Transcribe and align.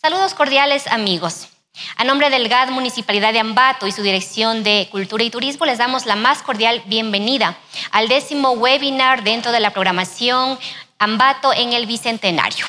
Saludos 0.00 0.32
cordiales 0.34 0.86
amigos. 0.86 1.48
A 1.96 2.04
nombre 2.04 2.30
del 2.30 2.48
GAD 2.48 2.70
Municipalidad 2.70 3.32
de 3.32 3.40
Ambato 3.40 3.84
y 3.84 3.90
su 3.90 4.00
Dirección 4.02 4.62
de 4.62 4.86
Cultura 4.92 5.24
y 5.24 5.30
Turismo 5.30 5.66
les 5.66 5.78
damos 5.78 6.06
la 6.06 6.14
más 6.14 6.40
cordial 6.40 6.84
bienvenida 6.86 7.58
al 7.90 8.06
décimo 8.06 8.52
webinar 8.52 9.24
dentro 9.24 9.50
de 9.50 9.58
la 9.58 9.72
programación 9.72 10.56
Ambato 11.00 11.52
en 11.52 11.72
el 11.72 11.86
Bicentenario, 11.86 12.64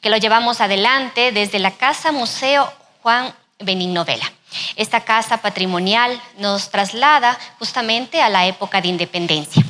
que 0.00 0.08
lo 0.08 0.16
llevamos 0.16 0.62
adelante 0.62 1.32
desde 1.32 1.58
la 1.58 1.72
Casa 1.72 2.12
Museo 2.12 2.72
Juan 3.02 3.34
Benigno 3.58 4.06
Vela. 4.06 4.32
Esta 4.74 5.02
casa 5.02 5.42
patrimonial 5.42 6.18
nos 6.38 6.70
traslada 6.70 7.38
justamente 7.58 8.22
a 8.22 8.30
la 8.30 8.46
época 8.46 8.80
de 8.80 8.88
independencia. 8.88 9.62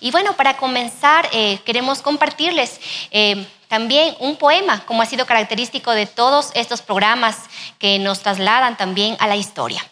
Y 0.00 0.10
bueno, 0.10 0.34
para 0.34 0.56
comenzar, 0.56 1.28
eh, 1.32 1.58
queremos 1.64 2.02
compartirles 2.02 2.80
eh, 3.10 3.46
también 3.68 4.14
un 4.18 4.36
poema, 4.36 4.84
como 4.84 5.02
ha 5.02 5.06
sido 5.06 5.26
característico 5.26 5.92
de 5.92 6.06
todos 6.06 6.50
estos 6.54 6.82
programas 6.82 7.36
que 7.78 7.98
nos 7.98 8.20
trasladan 8.20 8.76
también 8.76 9.16
a 9.18 9.26
la 9.26 9.36
historia. 9.36 9.84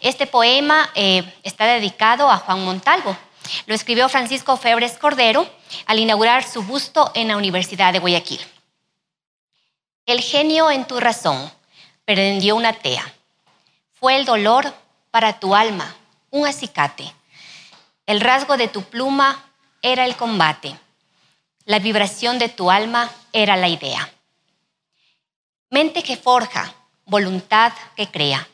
Este 0.00 0.26
poema 0.26 0.90
eh, 0.94 1.22
está 1.42 1.66
dedicado 1.66 2.30
a 2.30 2.38
Juan 2.38 2.64
Montalvo. 2.64 3.16
Lo 3.66 3.74
escribió 3.74 4.08
Francisco 4.08 4.56
Febres 4.56 4.98
Cordero 4.98 5.48
al 5.86 5.98
inaugurar 5.98 6.44
su 6.44 6.62
busto 6.62 7.10
en 7.14 7.28
la 7.28 7.36
Universidad 7.36 7.92
de 7.92 8.00
Guayaquil. 8.00 8.40
El 10.04 10.20
genio 10.20 10.70
en 10.70 10.86
tu 10.86 10.98
razón 10.98 11.50
prendió 12.04 12.56
una 12.56 12.72
tea. 12.72 13.04
Fue 14.00 14.16
el 14.16 14.24
dolor 14.24 14.72
para 15.10 15.38
tu 15.38 15.54
alma 15.54 15.94
un 16.30 16.46
acicate. 16.46 17.12
El 18.08 18.22
rasgo 18.22 18.56
de 18.56 18.68
tu 18.68 18.84
pluma 18.84 19.52
era 19.82 20.06
el 20.06 20.16
combate. 20.16 20.74
La 21.66 21.78
vibración 21.78 22.38
de 22.38 22.48
tu 22.48 22.70
alma 22.70 23.10
era 23.34 23.54
la 23.54 23.68
idea. 23.68 24.10
Mente 25.68 26.02
que 26.02 26.16
forja, 26.16 26.74
voluntad 27.04 27.74
que 27.96 28.10
crea, 28.10 28.48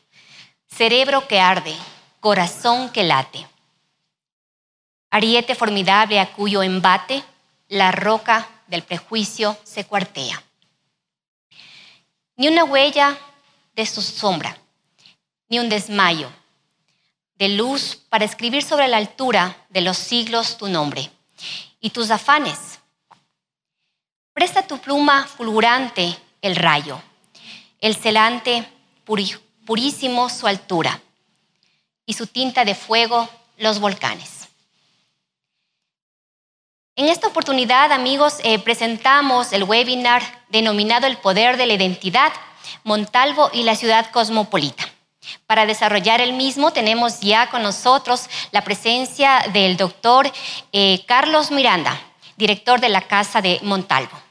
cerebro 0.66 1.28
que 1.28 1.38
arde, 1.38 1.72
corazón 2.18 2.90
que 2.90 3.04
late. 3.04 3.46
Ariete 5.10 5.54
formidable 5.54 6.18
a 6.18 6.32
cuyo 6.32 6.64
embate 6.64 7.22
la 7.68 7.92
roca 7.92 8.48
del 8.66 8.82
prejuicio 8.82 9.56
se 9.62 9.84
cuartea. 9.84 10.42
Ni 12.34 12.48
una 12.48 12.64
huella 12.64 13.16
de 13.76 13.86
su 13.86 14.02
sombra, 14.02 14.58
ni 15.48 15.60
un 15.60 15.68
desmayo 15.68 16.28
de 17.36 17.48
luz 17.48 17.96
para 18.08 18.24
escribir 18.24 18.62
sobre 18.62 18.88
la 18.88 18.96
altura 18.96 19.56
de 19.68 19.80
los 19.80 19.98
siglos 19.98 20.56
tu 20.56 20.68
nombre 20.68 21.10
y 21.80 21.90
tus 21.90 22.10
afanes. 22.10 22.78
Presta 24.32 24.66
tu 24.66 24.78
pluma 24.78 25.26
fulgurante 25.26 26.16
el 26.42 26.56
rayo, 26.56 27.00
el 27.80 27.94
celante 27.94 28.66
purísimo 29.04 30.28
su 30.28 30.46
altura 30.46 31.00
y 32.06 32.14
su 32.14 32.26
tinta 32.26 32.64
de 32.64 32.74
fuego 32.74 33.28
los 33.58 33.80
volcanes. 33.80 34.48
En 36.96 37.08
esta 37.08 37.26
oportunidad, 37.26 37.90
amigos, 37.90 38.36
eh, 38.44 38.60
presentamos 38.60 39.52
el 39.52 39.64
webinar 39.64 40.22
denominado 40.48 41.08
El 41.08 41.16
Poder 41.16 41.56
de 41.56 41.66
la 41.66 41.74
Identidad, 41.74 42.32
Montalvo 42.84 43.50
y 43.52 43.64
la 43.64 43.74
Ciudad 43.74 44.10
Cosmopolita. 44.12 44.93
Para 45.46 45.66
desarrollar 45.66 46.20
el 46.20 46.32
mismo 46.32 46.72
tenemos 46.72 47.20
ya 47.20 47.50
con 47.50 47.62
nosotros 47.62 48.28
la 48.50 48.62
presencia 48.62 49.44
del 49.52 49.76
doctor 49.76 50.30
eh, 50.72 51.04
Carlos 51.06 51.50
Miranda, 51.50 51.98
director 52.36 52.80
de 52.80 52.88
la 52.88 53.02
Casa 53.02 53.40
de 53.40 53.60
Montalvo. 53.62 54.24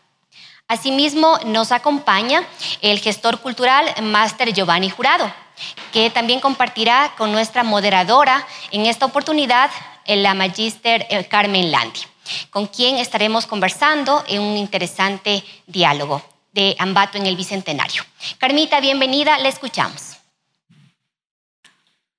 Asimismo, 0.68 1.38
nos 1.46 1.72
acompaña 1.72 2.44
el 2.82 3.00
gestor 3.00 3.40
cultural 3.40 3.94
Máster 4.02 4.54
Giovanni 4.54 4.90
Jurado, 4.90 5.32
que 5.92 6.10
también 6.10 6.40
compartirá 6.40 7.14
con 7.18 7.32
nuestra 7.32 7.64
moderadora 7.64 8.46
en 8.72 8.86
esta 8.86 9.06
oportunidad, 9.06 9.70
la 10.06 10.34
Magíster 10.34 11.06
eh, 11.10 11.26
Carmen 11.26 11.72
Landi, 11.72 12.02
con 12.50 12.68
quien 12.68 12.98
estaremos 12.98 13.46
conversando 13.46 14.24
en 14.28 14.42
un 14.42 14.58
interesante 14.58 15.44
diálogo 15.68 16.22
de 16.52 16.76
Ambato 16.80 17.18
en 17.18 17.26
el 17.26 17.36
Bicentenario. 17.36 18.04
Carmita, 18.38 18.80
bienvenida, 18.80 19.38
le 19.40 19.50
escuchamos. 19.50 20.13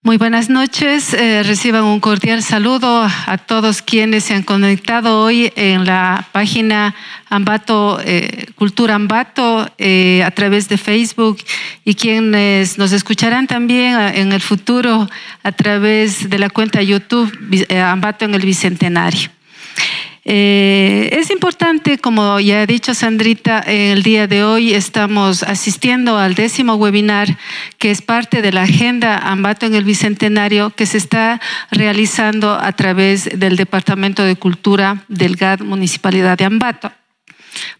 Muy 0.06 0.18
buenas 0.18 0.50
noches. 0.50 1.14
Eh, 1.14 1.42
reciban 1.44 1.82
un 1.84 1.98
cordial 1.98 2.42
saludo 2.42 3.08
a 3.26 3.38
todos 3.38 3.80
quienes 3.80 4.24
se 4.24 4.34
han 4.34 4.42
conectado 4.42 5.22
hoy 5.22 5.50
en 5.56 5.86
la 5.86 6.28
página 6.30 6.94
Ambato, 7.30 7.98
eh, 8.04 8.48
Cultura 8.54 8.96
Ambato 8.96 9.66
eh, 9.78 10.22
a 10.22 10.30
través 10.30 10.68
de 10.68 10.76
Facebook 10.76 11.38
y 11.86 11.94
quienes 11.94 12.76
nos 12.76 12.92
escucharán 12.92 13.46
también 13.46 13.98
en 13.98 14.32
el 14.32 14.42
futuro 14.42 15.08
a 15.42 15.52
través 15.52 16.28
de 16.28 16.38
la 16.38 16.50
cuenta 16.50 16.82
YouTube 16.82 17.32
Ambato 17.70 18.26
en 18.26 18.34
el 18.34 18.42
Bicentenario. 18.42 19.30
Eh, 20.26 21.10
es 21.12 21.30
importante, 21.30 21.98
como 21.98 22.40
ya 22.40 22.62
ha 22.62 22.66
dicho 22.66 22.94
Sandrita, 22.94 23.60
el 23.60 24.02
día 24.02 24.26
de 24.26 24.42
hoy 24.42 24.72
estamos 24.72 25.42
asistiendo 25.42 26.16
al 26.16 26.34
décimo 26.34 26.76
webinar 26.76 27.36
que 27.76 27.90
es 27.90 28.00
parte 28.00 28.40
de 28.40 28.52
la 28.52 28.62
agenda 28.62 29.18
Ambato 29.18 29.66
en 29.66 29.74
el 29.74 29.84
Bicentenario 29.84 30.70
que 30.70 30.86
se 30.86 30.96
está 30.96 31.42
realizando 31.70 32.54
a 32.54 32.72
través 32.72 33.38
del 33.38 33.56
Departamento 33.56 34.24
de 34.24 34.36
Cultura 34.36 35.04
del 35.08 35.36
GAD 35.36 35.60
Municipalidad 35.60 36.38
de 36.38 36.46
Ambato. 36.46 36.90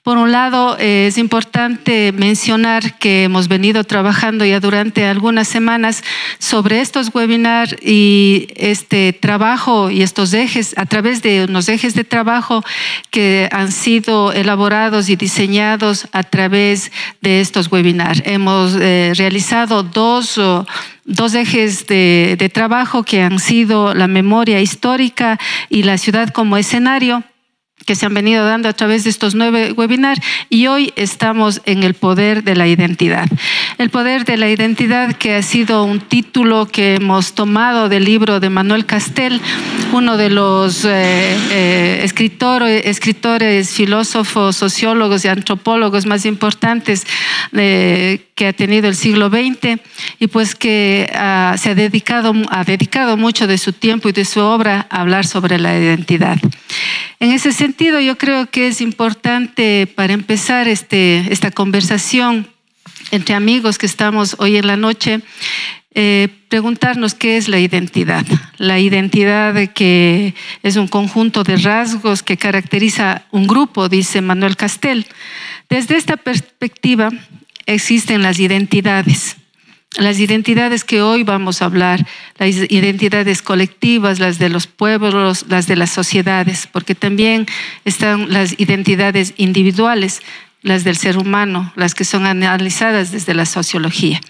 Por 0.03 0.19
un 0.19 0.33
lado, 0.33 0.77
eh, 0.79 1.07
es 1.09 1.19
importante 1.19 2.13
mencionar 2.13 2.99
que 2.99 3.25
hemos 3.25 3.49
venido 3.49 3.85
trabajando 3.85 4.45
ya 4.45 4.61
durante 4.61 5.07
algunas 5.07 5.49
semanas 5.49 6.05
sobre 6.39 6.81
estos 6.81 7.15
webinars 7.15 7.75
y 7.83 8.49
este 8.57 9.13
trabajo 9.13 9.91
y 9.91 10.03
estos 10.03 10.33
ejes, 10.35 10.75
a 10.77 10.87
través 10.87 11.23
de 11.23 11.45
unos 11.45 11.69
ejes 11.69 11.95
de 11.95 12.05
trabajo 12.05 12.63
que 13.11 13.49
han 13.51 13.73
sido 13.73 14.33
elaborados 14.33 15.09
y 15.09 15.17
diseñados 15.17 16.07
a 16.13 16.23
través 16.23 16.93
de 17.21 17.41
estos 17.41 17.71
webinars. 17.71 18.23
Hemos 18.25 18.75
eh, 18.75 19.13
realizado 19.17 19.83
dos 19.83 20.39
dos 21.05 21.35
ejes 21.35 21.87
de, 21.87 22.51
trabajo 22.53 23.03
que 23.03 23.23
han 23.23 23.39
sido 23.39 23.95
la 23.95 24.07
memoria 24.07 24.61
histórica 24.61 25.39
y 25.69 25.83
la 25.83 25.99
ciudad 25.99 26.29
como 26.31 26.57
escenario 26.57 27.23
que 27.85 27.95
se 27.95 28.07
han 28.07 28.15
venido 28.15 28.45
dando 28.45 28.69
a 28.69 28.73
través 28.73 29.05
de 29.05 29.11
estos 29.11 29.35
nueve 29.35 29.73
webinars 29.73 30.21
y 30.49 30.67
hoy 30.67 30.93
estamos 30.97 31.61
en 31.65 31.83
el 31.83 31.95
poder 31.95 32.43
de 32.43 32.57
la 32.57 32.67
identidad. 32.67 33.29
El 33.79 33.91
poder 33.91 34.25
de 34.25 34.37
la 34.37 34.49
identidad 34.49 35.15
que 35.17 35.35
ha 35.35 35.43
sido 35.43 35.85
un 35.85 36.01
título 36.01 36.67
que 36.67 36.97
hemos 36.97 37.35
tomado 37.35 37.89
del 37.89 38.05
libro 38.05 38.41
de 38.41 38.51
Manuel 38.51 38.87
Castel, 38.87 39.41
uno 39.93 40.17
de 40.17 40.31
los 40.31 40.85
eh, 40.85 41.37
eh, 41.51 42.01
escritores, 42.03 42.87
escritores, 42.87 43.71
filósofos, 43.71 44.57
sociólogos 44.57 45.25
y 45.25 45.29
antropólogos 45.29 46.07
más 46.07 46.25
importantes 46.27 47.07
eh, 47.53 48.27
que 48.35 48.49
ha 48.49 48.53
tenido 48.53 48.89
el 48.89 48.97
siglo 48.97 49.29
XX 49.29 49.81
y 50.19 50.27
pues 50.27 50.55
que 50.55 51.11
ah, 51.15 51.55
se 51.59 51.71
ha 51.71 51.75
dedicado, 51.75 52.33
ha 52.51 52.65
dedicado 52.65 53.17
mucho 53.17 53.47
de 53.47 53.59
su 53.59 53.73
tiempo 53.73 54.09
y 54.09 54.13
de 54.13 54.25
su 54.25 54.41
obra 54.41 54.87
a 54.91 55.01
hablar 55.01 55.27
sobre 55.27 55.59
la 55.59 55.77
identidad. 55.79 56.39
En 57.21 57.31
ese 57.31 57.53
sentido, 57.53 57.74
yo 57.79 58.17
creo 58.19 58.51
que 58.51 58.69
es 58.69 58.81
importante 58.81 59.87
para 59.87 60.13
empezar 60.13 60.69
este, 60.69 61.33
esta 61.33 61.51
conversación 61.51 62.49
entre 63.11 63.35
amigos 63.35 63.79
que 63.79 63.87
estamos 63.87 64.37
hoy 64.39 64.57
en 64.57 64.67
la 64.67 64.77
noche, 64.77 65.21
eh, 65.95 66.29
preguntarnos 66.49 67.15
qué 67.15 67.37
es 67.37 67.49
la 67.49 67.59
identidad. 67.59 68.25
La 68.59 68.79
identidad 68.79 69.55
que 69.73 70.35
es 70.63 70.77
un 70.77 70.89
conjunto 70.89 71.45
de 71.45 71.57
rasgos 71.57 72.23
que 72.23 72.37
caracteriza 72.37 73.27
un 73.31 73.47
grupo, 73.47 73.89
dice 73.89 74.21
Manuel 74.21 74.57
Castel. 74.57 75.07
Desde 75.69 75.97
esta 75.97 76.17
perspectiva 76.17 77.11
existen 77.67 78.23
las 78.23 78.39
identidades 78.39 79.37
las 79.97 80.19
identidades 80.19 80.85
que 80.85 81.03
hoy 81.03 81.23
vamos 81.23 81.63
a 81.63 81.67
hablar, 81.67 82.07
las 82.37 82.57
identidades 82.69 83.43
colectivas, 83.43 84.19
las 84.19 84.39
de 84.39 84.49
los 84.49 84.67
pueblos, 84.67 85.47
las 85.49 85.67
de 85.67 85.77
las 85.77 85.91
sociedades, 85.91 86.69
porque 86.71 86.95
también 86.95 87.47
están 87.85 88.33
las 88.33 88.59
identidades 88.59 89.35
individuales, 89.37 90.21
las 90.63 90.83
del 90.83 90.97
ser 90.97 91.19
humano, 91.19 91.73
las 91.77 91.95
que 91.95 92.05
son 92.05 92.27
analizadas 92.27 93.13
desde 93.13 93.35
la 93.35 93.47
sociología. 93.47 94.21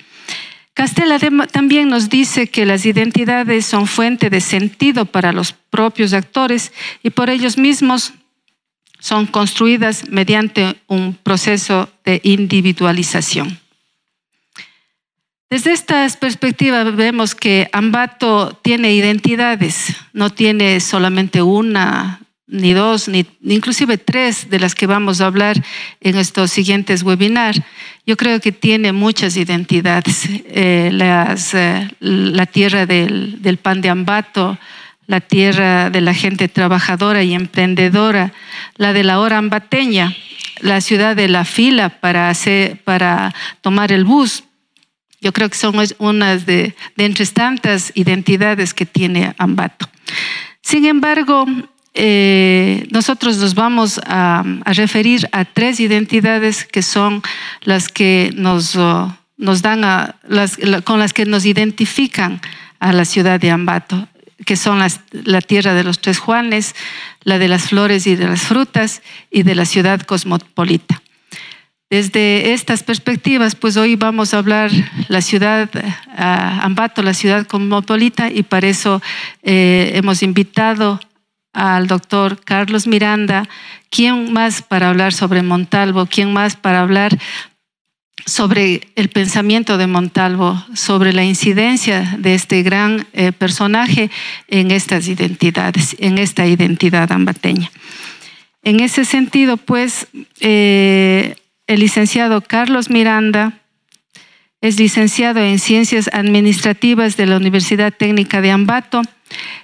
Castella 0.74 1.18
también 1.52 1.88
nos 1.88 2.10
dice 2.10 2.48
que 2.48 2.66
las 2.66 2.84
identidades 2.84 3.64
son 3.64 3.86
fuente 3.86 4.28
de 4.28 4.40
sentido 4.40 5.06
para 5.06 5.32
los 5.32 5.52
propios 5.52 6.12
actores 6.12 6.72
y 7.02 7.10
por 7.10 7.30
ellos 7.30 7.56
mismos 7.56 8.12
son 8.98 9.26
construidas 9.26 10.08
mediante 10.08 10.76
un 10.88 11.14
proceso 11.14 11.88
de 12.04 12.20
individualización. 12.24 13.63
Desde 15.54 15.70
estas 15.70 16.16
perspectivas 16.16 16.96
vemos 16.96 17.36
que 17.36 17.68
Ambato 17.72 18.58
tiene 18.60 18.92
identidades, 18.92 19.94
no 20.12 20.30
tiene 20.30 20.80
solamente 20.80 21.42
una, 21.42 22.18
ni 22.48 22.72
dos, 22.72 23.06
ni 23.06 23.24
inclusive 23.40 23.96
tres 23.96 24.50
de 24.50 24.58
las 24.58 24.74
que 24.74 24.88
vamos 24.88 25.20
a 25.20 25.26
hablar 25.26 25.62
en 26.00 26.16
estos 26.18 26.50
siguientes 26.50 27.04
webinars, 27.04 27.60
yo 28.04 28.16
creo 28.16 28.40
que 28.40 28.50
tiene 28.50 28.90
muchas 28.90 29.36
identidades. 29.36 30.28
Eh, 30.28 30.90
eh, 30.92 31.88
la 32.00 32.46
tierra 32.46 32.84
del, 32.84 33.58
pan 33.62 33.80
de 33.80 33.90
Ambato, 33.90 34.58
la 35.06 35.20
tierra 35.20 35.88
de 35.88 36.00
la 36.00 36.14
gente 36.14 36.48
trabajadora 36.48 37.22
y 37.22 37.32
emprendedora, 37.32 38.32
la 38.76 38.92
de 38.92 39.04
la 39.04 39.20
hora 39.20 39.38
ambateña, 39.38 40.16
la 40.62 40.80
ciudad 40.80 41.14
de 41.14 41.28
la 41.28 41.44
fila 41.44 41.90
para 41.90 43.32
tomar 43.60 43.92
el 43.92 44.04
bus. 44.04 44.42
Yo 45.24 45.32
creo 45.32 45.48
que 45.48 45.56
son 45.56 45.74
unas 45.98 46.44
de, 46.44 46.74
entre 46.98 47.24
tantas 47.24 47.92
identidades 47.94 48.74
que 48.74 48.84
tiene 48.84 49.34
Ambato. 49.38 49.88
Sin 50.60 50.84
embargo, 50.84 51.46
eh, 51.94 52.86
nosotros 52.90 53.38
nos 53.38 53.54
vamos 53.54 53.98
a, 54.04 54.44
referir 54.66 55.26
a 55.32 55.46
tres 55.46 55.80
identidades 55.80 56.66
que 56.66 56.82
son 56.82 57.22
las 57.62 57.88
que 57.88 58.34
nos, 58.36 58.76
oh, 58.76 59.16
dan 59.38 59.80
las, 60.28 60.58
con 60.84 60.98
las 60.98 61.14
que 61.14 61.24
nos 61.24 61.46
identifican 61.46 62.42
a 62.78 62.92
la 62.92 63.06
ciudad 63.06 63.40
de 63.40 63.50
Ambato, 63.50 64.08
que 64.44 64.56
son 64.56 64.80
la 65.10 65.40
tierra 65.40 65.72
de 65.72 65.84
los 65.84 66.00
tres 66.00 66.18
Juanes, 66.18 66.74
la 67.22 67.38
de 67.38 67.48
las 67.48 67.70
flores 67.70 68.06
y 68.06 68.14
de 68.14 68.26
las 68.26 68.42
frutas 68.42 69.00
y 69.30 69.42
de 69.42 69.54
la 69.54 69.64
ciudad 69.64 70.02
cosmopolita. 70.02 71.00
Desde 71.90 72.54
estas 72.54 72.82
perspectivas, 72.82 73.54
pues 73.54 73.76
hoy 73.76 73.94
vamos 73.96 74.34
a 74.34 74.38
hablar 74.38 74.70
la 75.08 75.20
ciudad, 75.20 75.70
Ambato, 76.16 77.02
la 77.02 77.14
ciudad 77.14 77.46
cosmopolita, 77.46 78.30
y 78.30 78.42
para 78.42 78.68
eso 78.68 79.02
eh, 79.42 79.92
hemos 79.94 80.22
invitado 80.22 80.98
al 81.52 81.86
doctor 81.86 82.42
Carlos 82.44 82.86
Miranda, 82.86 83.48
¿quién 83.88 84.32
más 84.32 84.60
para 84.60 84.88
hablar 84.88 85.12
sobre 85.12 85.42
Montalvo? 85.42 86.06
¿Quién 86.06 86.32
más 86.32 86.56
para 86.56 86.80
hablar 86.80 87.16
sobre 88.26 88.88
el 88.96 89.08
pensamiento 89.08 89.78
de 89.78 89.86
Montalvo, 89.86 90.64
sobre 90.74 91.12
la 91.12 91.24
incidencia 91.24 92.16
de 92.18 92.34
este 92.34 92.62
gran 92.62 93.06
eh, 93.12 93.30
personaje 93.32 94.10
en 94.48 94.70
estas 94.72 95.06
identidades, 95.06 95.94
en 96.00 96.18
esta 96.18 96.46
identidad 96.46 97.12
ambateña? 97.12 97.70
En 98.62 98.80
ese 98.80 99.04
sentido, 99.04 99.56
pues, 99.56 100.08
eh, 100.40 101.36
el 101.66 101.80
licenciado 101.80 102.40
Carlos 102.40 102.90
Miranda 102.90 103.60
es 104.60 104.78
licenciado 104.78 105.40
en 105.40 105.58
Ciencias 105.58 106.08
Administrativas 106.12 107.16
de 107.16 107.26
la 107.26 107.36
Universidad 107.36 107.92
Técnica 107.92 108.40
de 108.40 108.50
Ambato, 108.50 109.02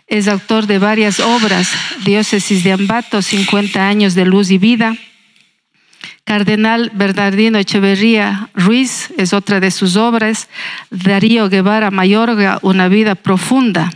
es 0.07 0.29
autor 0.29 0.67
de 0.67 0.79
varias 0.79 1.21
obras, 1.21 1.73
Diócesis 2.05 2.65
de 2.65 2.73
Ambato, 2.73 3.23
50 3.23 3.87
años 3.87 4.15
de 4.15 4.27
luz 4.27 4.51
y 4.51 4.59
vida. 4.59 4.97
Cardenal 6.25 6.91
Bernardino 6.95 7.59
Echeverría 7.59 8.51
Ruiz 8.55 9.11
es 9.17 9.33
otra 9.33 9.61
de 9.61 9.71
sus 9.71 9.97
obras. 9.97 10.49
Darío 10.91 11.49
Guevara 11.49 11.91
Mayorga, 11.91 12.59
Una 12.63 12.89
vida 12.89 13.15
profunda. 13.15 13.91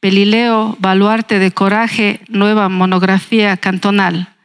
Pelileo 0.00 0.76
Baluarte 0.80 1.38
de 1.38 1.50
Coraje, 1.50 2.20
nueva 2.28 2.68
monografía 2.68 3.56
cantonal. 3.56 4.35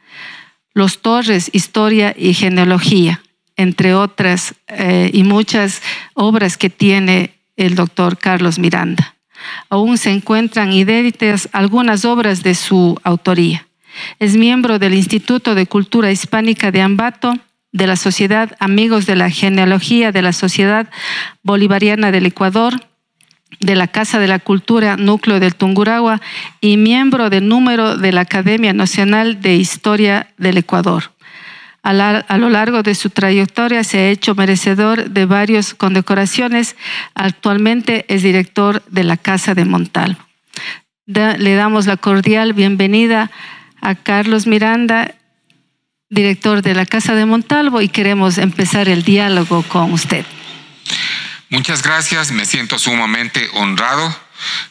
Los 0.74 1.02
Torres, 1.02 1.50
Historia 1.52 2.14
y 2.16 2.34
Genealogía, 2.34 3.22
entre 3.56 3.94
otras 3.94 4.54
eh, 4.68 5.10
y 5.12 5.24
muchas 5.24 5.82
obras 6.14 6.56
que 6.56 6.70
tiene 6.70 7.34
el 7.56 7.74
doctor 7.74 8.18
Carlos 8.18 8.58
Miranda 8.58 9.12
aún 9.68 9.98
se 9.98 10.10
encuentran 10.10 10.72
inéditas 10.72 11.48
algunas 11.52 12.04
obras 12.04 12.42
de 12.42 12.54
su 12.54 12.98
autoría. 13.02 13.66
Es 14.18 14.36
miembro 14.36 14.78
del 14.78 14.94
Instituto 14.94 15.54
de 15.54 15.66
Cultura 15.66 16.10
Hispánica 16.10 16.70
de 16.70 16.80
Ambato, 16.80 17.34
de 17.72 17.86
la 17.86 17.96
Sociedad 17.96 18.56
Amigos 18.58 19.06
de 19.06 19.16
la 19.16 19.30
Genealogía 19.30 20.12
de 20.12 20.22
la 20.22 20.32
Sociedad 20.32 20.88
Bolivariana 21.42 22.10
del 22.10 22.26
Ecuador, 22.26 22.74
de 23.60 23.76
la 23.76 23.86
Casa 23.86 24.18
de 24.18 24.28
la 24.28 24.38
Cultura 24.38 24.96
Núcleo 24.96 25.40
del 25.40 25.54
Tunguragua 25.54 26.20
y 26.60 26.76
miembro 26.76 27.30
del 27.30 27.48
número 27.48 27.96
de 27.96 28.12
la 28.12 28.22
Academia 28.22 28.72
Nacional 28.72 29.40
de 29.40 29.56
Historia 29.56 30.28
del 30.38 30.58
Ecuador. 30.58 31.12
A, 31.84 32.38
lo 32.38 32.48
largo 32.48 32.84
de 32.84 32.94
su 32.94 33.10
trayectoria 33.10 33.82
se 33.82 33.98
ha 33.98 34.08
hecho 34.10 34.36
merecedor 34.36 35.10
de 35.10 35.26
varias 35.26 35.74
condecoraciones. 35.74 36.76
Actualmente 37.14 38.04
es 38.08 38.22
director 38.22 38.84
de 38.86 39.02
la 39.02 39.16
Casa 39.16 39.54
de 39.54 39.64
Montalvo. 39.64 40.20
le 41.06 41.54
damos 41.54 41.86
la 41.86 41.96
cordial 41.96 42.52
bienvenida 42.52 43.32
a 43.80 43.96
Carlos 43.96 44.46
Miranda, 44.46 45.16
director 46.08 46.62
de 46.62 46.74
la 46.74 46.86
Casa 46.86 47.16
de 47.16 47.26
Montalvo, 47.26 47.80
y 47.80 47.88
queremos 47.88 48.38
empezar 48.38 48.88
el 48.88 49.02
diálogo 49.02 49.64
con 49.64 49.92
usted. 49.92 50.24
Muchas 51.52 51.82
gracias, 51.82 52.30
me 52.30 52.46
siento 52.46 52.78
sumamente 52.78 53.50
honrado 53.52 54.16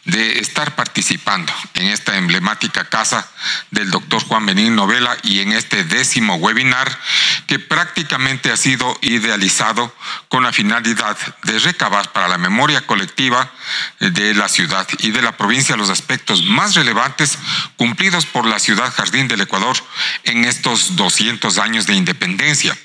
de 0.05 0.39
estar 0.39 0.73
participando 0.73 1.53
en 1.75 1.85
esta 1.85 2.17
emblemática 2.17 2.85
casa 2.85 3.29
del 3.69 3.91
doctor 3.91 4.23
Juan 4.23 4.47
Benín 4.47 4.75
Novela 4.75 5.15
y 5.21 5.41
en 5.41 5.51
este 5.51 5.83
décimo 5.83 6.37
webinar 6.37 6.99
que 7.45 7.59
prácticamente 7.59 8.51
ha 8.51 8.57
sido 8.57 8.97
idealizado 9.03 9.95
con 10.27 10.41
la 10.41 10.51
finalidad 10.51 11.15
de 11.43 11.59
recabar 11.59 12.11
para 12.13 12.27
la 12.27 12.39
memoria 12.39 12.81
colectiva 12.87 13.51
de 13.99 14.33
la 14.33 14.49
ciudad 14.49 14.87
y 14.97 15.11
de 15.11 15.21
la 15.21 15.37
provincia 15.37 15.77
los 15.77 15.91
aspectos 15.91 16.43
más 16.45 16.73
relevantes 16.73 17.37
cumplidos 17.77 18.25
por 18.25 18.47
la 18.47 18.57
ciudad 18.57 18.91
jardín 18.91 19.27
del 19.27 19.41
Ecuador 19.41 19.77
en 20.23 20.45
estos 20.45 20.95
200 20.95 21.59
años 21.59 21.85
de 21.85 21.93
independencia. 21.93 22.75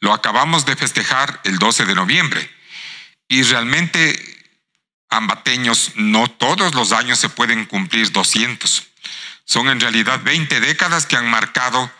Lo 0.00 0.12
acabamos 0.12 0.66
de 0.66 0.74
festejar 0.74 1.40
el 1.44 1.58
12 1.58 1.84
de 1.84 1.94
noviembre 1.94 2.57
y 3.28 3.42
realmente 3.42 4.18
ambateños, 5.10 5.92
no 5.96 6.28
todos 6.28 6.74
los 6.74 6.92
años 6.92 7.18
se 7.18 7.28
pueden 7.28 7.66
cumplir 7.66 8.10
200. 8.12 8.86
Son 9.44 9.68
en 9.68 9.80
realidad 9.80 10.20
20 10.22 10.60
décadas 10.60 11.06
que 11.06 11.16
han 11.16 11.30
marcado 11.30 11.90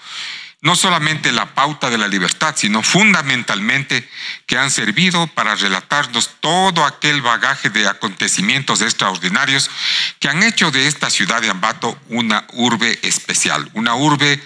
no 0.60 0.74
solamente 0.74 1.30
la 1.30 1.54
pauta 1.54 1.88
de 1.88 1.98
la 1.98 2.08
libertad, 2.08 2.54
sino 2.56 2.82
fundamentalmente 2.82 4.08
que 4.46 4.58
han 4.58 4.70
servido 4.72 5.28
para 5.28 5.54
relatarnos 5.54 6.30
todo 6.40 6.84
aquel 6.84 7.22
bagaje 7.22 7.70
de 7.70 7.86
acontecimientos 7.86 8.82
extraordinarios 8.82 9.70
que 10.18 10.28
han 10.28 10.42
hecho 10.42 10.72
de 10.72 10.88
esta 10.88 11.10
ciudad 11.10 11.40
de 11.40 11.50
Ambato 11.50 11.96
una 12.08 12.44
urbe 12.54 12.98
especial, 13.02 13.70
una 13.74 13.94
urbe 13.94 14.42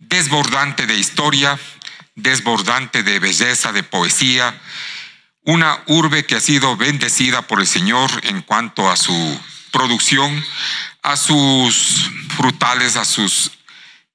desbordante 0.00 0.86
de 0.86 0.96
historia, 0.96 1.58
desbordante 2.16 3.04
de 3.04 3.20
belleza, 3.20 3.72
de 3.72 3.84
poesía, 3.84 4.60
una 5.44 5.82
urbe 5.86 6.24
que 6.24 6.36
ha 6.36 6.40
sido 6.40 6.76
bendecida 6.76 7.42
por 7.42 7.60
el 7.60 7.66
Señor 7.66 8.10
en 8.24 8.42
cuanto 8.42 8.90
a 8.90 8.96
su 8.96 9.40
producción, 9.70 10.44
a 11.02 11.16
sus 11.16 12.10
frutales, 12.36 12.96
a 12.96 13.04
sus 13.04 13.50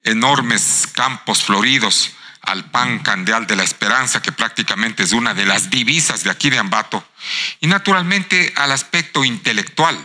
enormes 0.02 0.88
campos 0.92 1.44
floridos, 1.44 2.12
al 2.42 2.70
pan 2.70 3.00
candeal 3.00 3.46
de 3.46 3.56
la 3.56 3.62
esperanza, 3.62 4.22
que 4.22 4.32
prácticamente 4.32 5.02
es 5.02 5.12
una 5.12 5.34
de 5.34 5.46
las 5.46 5.70
divisas 5.70 6.24
de 6.24 6.30
aquí 6.30 6.50
de 6.50 6.58
Ambato, 6.58 7.06
y 7.60 7.66
naturalmente 7.66 8.52
al 8.56 8.72
aspecto 8.72 9.24
intelectual. 9.24 9.96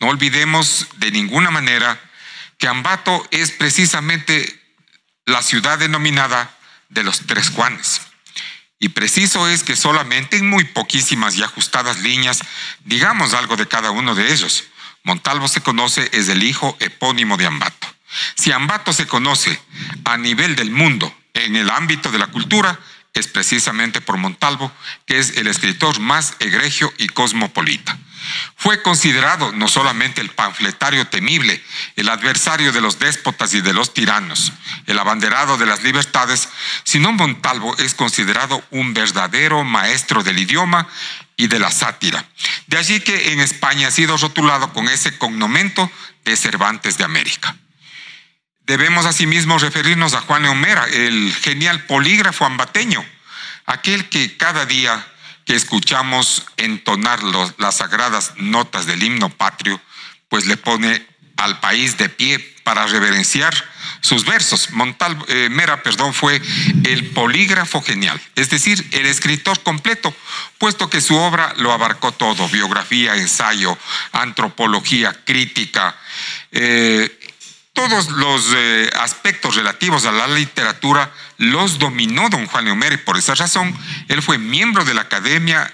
No 0.00 0.08
olvidemos 0.08 0.86
de 0.96 1.10
ninguna 1.10 1.50
manera 1.50 2.00
que 2.58 2.66
Ambato 2.66 3.26
es 3.30 3.52
precisamente 3.52 4.58
la 5.26 5.42
ciudad 5.42 5.78
denominada 5.78 6.56
de 6.88 7.04
los 7.04 7.26
tres 7.26 7.50
Juanes. 7.50 8.00
Y 8.80 8.88
preciso 8.88 9.46
es 9.46 9.62
que 9.62 9.76
solamente 9.76 10.38
en 10.38 10.48
muy 10.48 10.64
poquísimas 10.64 11.36
y 11.36 11.42
ajustadas 11.42 12.00
líneas 12.00 12.40
digamos 12.84 13.34
algo 13.34 13.56
de 13.56 13.68
cada 13.68 13.90
uno 13.90 14.14
de 14.14 14.32
ellos. 14.32 14.64
Montalvo 15.04 15.48
se 15.48 15.60
conoce 15.60 16.08
es 16.12 16.28
el 16.28 16.42
hijo 16.42 16.76
epónimo 16.80 17.36
de 17.36 17.46
Ambato. 17.46 17.86
Si 18.34 18.50
Ambato 18.50 18.92
se 18.92 19.06
conoce 19.06 19.60
a 20.04 20.16
nivel 20.16 20.56
del 20.56 20.70
mundo 20.70 21.14
en 21.34 21.56
el 21.56 21.70
ámbito 21.70 22.10
de 22.10 22.18
la 22.18 22.28
cultura, 22.28 22.80
es 23.12 23.28
precisamente 23.28 24.00
por 24.00 24.16
Montalvo, 24.16 24.72
que 25.06 25.18
es 25.18 25.36
el 25.36 25.46
escritor 25.46 26.00
más 26.00 26.34
egregio 26.38 26.92
y 26.98 27.08
cosmopolita. 27.08 27.98
Fue 28.56 28.82
considerado 28.82 29.52
no 29.52 29.68
solamente 29.68 30.20
el 30.20 30.30
panfletario 30.30 31.06
temible, 31.08 31.62
el 31.96 32.08
adversario 32.08 32.72
de 32.72 32.80
los 32.80 32.98
déspotas 32.98 33.54
y 33.54 33.60
de 33.60 33.72
los 33.72 33.94
tiranos, 33.94 34.52
el 34.86 34.98
abanderado 34.98 35.56
de 35.56 35.66
las 35.66 35.82
libertades, 35.82 36.48
sino 36.84 37.12
Montalvo 37.12 37.76
es 37.78 37.94
considerado 37.94 38.62
un 38.70 38.92
verdadero 38.94 39.64
maestro 39.64 40.22
del 40.22 40.38
idioma 40.38 40.86
y 41.36 41.46
de 41.46 41.58
la 41.58 41.70
sátira. 41.70 42.24
De 42.66 42.76
allí 42.76 43.00
que 43.00 43.32
en 43.32 43.40
España 43.40 43.88
ha 43.88 43.90
sido 43.90 44.16
rotulado 44.16 44.72
con 44.72 44.88
ese 44.88 45.16
cognomento 45.16 45.90
de 46.24 46.36
Cervantes 46.36 46.98
de 46.98 47.04
América. 47.04 47.56
Debemos 48.60 49.06
asimismo 49.06 49.58
referirnos 49.58 50.14
a 50.14 50.20
Juan 50.20 50.44
Eumera, 50.44 50.84
el 50.84 51.34
genial 51.34 51.86
polígrafo 51.86 52.44
ambateño, 52.44 53.04
aquel 53.66 54.08
que 54.08 54.36
cada 54.36 54.66
día 54.66 55.04
que 55.44 55.54
escuchamos 55.54 56.46
entonar 56.56 57.22
las 57.22 57.76
sagradas 57.76 58.32
notas 58.36 58.86
del 58.86 59.02
himno 59.02 59.30
patrio, 59.30 59.80
pues 60.28 60.46
le 60.46 60.56
pone 60.56 61.06
al 61.36 61.58
país 61.60 61.96
de 61.96 62.08
pie 62.08 62.38
para 62.62 62.86
reverenciar 62.86 63.54
sus 64.00 64.24
versos. 64.24 64.70
Montalvo, 64.70 65.24
eh, 65.28 65.48
Mera 65.50 65.82
perdón, 65.82 66.14
fue 66.14 66.40
el 66.84 67.10
polígrafo 67.10 67.82
genial, 67.82 68.20
es 68.36 68.50
decir, 68.50 68.86
el 68.92 69.06
escritor 69.06 69.60
completo, 69.62 70.14
puesto 70.58 70.88
que 70.88 71.00
su 71.00 71.16
obra 71.16 71.54
lo 71.56 71.72
abarcó 71.72 72.12
todo, 72.12 72.48
biografía, 72.48 73.16
ensayo, 73.16 73.76
antropología, 74.12 75.12
crítica, 75.24 75.96
eh, 76.52 77.19
todos 77.72 78.10
los 78.10 78.52
eh, 78.54 78.90
aspectos 78.98 79.56
relativos 79.56 80.04
a 80.04 80.12
la 80.12 80.26
literatura 80.28 81.12
los 81.38 81.78
dominó 81.78 82.28
don 82.28 82.46
Juan 82.46 82.64
Leomer 82.64 82.92
y 82.92 82.96
por 82.98 83.16
esa 83.16 83.34
razón 83.34 83.76
él 84.08 84.22
fue 84.22 84.38
miembro 84.38 84.84
de 84.84 84.94
la 84.94 85.02
Academia 85.02 85.72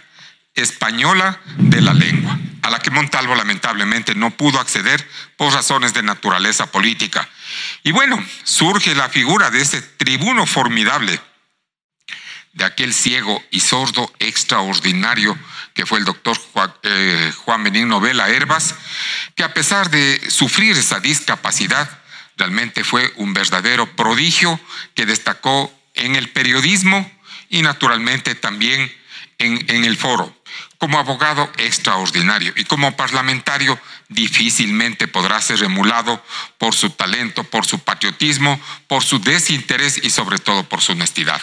Española 0.54 1.40
de 1.58 1.80
la 1.80 1.92
Lengua, 1.92 2.38
a 2.62 2.70
la 2.70 2.78
que 2.78 2.90
Montalvo 2.90 3.34
lamentablemente 3.34 4.14
no 4.14 4.30
pudo 4.30 4.58
acceder 4.58 5.06
por 5.36 5.52
razones 5.52 5.92
de 5.92 6.02
naturaleza 6.02 6.70
política. 6.72 7.28
Y 7.82 7.92
bueno, 7.92 8.24
surge 8.44 8.94
la 8.94 9.08
figura 9.08 9.50
de 9.50 9.60
ese 9.60 9.82
tribuno 9.82 10.46
formidable, 10.46 11.20
de 12.56 12.64
aquel 12.64 12.94
ciego 12.94 13.42
y 13.50 13.60
sordo 13.60 14.10
extraordinario 14.18 15.38
que 15.74 15.84
fue 15.84 15.98
el 15.98 16.06
doctor 16.06 16.38
Juan, 16.38 16.72
eh, 16.82 17.32
Juan 17.44 17.62
Benigno 17.62 18.00
Vela 18.00 18.30
Herbas, 18.30 18.74
que 19.34 19.44
a 19.44 19.52
pesar 19.52 19.90
de 19.90 20.18
sufrir 20.30 20.76
esa 20.76 20.98
discapacidad, 20.98 21.86
realmente 22.38 22.82
fue 22.82 23.12
un 23.16 23.34
verdadero 23.34 23.94
prodigio 23.94 24.58
que 24.94 25.04
destacó 25.04 25.70
en 25.94 26.16
el 26.16 26.30
periodismo 26.30 27.10
y 27.50 27.60
naturalmente 27.60 28.34
también 28.34 28.90
en, 29.36 29.62
en 29.68 29.84
el 29.84 29.98
foro. 29.98 30.34
Como 30.78 30.98
abogado 30.98 31.52
extraordinario 31.58 32.54
y 32.56 32.64
como 32.64 32.96
parlamentario 32.96 33.78
difícilmente 34.08 35.08
podrá 35.08 35.42
ser 35.42 35.62
emulado 35.62 36.24
por 36.56 36.74
su 36.74 36.88
talento, 36.88 37.44
por 37.44 37.66
su 37.66 37.80
patriotismo, 37.80 38.58
por 38.86 39.04
su 39.04 39.18
desinterés 39.18 40.02
y 40.02 40.08
sobre 40.08 40.38
todo 40.38 40.66
por 40.66 40.80
su 40.80 40.92
honestidad. 40.92 41.42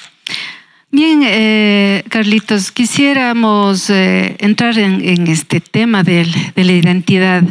Bien, 0.96 1.24
eh, 1.26 2.04
Carlitos, 2.08 2.72
quisiéramos 2.72 3.90
eh, 3.90 4.36
entrar 4.38 4.78
en, 4.78 5.26
este 5.26 5.60
tema 5.60 6.04
de, 6.04 6.24
la 6.56 6.72
identidad 6.72 7.42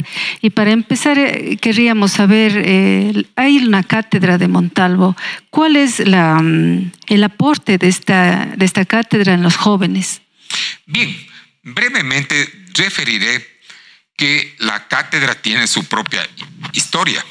y 0.41 0.51
para 0.51 0.71
empezar 0.71 1.19
eh, 1.19 1.57
querríamos 1.61 2.13
saber, 2.13 3.27
hay 3.35 3.59
una 3.59 3.83
cátedra 3.83 4.39
de 4.39 4.47
Montalvo, 4.47 5.17
¿cuál 5.51 5.75
es 5.75 5.99
la, 6.07 6.41
mm, 6.41 6.93
el 7.09 7.25
aporte 7.25 7.79
de 7.79 7.89
esta, 7.89 8.47
de 8.47 8.65
esta 8.65 8.85
cátedra 8.85 9.35
en 9.35 9.43
los 9.43 9.57
jóvenes? 9.57 10.23
Bien, 10.87 11.13
brevemente 11.65 12.49
referiré 12.75 13.45
que 14.17 14.55
la 14.59 14.87
cátedra 14.87 15.35
tiene 15.35 15.67
su 15.67 15.85
propia 15.87 16.25
historia. 16.75 17.27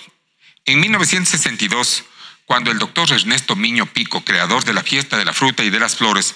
En 0.65 0.81
1962, 0.81 2.03
cuando 2.51 2.69
el 2.69 2.79
doctor 2.79 3.09
Ernesto 3.13 3.55
Miño 3.55 3.85
Pico, 3.85 4.25
creador 4.25 4.65
de 4.65 4.73
la 4.73 4.83
Fiesta 4.83 5.17
de 5.17 5.23
la 5.23 5.31
Fruta 5.31 5.63
y 5.63 5.69
de 5.69 5.79
las 5.79 5.95
Flores, 5.95 6.35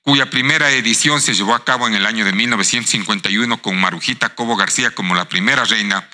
cuya 0.00 0.30
primera 0.30 0.70
edición 0.70 1.20
se 1.20 1.34
llevó 1.34 1.54
a 1.54 1.66
cabo 1.66 1.86
en 1.86 1.94
el 1.94 2.06
año 2.06 2.24
de 2.24 2.32
1951 2.32 3.60
con 3.60 3.78
Marujita 3.78 4.34
Cobo 4.34 4.56
García 4.56 4.92
como 4.92 5.14
la 5.14 5.28
primera 5.28 5.64
reina, 5.64 6.08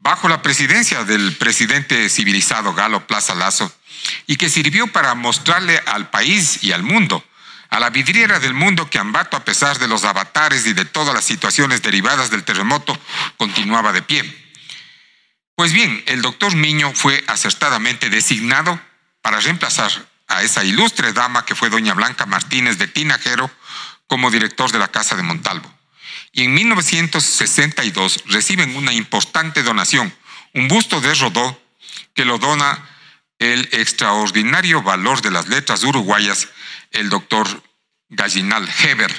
bajo 0.00 0.28
la 0.28 0.42
presidencia 0.42 1.02
del 1.04 1.34
presidente 1.36 2.10
civilizado 2.10 2.74
Galo 2.74 3.06
Plaza 3.06 3.34
Lazo, 3.34 3.74
y 4.26 4.36
que 4.36 4.50
sirvió 4.50 4.86
para 4.88 5.14
mostrarle 5.14 5.80
al 5.86 6.10
país 6.10 6.62
y 6.62 6.72
al 6.72 6.82
mundo, 6.82 7.24
a 7.70 7.80
la 7.80 7.88
vidriera 7.88 8.38
del 8.38 8.52
mundo 8.52 8.90
que 8.90 8.98
Ambato, 8.98 9.38
a 9.38 9.46
pesar 9.46 9.78
de 9.78 9.88
los 9.88 10.04
avatares 10.04 10.66
y 10.66 10.74
de 10.74 10.84
todas 10.84 11.14
las 11.14 11.24
situaciones 11.24 11.80
derivadas 11.80 12.30
del 12.30 12.44
terremoto, 12.44 13.00
continuaba 13.38 13.94
de 13.94 14.02
pie. 14.02 14.41
Pues 15.62 15.74
bien, 15.74 16.02
el 16.06 16.22
doctor 16.22 16.56
Miño 16.56 16.92
fue 16.92 17.22
acertadamente 17.28 18.10
designado 18.10 18.80
para 19.20 19.38
reemplazar 19.38 19.92
a 20.26 20.42
esa 20.42 20.64
ilustre 20.64 21.12
dama 21.12 21.44
que 21.44 21.54
fue 21.54 21.70
doña 21.70 21.94
Blanca 21.94 22.26
Martínez 22.26 22.78
de 22.78 22.88
Tinajero 22.88 23.48
como 24.08 24.32
director 24.32 24.72
de 24.72 24.80
la 24.80 24.88
Casa 24.88 25.14
de 25.14 25.22
Montalvo. 25.22 25.72
Y 26.32 26.42
en 26.42 26.54
1962 26.54 28.24
reciben 28.26 28.74
una 28.74 28.92
importante 28.92 29.62
donación, 29.62 30.12
un 30.52 30.66
busto 30.66 31.00
de 31.00 31.14
Rodó 31.14 31.62
que 32.12 32.24
lo 32.24 32.38
dona 32.38 32.84
el 33.38 33.68
extraordinario 33.70 34.82
valor 34.82 35.22
de 35.22 35.30
las 35.30 35.46
letras 35.46 35.84
uruguayas, 35.84 36.48
el 36.90 37.08
doctor 37.08 37.46
Gallinal 38.08 38.68
Heber. 38.82 39.14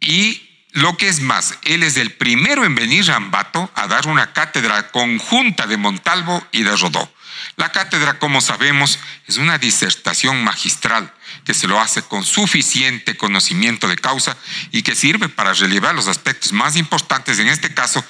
Y 0.00 0.53
lo 0.74 0.96
que 0.96 1.08
es 1.08 1.20
más, 1.20 1.56
él 1.62 1.84
es 1.84 1.96
el 1.96 2.10
primero 2.10 2.64
en 2.64 2.74
venir 2.74 3.08
a 3.10 3.16
Ambato 3.16 3.70
a 3.76 3.86
dar 3.86 4.08
una 4.08 4.32
cátedra 4.32 4.90
conjunta 4.90 5.68
de 5.68 5.76
Montalvo 5.76 6.44
y 6.50 6.64
de 6.64 6.76
Rodó. 6.76 7.08
La 7.54 7.70
cátedra, 7.70 8.18
como 8.18 8.40
sabemos, 8.40 8.98
es 9.28 9.36
una 9.36 9.58
disertación 9.58 10.42
magistral 10.42 11.14
que 11.44 11.54
se 11.54 11.68
lo 11.68 11.80
hace 11.80 12.02
con 12.02 12.24
suficiente 12.24 13.16
conocimiento 13.16 13.86
de 13.86 13.94
causa 13.94 14.36
y 14.72 14.82
que 14.82 14.96
sirve 14.96 15.28
para 15.28 15.52
relevar 15.52 15.94
los 15.94 16.08
aspectos 16.08 16.52
más 16.52 16.74
importantes, 16.74 17.38
en 17.38 17.46
este 17.46 17.72
caso, 17.72 18.04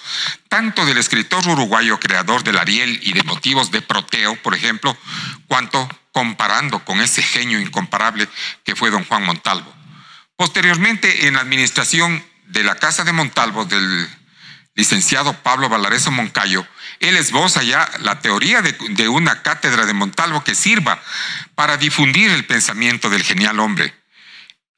tanto 0.49 0.87
del 0.87 0.97
escritor 0.97 1.47
uruguayo 1.47 2.01
creador 2.01 2.45
del 2.45 2.57
Ariel 2.57 2.99
y 3.03 3.13
de 3.13 3.25
motivos 3.25 3.73
de 3.73 3.83
Proteo, 3.83 4.37
por 4.43 4.55
ejemplo, 4.55 4.97
cuanto 5.49 5.87
comparando 6.13 6.83
con 6.83 7.03
ese 7.03 7.23
genio 7.23 7.61
incomparable 7.61 8.27
que 8.65 8.75
fue 8.75 8.89
don 8.89 9.05
Juan 9.05 9.25
Montalvo. 9.25 9.71
Posteriormente, 10.37 11.27
en 11.27 11.35
la 11.35 11.41
administración 11.41 12.25
de 12.55 12.63
la 12.63 12.77
Casa 12.77 13.03
de 13.05 13.13
Montalvo 13.13 13.65
del 13.65 14.09
licenciado 14.77 15.35
Pablo 15.43 15.69
Valareso 15.69 16.11
Moncayo, 16.13 16.67
él 17.01 17.17
esboza 17.17 17.63
ya 17.65 17.91
la 18.01 18.21
teoría 18.21 18.63
de, 18.63 18.77
de, 18.91 19.09
una 19.09 19.43
cátedra 19.43 19.87
de 19.87 19.93
Montalvo 19.93 20.43
que 20.45 20.55
sirva 20.55 21.03
para 21.57 21.77
difundir 21.77 22.31
el 22.31 22.47
pensamiento 22.47 23.11
del 23.11 23.25
genial 23.25 23.59
hombre. 23.59 23.93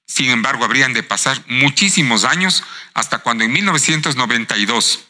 Sin 0.06 0.30
embargo, 0.30 0.64
habrían 0.64 0.94
de 0.94 1.02
pasar 1.02 1.38
muchísimos 1.48 2.24
años 2.24 2.64
hasta 2.94 3.18
cuando 3.18 3.44
en 3.44 3.52
1992 3.52 5.06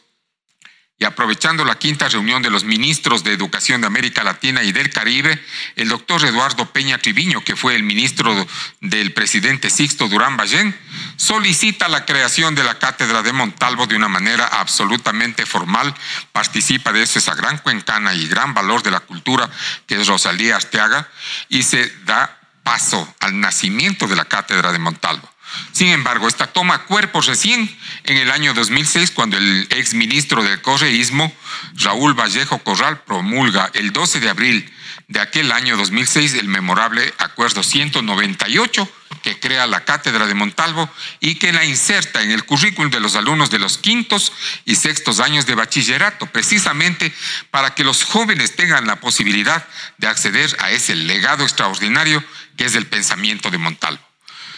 y 0.99 1.05
aprovechando 1.05 1.65
la 1.65 1.79
quinta 1.79 2.09
reunión 2.09 2.43
de 2.43 2.49
los 2.49 2.65
ministros 2.65 3.23
de 3.23 3.35
Educación 3.35 3.83
de 3.83 3.87
América 3.87 4.25
Latina 4.25 4.63
y 4.63 4.73
del 4.73 4.89
Caribe, 4.89 5.39
el 5.77 5.91
doctor 5.91 6.25
Eduardo 6.25 6.73
Peña 6.73 6.97
Triviño, 6.97 7.45
que 7.45 7.55
fue 7.55 7.77
el 7.77 7.83
ministro 7.83 8.47
del 8.81 9.13
presidente 9.13 9.69
Sixto 9.69 10.09
Durán 10.09 10.39
Ballén, 10.39 10.75
solicita 11.17 11.89
la 11.89 12.07
creación 12.07 12.55
de 12.55 12.65
la 12.65 12.79
cátedra 12.79 13.23
de 13.23 13.35
Montalvo 13.35 13.87
de 13.87 13.97
una 13.97 14.09
manera 14.09 14.47
absolutamente 14.47 15.45
formal. 15.45 15.95
Participa 16.33 16.93
de 16.93 17.03
eso 17.03 17.19
esa 17.19 17.35
gran 17.35 17.59
cuencana 17.59 18.15
y 18.15 18.27
gran 18.27 18.55
valor 18.55 18.83
de 18.83 18.91
la 18.91 19.01
cultura 19.01 19.51
que 19.87 20.01
es 20.01 20.07
Rosalía 20.07 20.57
Arteaga 20.57 21.11
y 21.51 21.63
se 21.63 21.93
da 22.05 22.41
paso 22.63 23.15
al 23.21 23.39
nacimiento 23.39 24.07
de 24.07 24.17
la 24.17 24.25
cátedra 24.25 24.73
de 24.73 24.79
Montalvo. 24.79 25.31
Sin 25.73 25.89
embargo, 25.89 26.29
esta 26.29 26.47
toma 26.47 26.85
cuerpo 26.85 27.21
recién 27.21 27.75
en 28.05 28.17
el 28.17 28.31
año 28.31 28.55
2006, 28.55 29.11
cuando 29.11 29.37
el 29.37 29.67
ex 29.71 29.95
ministro 29.95 30.43
del 30.43 30.61
correísmo, 30.63 31.33
Raúl 31.75 32.15
Vallejo 32.15 32.59
Corral, 32.59 33.03
promulga 33.03 33.71
el 33.75 33.93
12 33.93 34.21
de 34.21 34.29
abril 34.29 34.73
de 35.09 35.21
aquel 35.21 35.53
año 35.53 35.77
2006 35.77 36.35
el 36.35 36.49
memorable 36.49 37.15
Acuerdo 37.19 37.63
198 37.63 38.91
que 39.23 39.39
crea 39.39 39.67
la 39.67 39.85
Cátedra 39.85 40.27
de 40.27 40.35
Montalvo 40.35 40.89
y 41.21 41.37
que 41.37 41.53
la 41.53 41.65
inserta 41.65 42.23
en 42.23 42.31
el 42.31 42.45
currículum 42.45 42.91
de 42.91 43.01
los 43.01 43.17
alumnos 43.17 43.51
de 43.51 43.59
los 43.59 43.79
quintos 43.79 44.33
y 44.65 44.77
sextos 44.77 45.21
años 45.21 45.47
de 45.47 45.55
bachillerato, 45.55 46.27
precisamente 46.27 47.13
para 47.51 47.75
que 47.75 47.83
los 47.85 48.05
jóvenes 48.05 48.55
tengan 48.55 48.87
la 48.87 49.01
posibilidad 49.01 49.67
de 49.99 50.07
acceder 50.07 50.55
a 50.61 50.71
ese 50.71 50.95
legado 50.95 51.43
extraordinario 51.43 52.23
que 52.57 52.67
es 52.67 52.75
el 52.75 52.87
pensamiento 52.87 53.51
de 53.51 53.59
Montalvo. 53.59 54.06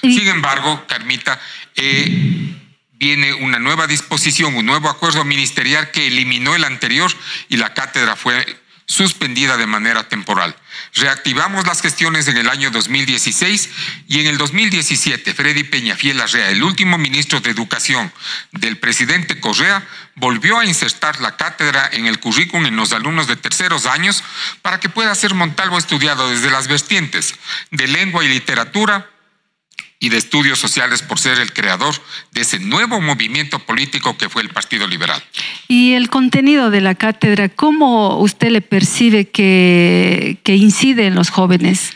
Sin 0.00 0.28
embargo, 0.28 0.85
Carmita, 0.87 1.40
eh, 1.76 2.55
viene 2.93 3.33
una 3.35 3.59
nueva 3.59 3.87
disposición, 3.87 4.55
un 4.55 4.67
nuevo 4.67 4.88
acuerdo 4.88 5.25
ministerial 5.25 5.90
que 5.90 6.09
eliminó 6.09 6.55
el 6.55 6.64
anterior 6.64 7.11
y 7.49 7.57
la 7.57 7.75
cátedra 7.75 8.17
fue 8.17 8.45
suspendida 8.88 9.59
de 9.59 9.67
manera 9.67 10.09
temporal. 10.09 10.57
Reactivamos 10.95 11.67
las 11.67 11.83
gestiones 11.83 12.26
en 12.26 12.38
el 12.38 12.49
año 12.49 12.71
2016 12.71 13.69
y 14.09 14.21
en 14.21 14.26
el 14.26 14.38
2017 14.38 15.35
Freddy 15.35 15.64
Peñafiel 15.64 16.19
Arrea, 16.21 16.49
el 16.49 16.62
último 16.62 16.97
ministro 16.97 17.40
de 17.40 17.50
Educación 17.50 18.11
del 18.52 18.78
presidente 18.78 19.40
Correa, 19.40 19.87
volvió 20.14 20.59
a 20.59 20.64
insertar 20.64 21.21
la 21.21 21.37
cátedra 21.37 21.90
en 21.93 22.07
el 22.07 22.19
currículum 22.19 22.64
en 22.64 22.76
los 22.76 22.95
alumnos 22.95 23.26
de 23.26 23.37
terceros 23.37 23.85
años 23.85 24.25
para 24.62 24.81
que 24.81 24.88
pueda 24.88 25.14
ser 25.14 25.35
Montalvo 25.35 25.76
estudiado 25.76 26.31
desde 26.31 26.50
las 26.50 26.67
vertientes 26.67 27.35
de 27.71 27.87
lengua 27.88 28.25
y 28.25 28.28
literatura, 28.28 29.11
y 30.00 30.11
de 30.11 30.17
Estudios 30.17 30.59
Sociales 30.59 31.02
por 31.02 31.19
ser 31.19 31.38
el 31.38 31.52
creador 31.52 31.95
de 32.33 32.43
ese 32.43 32.59
nuevo 32.61 33.00
movimiento 33.00 33.59
político 33.59 34.17
que 34.17 34.28
fue 34.28 34.43
el 34.43 34.50
Partido 34.50 34.87
Liberal. 34.87 35.23
Y 35.67 35.95
el 35.95 36.09
contenido 36.09 36.71
de 36.71 36.81
la 36.81 36.95
cátedra, 36.95 37.49
¿cómo 37.49 38.19
usted 38.19 38.50
le 38.50 38.61
percibe 38.61 39.28
que, 39.28 40.38
que 40.45 40.55
incide 40.57 41.07
en 41.07 41.14
los 41.14 41.31
jóvenes? 41.31 41.93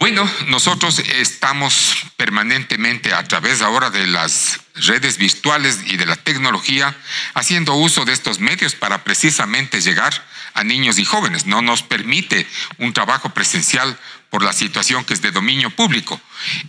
Bueno, 0.00 0.28
nosotros 0.48 0.98
estamos 0.98 1.94
permanentemente 2.16 3.12
a 3.12 3.22
través 3.24 3.62
ahora 3.62 3.90
de 3.90 4.06
las 4.06 4.60
redes 4.74 5.18
virtuales 5.18 5.78
y 5.86 5.96
de 5.96 6.06
la 6.06 6.16
tecnología 6.16 6.96
haciendo 7.34 7.74
uso 7.74 8.04
de 8.04 8.12
estos 8.12 8.40
medios 8.40 8.74
para 8.74 9.04
precisamente 9.04 9.80
llegar 9.80 10.12
a 10.54 10.64
niños 10.64 10.98
y 10.98 11.04
jóvenes. 11.04 11.46
No 11.46 11.62
nos 11.62 11.82
permite 11.82 12.46
un 12.78 12.92
trabajo 12.92 13.30
presencial 13.30 13.98
por 14.30 14.42
la 14.42 14.52
situación 14.52 15.04
que 15.04 15.12
es 15.12 15.22
de 15.22 15.32
dominio 15.32 15.70
público. 15.70 16.20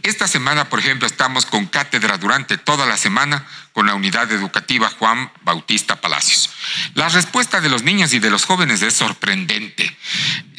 Esta 0.03 0.27
semana, 0.27 0.67
por 0.67 0.79
ejemplo, 0.79 1.07
estamos 1.07 1.45
con 1.45 1.67
cátedra 1.67 2.17
durante 2.17 2.57
toda 2.57 2.85
la 2.85 2.97
semana 2.97 3.45
con 3.71 3.85
la 3.85 3.93
unidad 3.93 4.31
educativa 4.31 4.89
Juan 4.89 5.31
Bautista 5.43 6.01
Palacios. 6.01 6.49
La 6.95 7.07
respuesta 7.07 7.61
de 7.61 7.69
los 7.69 7.83
niños 7.83 8.13
y 8.13 8.19
de 8.19 8.31
los 8.31 8.45
jóvenes 8.45 8.81
es 8.81 8.95
sorprendente. 8.95 9.95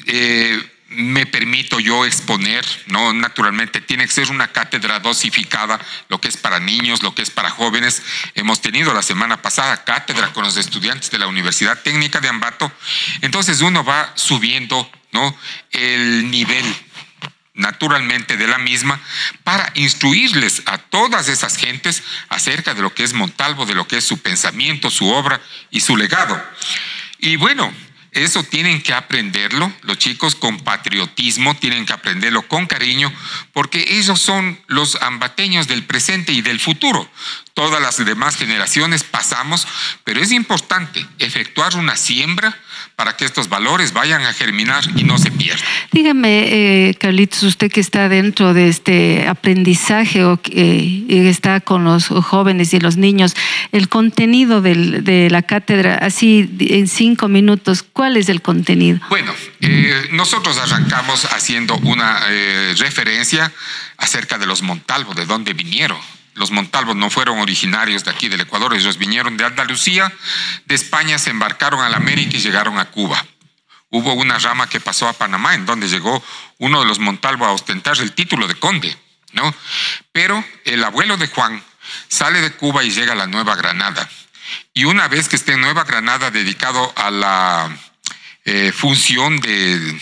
Eh, 0.07 0.73
me 0.97 1.27
permito 1.27 1.81
yo 1.81 2.05
exponer, 2.05 2.65
¿no? 2.87 3.13
Naturalmente 3.13 3.81
tiene 3.81 4.07
que 4.07 4.13
ser 4.13 4.31
una 4.31 4.49
cátedra 4.49 5.01
dosificada, 5.01 5.81
lo 6.09 6.21
que 6.21 6.29
es 6.29 6.37
para 6.37 6.61
niños, 6.61 7.03
lo 7.03 7.15
que 7.15 7.23
es 7.23 7.31
para 7.31 7.51
jóvenes. 7.51 8.03
Hemos 8.35 8.61
tenido 8.61 8.93
la 8.93 9.03
semana 9.03 9.41
pasada 9.41 9.85
cátedra 9.85 10.33
con 10.33 10.45
los 10.45 10.57
estudiantes 10.57 11.11
de 11.11 11.19
la 11.19 11.27
Universidad 11.27 11.81
Técnica 11.83 12.21
de 12.21 12.29
Ambato. 12.29 12.71
Entonces 13.23 13.61
uno 13.63 13.85
va 13.85 14.13
subiendo, 14.17 14.91
¿no? 15.13 15.37
El 15.71 16.31
nivel 16.31 16.65
naturalmente 17.55 18.37
de 18.37 18.47
la 18.47 18.59
misma 18.59 19.01
para 19.45 19.71
instruirles 19.75 20.63
a 20.67 20.79
todas 20.79 21.29
esas 21.29 21.57
gentes 21.57 22.03
acerca 22.29 22.75
de 22.75 22.83
lo 22.83 22.95
que 22.95 23.05
es 23.05 23.13
Montalvo, 23.13 23.67
de 23.67 23.75
lo 23.75 23.87
que 23.87 23.99
es 23.99 24.05
su 24.05 24.19
pensamiento, 24.19 24.91
su 24.91 25.09
obra 25.09 25.41
y 25.71 25.81
su 25.81 25.97
legado. 25.97 26.43
Y 27.19 27.37
bueno, 27.37 27.73
eso 28.13 28.43
tienen 28.43 28.83
que 28.83 28.93
aprenderlo, 28.93 29.73
los 29.83 29.97
chicos 29.97 30.35
con 30.35 30.61
patriotismo, 30.61 31.57
tienen 31.57 31.87
que 31.87 31.95
aprenderlo 31.95 32.47
con 32.47 32.67
cariño, 32.67 33.11
porque 33.55 33.85
ellos 33.89 34.21
son 34.21 34.61
los 34.67 34.97
ambateños 35.01 35.67
del 35.67 35.85
presente 35.85 36.33
y 36.33 36.43
del 36.43 36.61
futuro. 36.61 37.11
Todas 37.55 37.83
las 37.83 38.03
demás 38.05 38.37
generaciones 38.37 39.05
pasamos, 39.05 39.67
pero 40.05 40.21
es 40.21 40.33
importante 40.33 41.07
efectuar 41.19 41.77
una 41.77 41.97
siembra 41.97 42.57
para 42.97 43.17
que 43.17 43.27
estos 43.27 43.49
valores 43.49 43.93
vayan 43.93 44.23
a 44.23 44.33
germinar 44.33 44.85
y 44.97 45.05
no 45.05 45.19
se 45.19 45.31
pierdan. 45.31 45.65
Dígame, 45.91 46.89
eh, 46.89 46.95
Carlitos, 46.95 47.43
usted 47.43 47.71
que 47.71 47.81
está 47.81 48.09
dentro 48.09 48.55
de 48.55 48.69
este 48.69 49.29
aprendizaje 49.29 50.25
o 50.25 50.41
que 50.41 51.05
eh, 51.09 51.29
está 51.29 51.61
con 51.61 51.85
los 51.85 52.09
jóvenes 52.09 52.73
y 52.73 52.81
los 52.81 52.97
niños, 52.97 53.35
el 53.73 53.89
contenido 53.89 54.63
de 54.63 55.29
la 55.31 55.43
cátedra, 55.43 55.97
así 55.97 56.49
en 56.59 56.89
cinco 56.89 57.29
minutos, 57.29 57.83
¿cuál 57.83 58.17
es 58.17 58.29
el 58.29 58.41
contenido? 58.41 59.01
Bueno, 59.11 59.35
eh, 59.61 60.09
nosotros 60.13 60.57
arrancamos 60.59 61.27
haciendo 61.27 61.77
una 61.79 62.21
referencia 62.79 63.53
acerca 63.99 64.39
de 64.39 64.47
los 64.47 64.63
Montalvo, 64.63 65.13
de 65.15 65.27
dónde 65.27 65.53
vinieron 65.53 65.99
los 66.35 66.51
Montalvos 66.51 66.97
no 66.97 67.11
fueron 67.11 67.39
originarios 67.39 68.05
de 68.05 68.11
aquí 68.11 68.29
del 68.29 68.41
Ecuador, 68.41 68.75
ellos 68.75 68.97
vinieron 68.97 69.37
de 69.37 69.45
Andalucía, 69.45 70.13
de 70.67 70.75
España 70.75 71.19
se 71.19 71.31
embarcaron 71.31 71.81
a 71.81 71.89
la 71.89 71.99
América 71.99 72.37
y 72.37 72.41
llegaron 72.41 72.79
a 72.79 72.87
Cuba. 72.87 73.25
Hubo 73.91 74.15
una 74.15 74.39
rama 74.39 74.69
que 74.69 74.81
pasó 74.81 75.07
a 75.07 75.13
Panamá, 75.13 75.55
en 75.55 75.67
donde 75.67 75.89
llegó 75.89 76.23
uno 76.59 76.81
de 76.81 76.87
los 76.87 76.99
Montalvo 76.99 77.45
a 77.45 77.53
ostentar 77.53 77.99
el 78.01 78.13
título 78.13 78.49
de 78.49 78.55
conde, 78.55 78.97
¿no? 79.33 79.55
Pero 80.13 80.43
el 80.65 80.83
abuelo 80.83 81.19
de 81.19 81.27
Juan 81.29 81.63
sale 82.09 82.41
de 82.41 82.53
Cuba 82.53 82.83
y 82.85 82.91
llega 82.91 83.13
a 83.13 83.17
la 83.17 83.27
Nueva 83.27 83.55
Granada. 83.55 84.09
Y 84.73 84.85
una 84.85 85.09
vez 85.09 85.29
que 85.29 85.37
esté 85.37 85.53
en 85.53 85.61
Nueva 85.61 85.85
Granada 85.85 86.31
dedicado 86.31 86.93
a 86.97 87.11
la 87.11 87.77
eh, 88.45 88.73
función 88.73 89.39
de, 89.41 90.01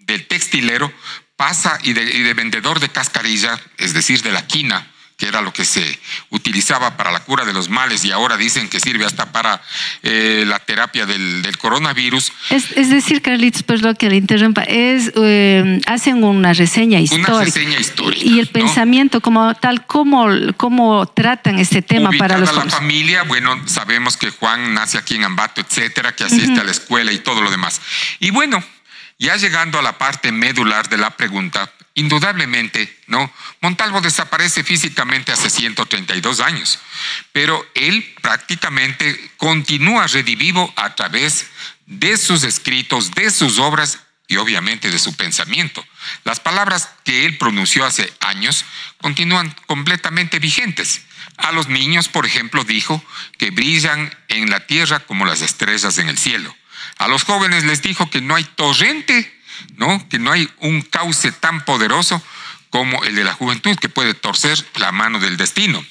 del 0.00 0.26
textilero, 0.26 0.92
pasa 1.36 1.78
y 1.82 1.92
de 1.94 2.34
vendedor 2.34 2.80
de 2.80 2.90
cascarilla, 2.90 3.58
es 3.78 3.94
decir, 3.94 4.22
de 4.22 4.32
la 4.32 4.46
quina, 4.46 4.90
que 5.16 5.26
era 5.26 5.40
lo 5.40 5.52
que 5.52 5.64
se 5.64 5.98
utilizaba 6.30 6.96
para 6.96 7.10
la 7.10 7.20
cura 7.20 7.44
de 7.44 7.54
los 7.54 7.70
males 7.70 8.04
y 8.04 8.12
ahora 8.12 8.36
dicen 8.36 8.68
que 8.68 8.80
sirve 8.80 9.06
hasta 9.06 9.32
para 9.32 9.62
eh, 10.02 10.44
la 10.46 10.58
terapia 10.58 11.06
del, 11.06 11.44
coronavirus. 11.58 12.32
Es, 12.50 12.90
decir, 12.90 13.22
Carlitos, 13.22 13.62
perdón 13.62 13.96
que 13.96 14.10
le 14.10 14.16
interrumpa, 14.16 14.62
es, 14.62 15.10
eh, 15.16 15.80
hacen 15.86 16.22
una 16.22 16.52
reseña 16.52 17.00
histórica. 17.00 17.32
Una 17.32 17.44
reseña 17.44 17.78
histórica. 17.78 18.24
Y 18.24 18.38
el 18.38 18.48
pensamiento 18.48 19.22
como 19.22 19.54
tal, 19.54 19.86
¿cómo, 19.86 20.26
cómo 20.56 21.06
tratan 21.06 21.58
este 21.58 21.80
tema 21.80 22.10
para 22.18 22.36
los 22.38 22.54
la 22.54 22.66
familia, 22.66 23.22
bueno, 23.22 23.62
sabemos 23.66 24.16
que 24.16 24.30
Juan 24.30 24.74
nace 24.74 24.98
aquí 24.98 25.16
en 25.16 25.24
Ambato, 25.24 25.62
etcétera, 25.62 26.14
que 26.14 26.24
asiste 26.24 26.60
a 26.60 26.64
la 26.64 26.70
escuela 26.70 27.12
y 27.12 27.18
todo 27.18 27.40
lo 27.40 27.50
demás. 27.50 27.80
Y 28.20 28.30
bueno, 28.30 28.62
ya 29.18 29.36
llegando 29.36 29.78
a 29.78 29.82
la 29.82 29.96
parte 29.96 30.30
medular 30.30 30.88
de 30.88 30.98
la 30.98 31.10
pregunta, 31.16 31.70
indudablemente, 31.96 32.94
¿no? 33.06 33.32
Montalvo 33.62 34.00
desaparece 34.00 34.62
físicamente 34.62 35.32
hace 35.32 35.50
132 35.50 36.40
años, 36.40 36.78
pero 37.32 37.66
él 37.74 38.14
prácticamente 38.20 39.32
continúa 39.38 40.06
redivivo 40.06 40.72
a 40.76 40.94
través 40.94 41.46
de 41.86 42.16
sus 42.18 42.44
escritos, 42.44 43.12
de 43.12 43.30
sus 43.30 43.58
obras 43.58 43.98
y 44.28 44.36
obviamente 44.36 44.90
de 44.90 44.98
su 44.98 45.16
pensamiento. 45.16 45.84
Las 46.24 46.38
palabras 46.38 46.90
que 47.04 47.24
él 47.24 47.38
pronunció 47.38 47.86
hace 47.86 48.12
años 48.20 48.66
continúan 49.00 49.54
completamente 49.66 50.38
vigentes. 50.38 51.02
A 51.38 51.52
los 51.52 51.68
niños, 51.68 52.08
por 52.08 52.26
ejemplo, 52.26 52.64
dijo 52.64 53.02
que 53.38 53.50
brillan 53.50 54.14
en 54.28 54.50
la 54.50 54.66
tierra 54.66 55.00
como 55.00 55.24
las 55.24 55.40
estrellas 55.40 55.96
en 55.96 56.10
el 56.10 56.18
cielo. 56.18 56.54
A 56.98 57.08
los 57.08 57.24
jóvenes 57.24 57.64
les 57.64 57.80
dijo 57.80 58.10
que 58.10 58.20
no 58.20 58.34
hay 58.34 58.44
torrente, 58.44 59.35
¿no? 59.76 60.08
Que 60.08 60.18
no 60.18 60.32
hay 60.32 60.50
un 60.58 60.82
cauce 60.82 61.32
tan 61.32 61.64
poderoso 61.64 62.22
como 62.70 63.04
el 63.04 63.14
de 63.14 63.24
la 63.24 63.32
juventud 63.32 63.76
que 63.78 63.88
puede 63.88 64.14
torcer 64.14 64.64
la 64.76 64.92
mano 64.92 65.18
del 65.18 65.36
destino. 65.36 65.84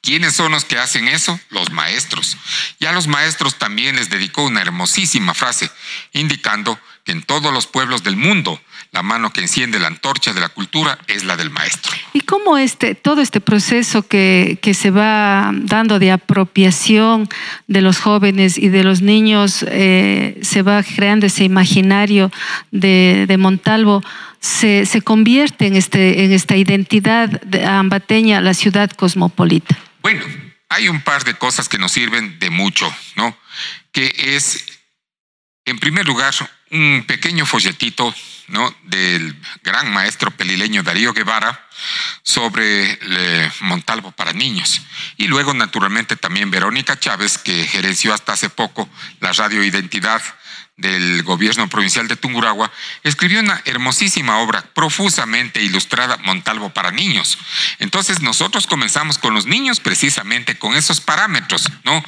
¿Quiénes 0.00 0.34
son 0.34 0.52
los 0.52 0.66
que 0.66 0.78
hacen 0.78 1.08
eso? 1.08 1.40
Los 1.48 1.70
maestros. 1.70 2.36
Y 2.78 2.84
a 2.84 2.92
los 2.92 3.06
maestros 3.06 3.58
también 3.58 3.96
les 3.96 4.10
dedicó 4.10 4.42
una 4.42 4.60
hermosísima 4.60 5.32
frase, 5.32 5.70
indicando 6.12 6.78
que 7.04 7.12
en 7.12 7.22
todos 7.22 7.52
los 7.54 7.66
pueblos 7.66 8.02
del 8.02 8.16
mundo 8.16 8.60
la 8.94 9.02
mano 9.02 9.32
que 9.32 9.40
enciende 9.40 9.80
la 9.80 9.88
antorcha 9.88 10.32
de 10.32 10.40
la 10.40 10.48
cultura 10.48 10.96
es 11.08 11.24
la 11.24 11.36
del 11.36 11.50
maestro. 11.50 11.92
¿Y 12.12 12.20
cómo 12.20 12.56
este, 12.56 12.94
todo 12.94 13.20
este 13.20 13.40
proceso 13.40 14.06
que, 14.06 14.56
que 14.62 14.72
se 14.72 14.92
va 14.92 15.50
dando 15.52 15.98
de 15.98 16.12
apropiación 16.12 17.28
de 17.66 17.82
los 17.82 17.98
jóvenes 17.98 18.56
y 18.56 18.68
de 18.68 18.84
los 18.84 19.02
niños, 19.02 19.64
eh, 19.68 20.38
se 20.42 20.62
va 20.62 20.80
creando 20.84 21.26
ese 21.26 21.42
imaginario 21.42 22.30
de, 22.70 23.24
de 23.26 23.36
Montalvo? 23.36 24.00
Se, 24.38 24.86
se, 24.86 25.02
convierte 25.02 25.66
en, 25.66 25.74
este, 25.74 26.24
en 26.24 26.32
esta 26.32 26.54
identidad 26.54 27.28
de 27.40 27.64
ambateña, 27.64 28.40
la 28.40 28.54
ciudad 28.54 28.90
cosmopolita? 28.90 29.76
Bueno, 30.02 30.22
hay 30.68 30.88
un 30.88 31.00
par 31.00 31.24
de 31.24 31.34
cosas 31.34 31.68
que 31.68 31.78
nos 31.78 31.90
sirven 31.90 32.38
de 32.38 32.50
mucho, 32.50 32.94
¿no? 33.16 33.36
Que 33.90 34.14
es, 34.18 34.64
en 35.64 35.80
primer 35.80 36.06
lugar, 36.06 36.32
un 36.70 37.04
pequeño 37.08 37.44
folletito 37.46 38.14
del 38.84 39.40
gran 39.62 39.92
maestro 39.92 40.30
pelileño 40.30 40.82
Darío 40.82 41.12
Guevara 41.12 41.68
sobre 42.22 42.98
eh, 43.00 43.50
Montalvo 43.60 44.12
para 44.12 44.32
niños. 44.32 44.82
Y 45.16 45.26
luego, 45.26 45.54
naturalmente, 45.54 46.16
también 46.16 46.50
Verónica 46.50 46.98
Chávez, 46.98 47.38
que 47.38 47.66
gerenció 47.66 48.14
hasta 48.14 48.32
hace 48.32 48.50
poco 48.50 48.88
la 49.20 49.32
radio 49.32 49.64
Identidad 49.64 50.22
del 50.76 51.22
gobierno 51.22 51.68
provincial 51.68 52.08
de 52.08 52.16
Tunguragua, 52.16 52.70
escribió 53.04 53.40
una 53.40 53.62
hermosísima 53.64 54.38
obra 54.38 54.62
profusamente 54.74 55.62
ilustrada 55.62 56.16
Montalvo 56.24 56.70
para 56.70 56.90
niños. 56.90 57.38
Entonces 57.78 58.20
nosotros 58.20 58.66
comenzamos 58.66 59.18
con 59.18 59.34
los 59.34 59.46
niños 59.46 59.78
precisamente 59.78 60.58
con 60.58 60.74
esos 60.74 61.00
parámetros, 61.00 61.68
¿no? 61.84 62.02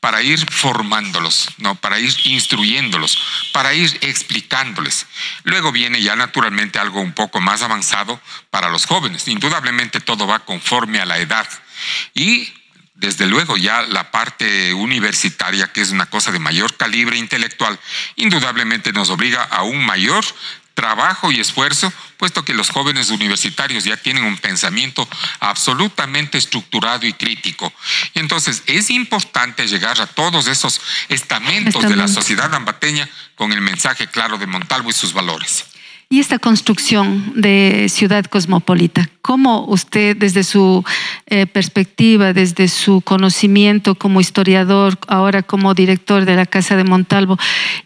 Para 0.00 0.22
ir 0.22 0.38
formándolos, 0.50 1.50
¿no? 1.58 1.74
Para 1.74 1.98
ir 2.00 2.14
instruyéndolos, 2.24 3.18
para 3.52 3.74
ir 3.74 3.98
explicándoles. 4.00 5.06
Luego 5.44 5.70
viene 5.70 6.00
ya 6.00 6.16
naturalmente 6.16 6.78
algo 6.78 7.00
un 7.00 7.12
poco 7.12 7.40
más 7.40 7.62
avanzado 7.62 8.20
para 8.50 8.70
los 8.70 8.86
jóvenes. 8.86 9.28
Indudablemente 9.28 10.00
todo 10.00 10.26
va 10.26 10.40
conforme 10.40 11.00
a 11.00 11.06
la 11.06 11.18
edad. 11.18 11.46
Y 12.14 12.52
desde 12.98 13.26
luego 13.26 13.56
ya 13.56 13.82
la 13.82 14.10
parte 14.10 14.74
universitaria, 14.74 15.72
que 15.72 15.80
es 15.80 15.90
una 15.90 16.06
cosa 16.06 16.32
de 16.32 16.40
mayor 16.40 16.76
calibre 16.76 17.16
intelectual, 17.16 17.78
indudablemente 18.16 18.92
nos 18.92 19.08
obliga 19.10 19.44
a 19.44 19.62
un 19.62 19.86
mayor 19.86 20.24
trabajo 20.74 21.30
y 21.30 21.38
esfuerzo, 21.38 21.92
puesto 22.16 22.44
que 22.44 22.54
los 22.54 22.70
jóvenes 22.70 23.10
universitarios 23.10 23.84
ya 23.84 23.96
tienen 23.96 24.24
un 24.24 24.36
pensamiento 24.36 25.08
absolutamente 25.38 26.38
estructurado 26.38 27.06
y 27.06 27.12
crítico. 27.12 27.72
Y 28.14 28.18
entonces 28.18 28.64
es 28.66 28.90
importante 28.90 29.68
llegar 29.68 30.00
a 30.00 30.06
todos 30.06 30.48
esos 30.48 30.80
estamentos 31.08 31.82
de 31.82 31.96
la 31.96 32.08
sociedad 32.08 32.52
ambateña 32.52 33.08
con 33.36 33.52
el 33.52 33.60
mensaje 33.60 34.08
claro 34.08 34.38
de 34.38 34.46
Montalvo 34.46 34.90
y 34.90 34.92
sus 34.92 35.12
valores. 35.12 35.66
Y 36.10 36.20
esta 36.20 36.38
construcción 36.38 37.32
de 37.34 37.86
ciudad 37.90 38.24
cosmopolita. 38.24 39.10
¿Cómo 39.20 39.66
usted, 39.66 40.16
desde 40.16 40.42
su 40.42 40.82
eh, 41.26 41.46
perspectiva, 41.46 42.32
desde 42.32 42.68
su 42.68 43.02
conocimiento 43.02 43.94
como 43.94 44.22
historiador, 44.22 44.98
ahora 45.06 45.42
como 45.42 45.74
director 45.74 46.24
de 46.24 46.34
la 46.34 46.46
Casa 46.46 46.76
de 46.76 46.84
Montalvo 46.84 47.36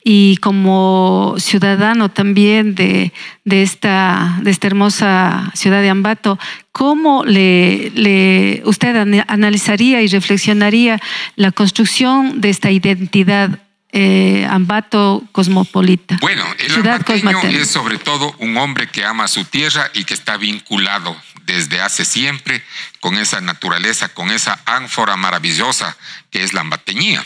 y 0.04 0.36
como 0.36 1.34
ciudadano 1.38 2.10
también 2.10 2.76
de, 2.76 3.12
esta, 3.44 4.38
de 4.42 4.52
esta 4.52 4.68
hermosa 4.68 5.50
ciudad 5.54 5.82
de 5.82 5.90
Ambato, 5.90 6.38
¿cómo 6.70 7.24
le, 7.24 8.62
usted 8.66 8.94
analizaría 9.26 10.00
y 10.00 10.06
reflexionaría 10.06 11.00
la 11.34 11.50
construcción 11.50 12.40
de 12.40 12.50
esta 12.50 12.70
identidad 12.70 13.58
eh, 13.92 14.46
ambato 14.48 15.22
cosmopolita. 15.32 16.16
Bueno, 16.20 16.44
el 16.58 16.74
ambateño 16.74 17.40
es 17.48 17.70
sobre 17.70 17.98
todo 17.98 18.34
un 18.38 18.56
hombre 18.56 18.88
que 18.88 19.04
ama 19.04 19.28
su 19.28 19.44
tierra 19.44 19.90
y 19.92 20.04
que 20.04 20.14
está 20.14 20.38
vinculado 20.38 21.14
desde 21.44 21.80
hace 21.80 22.04
siempre 22.04 22.64
con 23.00 23.18
esa 23.18 23.40
naturaleza, 23.40 24.08
con 24.08 24.30
esa 24.30 24.60
ánfora 24.64 25.16
maravillosa 25.16 25.96
que 26.30 26.42
es 26.42 26.54
la 26.54 26.62
ambateñía. 26.62 27.24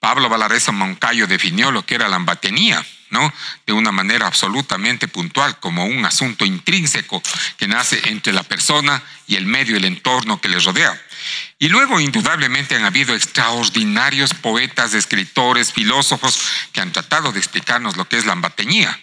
Pablo 0.00 0.28
Valareza 0.28 0.72
Moncayo 0.72 1.26
definió 1.26 1.70
lo 1.70 1.84
que 1.84 1.94
era 1.94 2.08
la 2.08 2.16
ambateñía, 2.16 2.84
¿no? 3.10 3.32
De 3.66 3.72
una 3.72 3.92
manera 3.92 4.26
absolutamente 4.26 5.08
puntual, 5.08 5.60
como 5.60 5.84
un 5.84 6.04
asunto 6.04 6.44
intrínseco 6.44 7.22
que 7.56 7.68
nace 7.68 8.00
entre 8.06 8.32
la 8.32 8.42
persona 8.42 9.02
y 9.26 9.36
el 9.36 9.46
medio, 9.46 9.76
el 9.76 9.84
entorno 9.84 10.40
que 10.40 10.48
le 10.48 10.58
rodea. 10.58 11.00
Y 11.62 11.68
luego, 11.68 12.00
indudablemente, 12.00 12.74
han 12.74 12.86
habido 12.86 13.14
extraordinarios 13.14 14.32
poetas, 14.32 14.94
escritores, 14.94 15.74
filósofos 15.74 16.40
que 16.72 16.80
han 16.80 16.90
tratado 16.90 17.32
de 17.32 17.38
explicarnos 17.38 17.98
lo 17.98 18.08
que 18.08 18.16
es 18.16 18.24
la 18.24 18.32
ambateñía. 18.32 18.98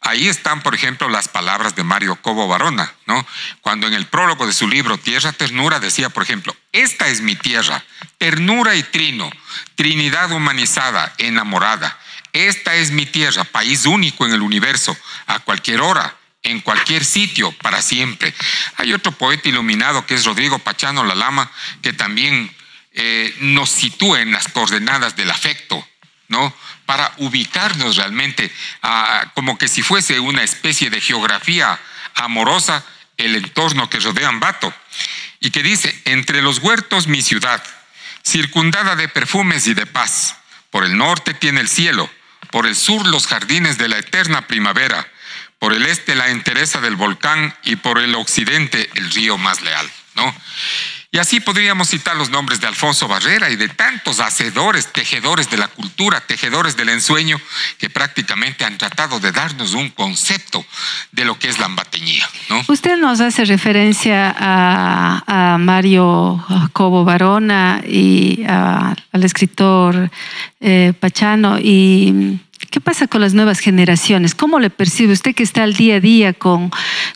Ahí 0.00 0.28
están, 0.28 0.62
por 0.62 0.76
ejemplo, 0.76 1.08
las 1.08 1.26
palabras 1.26 1.74
de 1.74 1.82
Mario 1.82 2.14
Cobo 2.22 2.46
Barona, 2.46 2.94
¿no? 3.06 3.26
Cuando 3.62 3.88
en 3.88 3.94
el 3.94 4.06
prólogo 4.06 4.46
de 4.46 4.52
su 4.52 4.68
libro 4.68 4.96
Tierra 4.96 5.32
Ternura 5.32 5.80
decía, 5.80 6.08
por 6.08 6.22
ejemplo, 6.22 6.54
esta 6.70 7.08
es 7.08 7.20
mi 7.20 7.34
tierra, 7.34 7.84
ternura 8.16 8.76
y 8.76 8.84
trino, 8.84 9.28
trinidad 9.74 10.30
humanizada, 10.30 11.12
enamorada. 11.18 11.98
Esta 12.32 12.76
es 12.76 12.92
mi 12.92 13.06
tierra, 13.06 13.42
país 13.42 13.86
único 13.86 14.24
en 14.24 14.32
el 14.32 14.42
universo, 14.42 14.96
a 15.26 15.40
cualquier 15.40 15.80
hora, 15.80 16.14
en 16.42 16.60
cualquier 16.60 17.04
sitio, 17.04 17.52
para 17.52 17.82
siempre. 17.82 18.32
Hay 18.76 18.92
otro 18.92 19.12
poeta 19.12 19.48
iluminado 19.48 20.06
que 20.06 20.14
es 20.14 20.24
Rodrigo 20.24 20.58
Pachano 20.58 21.04
La 21.04 21.14
Lama, 21.14 21.50
que 21.82 21.92
también 21.92 22.54
eh, 22.92 23.34
nos 23.40 23.70
sitúa 23.70 24.20
en 24.20 24.32
las 24.32 24.48
coordenadas 24.48 25.16
del 25.16 25.30
afecto, 25.30 25.86
¿no? 26.28 26.54
Para 26.86 27.12
ubicarnos 27.18 27.96
realmente 27.96 28.50
como 29.34 29.58
que 29.58 29.68
si 29.68 29.82
fuese 29.82 30.20
una 30.20 30.42
especie 30.42 30.90
de 30.90 31.00
geografía 31.00 31.78
amorosa 32.14 32.84
el 33.16 33.36
entorno 33.36 33.90
que 33.90 34.00
rodea 34.00 34.28
Ambato. 34.28 34.72
Y 35.40 35.50
que 35.50 35.62
dice, 35.62 36.00
entre 36.04 36.42
los 36.42 36.58
huertos 36.58 37.06
mi 37.06 37.22
ciudad, 37.22 37.62
circundada 38.24 38.96
de 38.96 39.08
perfumes 39.08 39.66
y 39.66 39.74
de 39.74 39.86
paz. 39.86 40.36
Por 40.70 40.84
el 40.84 40.96
norte 40.96 41.34
tiene 41.34 41.60
el 41.60 41.68
cielo, 41.68 42.10
por 42.50 42.66
el 42.66 42.74
sur 42.74 43.06
los 43.06 43.26
jardines 43.26 43.78
de 43.78 43.88
la 43.88 43.98
eterna 43.98 44.46
primavera 44.46 45.08
por 45.58 45.72
el 45.72 45.86
este 45.86 46.14
la 46.14 46.30
entereza 46.30 46.80
del 46.80 46.96
volcán 46.96 47.54
y 47.64 47.76
por 47.76 47.98
el 47.98 48.14
occidente 48.14 48.88
el 48.94 49.10
río 49.10 49.38
más 49.38 49.60
leal, 49.62 49.90
¿no? 50.14 50.34
Y 51.10 51.16
así 51.16 51.40
podríamos 51.40 51.88
citar 51.88 52.16
los 52.16 52.28
nombres 52.28 52.60
de 52.60 52.66
Alfonso 52.66 53.08
Barrera 53.08 53.48
y 53.48 53.56
de 53.56 53.68
tantos 53.68 54.20
hacedores, 54.20 54.92
tejedores 54.92 55.48
de 55.48 55.56
la 55.56 55.68
cultura, 55.68 56.20
tejedores 56.20 56.76
del 56.76 56.90
ensueño, 56.90 57.40
que 57.78 57.88
prácticamente 57.88 58.66
han 58.66 58.76
tratado 58.76 59.18
de 59.18 59.32
darnos 59.32 59.72
un 59.72 59.88
concepto 59.88 60.62
de 61.12 61.24
lo 61.24 61.38
que 61.38 61.48
es 61.48 61.58
la 61.58 61.64
ambateñía. 61.64 62.28
¿no? 62.50 62.62
Usted 62.68 62.98
nos 62.98 63.22
hace 63.22 63.46
referencia 63.46 64.34
a, 64.38 65.56
Mario 65.58 66.44
Cobo 66.74 67.04
Barona 67.04 67.80
y 67.86 68.44
al 68.46 69.24
escritor 69.24 70.10
eh, 70.60 70.92
Pachano 71.00 71.58
y 71.58 72.38
¿Qué 72.70 72.80
pasa 72.80 73.06
con 73.06 73.20
las 73.20 73.34
nuevas 73.34 73.60
generaciones? 73.60 74.34
¿Cómo 74.34 74.58
le 74.58 74.68
percibe 74.68 75.12
usted 75.12 75.34
que 75.34 75.42
está 75.42 75.62
al 75.62 75.74
día 75.74 75.96
a 75.96 76.00
día 76.00 76.32
con, 76.32 76.70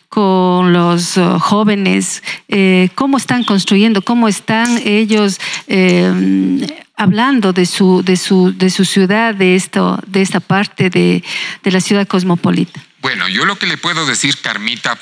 con 0.09 0.73
los 0.73 1.17
uh, 1.17 1.39
jóvenes? 1.41 2.23
Eh, 2.49 2.91
¿Cómo 2.95 3.17
están 3.17 3.43
construyendo? 3.43 4.03
¿Cómo 4.03 4.29
están 4.29 4.81
ellos 4.85 5.41
eh, 5.67 6.81
hablando 6.97 7.53
de 7.53 7.67
su, 7.67 8.03
de, 8.05 8.17
su, 8.17 8.57
de 8.57 8.71
su 8.71 8.85
ciudad, 8.85 9.35
de, 9.35 9.57
esto, 9.57 10.01
de 10.07 10.23
esta 10.23 10.41
parte 10.41 10.91
de, 10.91 11.25
de 11.63 11.71
la 11.71 11.81
ciudad 11.81 12.07
cosmopolita? 12.07 12.81
Bueno, 13.01 13.29
yo 13.29 13.45
lo 13.45 13.59
que 13.59 13.67
le 13.67 13.77
puedo 13.77 14.07
decir, 14.07 14.39
Carmita, 14.41 14.97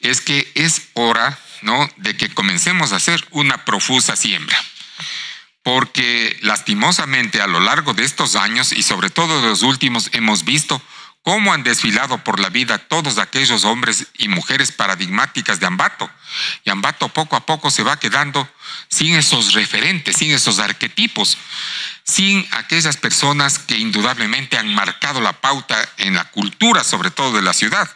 es 0.00 0.20
que 0.20 0.50
es 0.56 0.88
hora 0.94 1.38
¿no? 1.62 1.88
de 1.96 2.16
que 2.16 2.28
comencemos 2.28 2.92
a 2.92 2.96
hacer 2.96 3.24
una 3.30 3.64
profusa 3.64 4.16
siembra 4.16 4.56
porque 5.66 6.38
lastimosamente 6.42 7.42
a 7.42 7.48
lo 7.48 7.58
largo 7.58 7.92
de 7.92 8.04
estos 8.04 8.36
años 8.36 8.70
y 8.70 8.84
sobre 8.84 9.10
todo 9.10 9.42
de 9.42 9.48
los 9.48 9.64
últimos 9.64 10.10
hemos 10.12 10.44
visto 10.44 10.80
cómo 11.22 11.52
han 11.52 11.64
desfilado 11.64 12.22
por 12.22 12.38
la 12.38 12.50
vida 12.50 12.78
todos 12.78 13.18
aquellos 13.18 13.64
hombres 13.64 14.06
y 14.16 14.28
mujeres 14.28 14.70
paradigmáticas 14.70 15.58
de 15.58 15.66
Ambato. 15.66 16.08
Y 16.62 16.70
Ambato 16.70 17.08
poco 17.08 17.34
a 17.34 17.44
poco 17.44 17.72
se 17.72 17.82
va 17.82 17.98
quedando 17.98 18.48
sin 18.86 19.16
esos 19.16 19.54
referentes, 19.54 20.18
sin 20.18 20.30
esos 20.30 20.60
arquetipos, 20.60 21.36
sin 22.04 22.46
aquellas 22.52 22.96
personas 22.96 23.58
que 23.58 23.76
indudablemente 23.76 24.58
han 24.58 24.72
marcado 24.72 25.20
la 25.20 25.32
pauta 25.32 25.76
en 25.96 26.14
la 26.14 26.26
cultura, 26.26 26.84
sobre 26.84 27.10
todo 27.10 27.32
de 27.32 27.42
la 27.42 27.52
ciudad. 27.52 27.90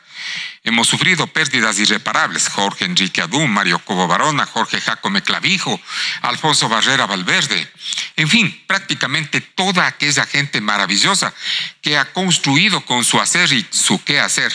Hemos 0.63 0.89
sufrido 0.89 1.27
pérdidas 1.27 1.79
irreparables. 1.79 2.49
Jorge 2.49 2.85
Enrique 2.85 3.23
Adú, 3.23 3.47
Mario 3.47 3.79
Cobo 3.79 4.07
Barona, 4.07 4.47
Jorge 4.47 4.81
Jacome 4.81 5.23
Clavijo, 5.23 5.81
Alfonso 6.23 6.69
Barrera 6.69 7.07
Valverde. 7.07 7.71
En 8.17 8.29
fin, 8.29 8.63
prácticamente 8.67 9.41
toda 9.41 9.87
aquella 9.87 10.27
gente 10.27 10.61
maravillosa 10.61 11.33
que 11.81 11.97
ha 11.97 12.13
construido 12.13 12.85
con 12.85 13.05
su 13.05 13.21
hacer 13.21 13.53
y 13.53 13.67
su 13.71 14.03
qué 14.05 14.21
hacer. 14.21 14.53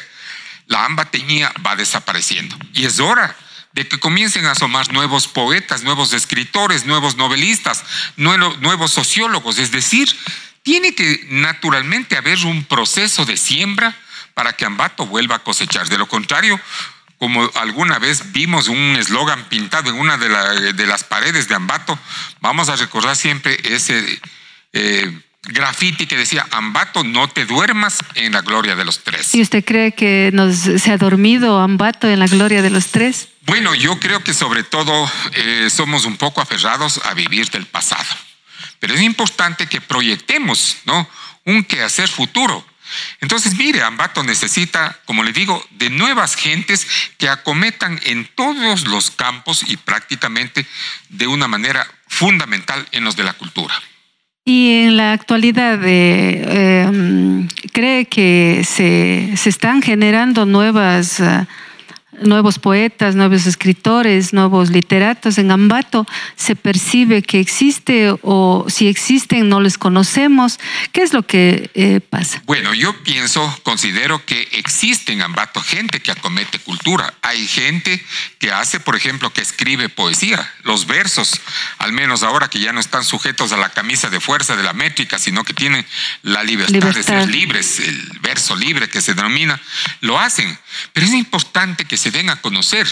La 0.67 0.85
ambateñía 0.85 1.51
va 1.65 1.75
desapareciendo. 1.75 2.57
Y 2.73 2.85
es 2.85 2.99
hora 2.99 3.35
de 3.73 3.87
que 3.87 3.99
comiencen 3.99 4.45
a 4.45 4.51
asomar 4.51 4.93
nuevos 4.93 5.27
poetas, 5.27 5.83
nuevos 5.83 6.13
escritores, 6.13 6.85
nuevos 6.85 7.17
novelistas, 7.17 7.83
nuevos 8.15 8.91
sociólogos. 8.91 9.59
Es 9.59 9.71
decir, 9.71 10.07
tiene 10.63 10.95
que 10.95 11.27
naturalmente 11.29 12.15
haber 12.15 12.45
un 12.45 12.63
proceso 12.63 13.25
de 13.25 13.37
siembra 13.37 13.95
para 14.35 14.53
que 14.53 14.65
Ambato 14.65 15.07
vuelva 15.07 15.37
a 15.37 15.39
cosechar. 15.39 15.89
De 15.89 15.97
lo 15.97 16.07
contrario, 16.07 16.59
como 17.17 17.49
alguna 17.55 17.97
vez 17.97 18.31
vimos 18.33 18.67
un 18.67 18.95
eslogan 18.99 19.45
pintado 19.45 19.89
en 19.89 19.95
una 19.95 20.17
de, 20.17 20.85
las 20.85 21.03
paredes 21.03 21.47
de 21.47 21.55
Ambato, 21.55 21.97
vamos 22.41 22.69
a 22.69 22.75
recordar 22.75 23.15
siempre 23.15 23.57
ese 23.63 24.19
eh, 24.73 25.21
grafiti 25.43 26.05
que 26.05 26.17
decía, 26.17 26.45
Ambato, 26.51 27.03
no 27.03 27.29
te 27.29 27.45
duermas 27.45 27.99
en 28.15 28.33
la 28.33 28.41
gloria 28.41 28.75
de 28.75 28.83
los 28.83 29.03
tres. 29.03 29.33
¿Y 29.33 29.41
usted 29.41 29.63
cree 29.63 29.93
que 29.93 30.29
nos, 30.33 30.57
se 30.57 30.91
ha 30.91 30.97
dormido 30.97 31.59
Ambato 31.61 32.09
en 32.09 32.19
la 32.19 32.27
gloria 32.27 32.61
de 32.61 32.69
los 32.69 32.87
tres? 32.87 33.29
Bueno, 33.45 33.73
yo 33.73 33.99
creo 33.99 34.21
que 34.21 34.33
sobre 34.33 34.63
todo 34.63 35.09
eh, 35.33 35.69
somos 35.69 36.05
un 36.05 36.17
poco 36.17 36.41
aferrados 36.41 36.99
a 37.05 37.13
vivir 37.13 37.49
del 37.51 37.65
pasado. 37.65 38.13
Pero 38.79 38.95
es 38.95 39.01
importante 39.01 39.67
que 39.67 39.79
proyectemos 39.79 40.77
¿no? 40.85 41.07
un 41.45 41.63
quehacer 41.63 42.09
futuro 42.09 42.65
entonces, 43.21 43.55
mire, 43.55 43.81
Ambato 43.81 44.23
necesita, 44.23 44.99
como 45.05 45.23
le 45.23 45.33
digo, 45.33 45.65
de 45.71 45.89
nuevas 45.89 46.35
gentes 46.35 46.87
que 47.17 47.29
acometan 47.29 47.99
en 48.05 48.27
todos 48.35 48.87
los 48.87 49.11
campos 49.11 49.63
y 49.67 49.77
prácticamente 49.77 50.65
de 51.09 51.27
una 51.27 51.47
manera 51.47 51.87
fundamental 52.07 52.87
en 52.91 53.03
los 53.03 53.15
de 53.15 53.23
la 53.23 53.33
cultura. 53.33 53.75
Y 54.45 54.83
en 54.83 54.97
la 54.97 55.13
actualidad, 55.13 55.79
eh, 55.83 56.83
em, 56.83 57.47
¿cree 57.73 58.05
que 58.05 58.63
se, 58.63 59.35
se, 59.35 59.49
están 59.49 59.81
generando 59.81 60.45
nuevas... 60.45 61.21
nuevos 62.21 62.59
poetas, 62.59 63.15
nuevos 63.15 63.45
escritores, 63.47 64.33
nuevos 64.33 64.69
literatos 64.69 65.37
en 65.37 65.51
Ambato, 65.51 66.05
se 66.35 66.55
percibe 66.55 67.21
que 67.21 67.39
existe 67.39 68.15
o 68.21 68.65
si 68.67 68.87
existen 68.87 69.49
no 69.49 69.61
les 69.61 69.77
conocemos. 69.77 70.59
¿Qué 70.91 71.01
es 71.01 71.13
lo 71.13 71.23
que 71.23 71.69
eh, 71.73 72.01
pasa? 72.01 72.41
Bueno, 72.45 72.73
yo 72.73 73.03
pienso, 73.03 73.41
considero 73.63 74.25
que 74.25 74.47
existe 74.53 75.13
en 75.13 75.21
Ambato 75.21 75.61
gente 75.61 75.99
que 75.99 76.11
acomete 76.11 76.59
cultura. 76.59 77.13
Hay 77.21 77.47
gente 77.47 78.03
que 78.39 78.51
hace, 78.51 78.79
por 78.79 78.95
ejemplo, 78.95 79.31
que 79.31 79.41
escribe 79.41 79.89
poesía, 79.89 80.51
los 80.63 80.87
versos, 80.87 81.41
al 81.77 81.93
menos 81.93 82.23
ahora 82.23 82.49
que 82.49 82.59
ya 82.59 82.73
no 82.73 82.79
están 82.79 83.03
sujetos 83.03 83.51
a 83.51 83.57
la 83.57 83.69
camisa 83.69 84.09
de 84.09 84.19
fuerza 84.19 84.55
de 84.55 84.63
la 84.63 84.73
métrica, 84.73 85.19
sino 85.19 85.43
que 85.43 85.53
tienen 85.53 85.85
la 86.23 86.43
libertad, 86.43 86.93
de 86.93 87.03
ser 87.03 87.27
libres, 87.29 87.79
el 87.79 88.19
verso 88.21 88.55
libre 88.55 88.89
que 88.89 89.01
se 89.01 89.13
denomina, 89.13 89.61
lo 90.01 90.19
hacen. 90.19 90.57
Pero 90.93 91.05
es 91.05 91.13
importante 91.13 91.85
que 91.85 91.97
se 92.05 92.11
den 92.11 92.29
a 92.29 92.39
conocer. 92.39 92.87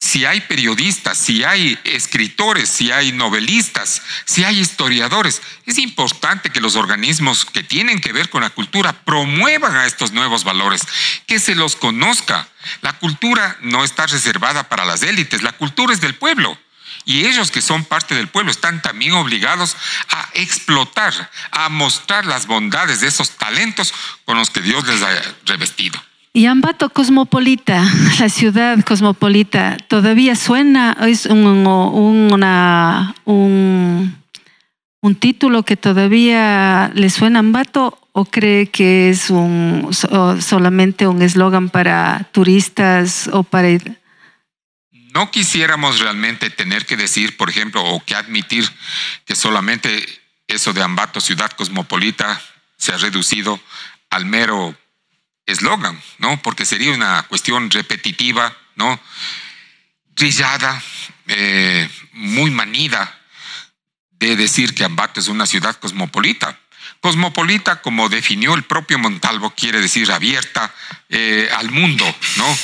si 0.00 0.24
hay 0.24 0.40
periodistas, 0.40 1.18
si 1.18 1.44
hay 1.44 1.78
escritores, 1.84 2.68
si 2.68 2.90
hay 2.90 3.12
novelistas, 3.12 4.02
si 4.24 4.42
hay 4.42 4.58
historiadores, 4.58 5.40
es 5.66 5.78
importante 5.78 6.50
que 6.50 6.60
los 6.60 6.74
organismos 6.74 7.44
que 7.44 7.62
tienen 7.62 8.00
que 8.00 8.12
ver 8.12 8.28
con 8.28 8.42
la 8.42 8.50
cultura 8.50 8.92
promuevan 9.04 9.76
a 9.76 9.86
estos 9.86 10.10
nuevos 10.10 10.42
valores, 10.42 10.82
que 11.26 11.38
se 11.38 11.54
los 11.54 11.76
conozca. 11.76 12.48
La 12.80 12.94
cultura 12.94 13.56
no 13.60 13.84
está 13.84 14.06
reservada 14.06 14.68
para 14.68 14.84
las 14.84 15.02
élites, 15.04 15.42
la 15.42 15.52
cultura 15.52 15.92
es 15.92 16.00
del 16.00 16.16
pueblo. 16.16 16.58
Y 17.04 17.26
ellos 17.26 17.52
que 17.52 17.62
son 17.62 17.84
parte 17.84 18.16
del 18.16 18.28
pueblo 18.28 18.50
están 18.50 18.82
también 18.82 19.12
obligados 19.12 19.76
a 20.08 20.28
explotar, 20.34 21.30
a 21.52 21.68
mostrar 21.68 22.26
las 22.26 22.46
bondades 22.46 23.00
de 23.00 23.06
esos 23.06 23.30
talentos 23.36 23.94
con 24.24 24.38
los 24.38 24.50
que 24.50 24.60
Dios 24.60 24.86
les 24.88 25.02
ha 25.02 25.22
revestido. 25.44 26.02
Y 26.38 26.46
Ambato 26.46 26.90
Cosmopolita, 26.90 27.82
la 28.20 28.28
ciudad 28.28 28.84
cosmopolita, 28.84 29.76
¿todavía 29.88 30.36
suena? 30.36 30.96
¿Es 31.00 31.26
un, 31.26 31.44
una, 31.44 33.12
un, 33.24 34.16
un, 35.00 35.14
título 35.16 35.64
que 35.64 35.76
todavía 35.76 36.92
le 36.94 37.10
suena 37.10 37.40
a 37.40 37.40
Ambato 37.40 37.98
o 38.12 38.24
cree 38.24 38.68
que 38.68 39.10
es 39.10 39.30
un, 39.30 39.90
solamente 40.40 41.08
un 41.08 41.22
eslogan 41.22 41.70
para 41.70 42.28
turistas 42.30 43.28
o 43.32 43.42
para... 43.42 43.70
No 45.12 45.32
quisiéramos 45.32 45.98
realmente 45.98 46.50
tener 46.50 46.86
que 46.86 46.96
decir, 46.96 47.36
por 47.36 47.50
ejemplo, 47.50 47.82
o 47.84 48.04
que 48.04 48.14
admitir 48.14 48.64
que 49.24 49.34
solamente 49.34 50.06
eso 50.46 50.72
de 50.72 50.84
Ambato, 50.84 51.20
ciudad 51.20 51.50
cosmopolita, 51.50 52.40
se 52.76 52.92
ha 52.92 52.96
reducido 52.96 53.58
al 54.08 54.24
mero 54.24 54.76
eslogan, 55.48 56.00
¿no? 56.18 56.40
Porque 56.42 56.64
sería 56.64 56.92
una 56.92 57.24
cuestión 57.24 57.70
repetitiva, 57.70 58.56
¿no? 58.76 59.00
Trillada, 60.14 60.80
eh, 61.26 61.88
muy 62.12 62.50
manida 62.50 63.18
de 64.10 64.36
decir 64.36 64.74
que 64.74 64.84
Ambato 64.84 65.20
es 65.20 65.28
una 65.28 65.46
ciudad 65.46 65.76
cosmopolita. 65.76 66.58
Cosmopolita, 67.00 67.80
como 67.80 68.08
definió 68.08 68.54
el 68.54 68.64
propio 68.64 68.98
Montalvo, 68.98 69.50
quiere 69.50 69.80
decir 69.80 70.10
abierta 70.10 70.74
eh, 71.08 71.48
al 71.56 71.70
mundo, 71.70 72.04
¿no? 72.36 72.58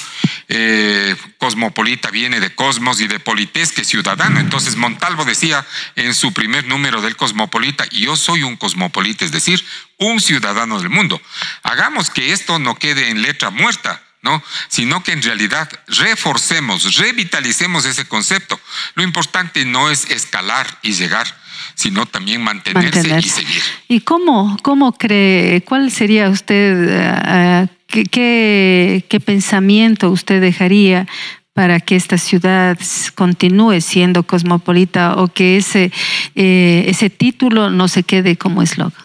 Eh, 0.48 1.16
cosmopolita 1.38 2.10
viene 2.10 2.38
de 2.38 2.54
cosmos 2.54 3.00
y 3.00 3.06
de 3.06 3.18
polites, 3.18 3.72
que 3.72 3.84
ciudadano. 3.84 4.40
Entonces 4.40 4.76
Montalvo 4.76 5.24
decía 5.24 5.64
en 5.96 6.14
su 6.14 6.32
primer 6.32 6.66
número 6.66 7.00
del 7.00 7.16
cosmopolita, 7.16 7.86
yo 7.90 8.16
soy 8.16 8.42
un 8.42 8.56
cosmopolita, 8.56 9.24
es 9.24 9.32
decir, 9.32 9.64
un 9.96 10.20
ciudadano 10.20 10.78
del 10.78 10.90
mundo. 10.90 11.20
Hagamos 11.62 12.10
que 12.10 12.32
esto 12.32 12.58
no 12.58 12.74
quede 12.74 13.08
en 13.08 13.22
letra 13.22 13.50
muerta, 13.50 14.02
¿no? 14.20 14.42
Sino 14.68 15.02
que 15.02 15.12
en 15.12 15.22
realidad 15.22 15.70
reforcemos, 15.86 16.96
revitalicemos 16.96 17.84
ese 17.84 18.06
concepto. 18.06 18.60
Lo 18.94 19.02
importante 19.02 19.64
no 19.64 19.90
es 19.90 20.10
escalar 20.10 20.78
y 20.82 20.92
llegar, 20.92 21.34
sino 21.74 22.06
también 22.06 22.42
mantenerse, 22.42 23.18
y 23.18 23.22
seguir. 23.22 23.62
¿Y 23.88 24.00
cómo, 24.00 24.56
cómo 24.62 24.92
cree, 24.92 25.62
cuál 25.62 25.90
sería 25.90 26.28
usted, 26.30 26.88
eh, 26.90 27.68
qué, 27.86 29.04
qué, 29.08 29.20
pensamiento 29.20 30.10
usted 30.10 30.40
dejaría 30.40 31.06
para 31.52 31.80
que 31.80 31.96
esta 31.96 32.18
ciudad 32.18 32.78
continúe 33.14 33.80
siendo 33.80 34.24
cosmopolita 34.24 35.14
o 35.16 35.28
que 35.28 35.56
ese, 35.56 35.92
eh, 36.34 36.84
ese 36.88 37.10
título 37.10 37.70
no 37.70 37.88
se 37.88 38.02
quede 38.02 38.36
como 38.36 38.62
eslogan? 38.62 39.04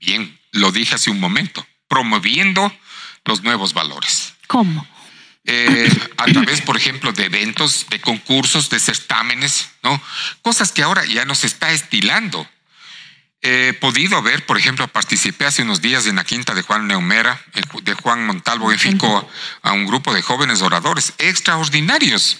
Bien, 0.00 0.38
lo 0.52 0.72
dije 0.72 0.94
hace 0.94 1.10
un 1.10 1.20
momento, 1.20 1.66
promoviendo 1.88 2.72
los 3.24 3.42
nuevos 3.42 3.74
valores. 3.74 4.34
¿Cómo? 4.46 4.86
Eh, 5.44 5.90
a 6.18 6.26
través, 6.26 6.60
por 6.60 6.76
ejemplo, 6.76 7.12
de 7.12 7.24
eventos, 7.24 7.86
de 7.88 8.00
concursos, 8.00 8.68
de 8.68 8.78
certámenes, 8.78 9.70
¿no? 9.82 10.00
Cosas 10.42 10.70
que 10.70 10.82
ahora 10.82 11.04
ya 11.06 11.24
nos 11.24 11.44
está 11.44 11.72
estilando. 11.72 12.46
He 13.42 13.72
podido 13.72 14.20
ver, 14.20 14.44
por 14.44 14.58
ejemplo, 14.58 14.86
participé 14.88 15.46
hace 15.46 15.62
unos 15.62 15.80
días 15.80 16.06
en 16.06 16.16
la 16.16 16.24
quinta 16.24 16.52
de 16.52 16.60
Juan 16.60 16.86
Neumera, 16.86 17.42
de 17.82 17.94
Juan 17.94 18.26
Montalvo 18.26 18.70
en 18.70 18.78
Ficoa, 18.78 19.26
a 19.62 19.72
un 19.72 19.86
grupo 19.86 20.12
de 20.12 20.20
jóvenes 20.20 20.60
oradores 20.60 21.14
extraordinarios. 21.16 22.36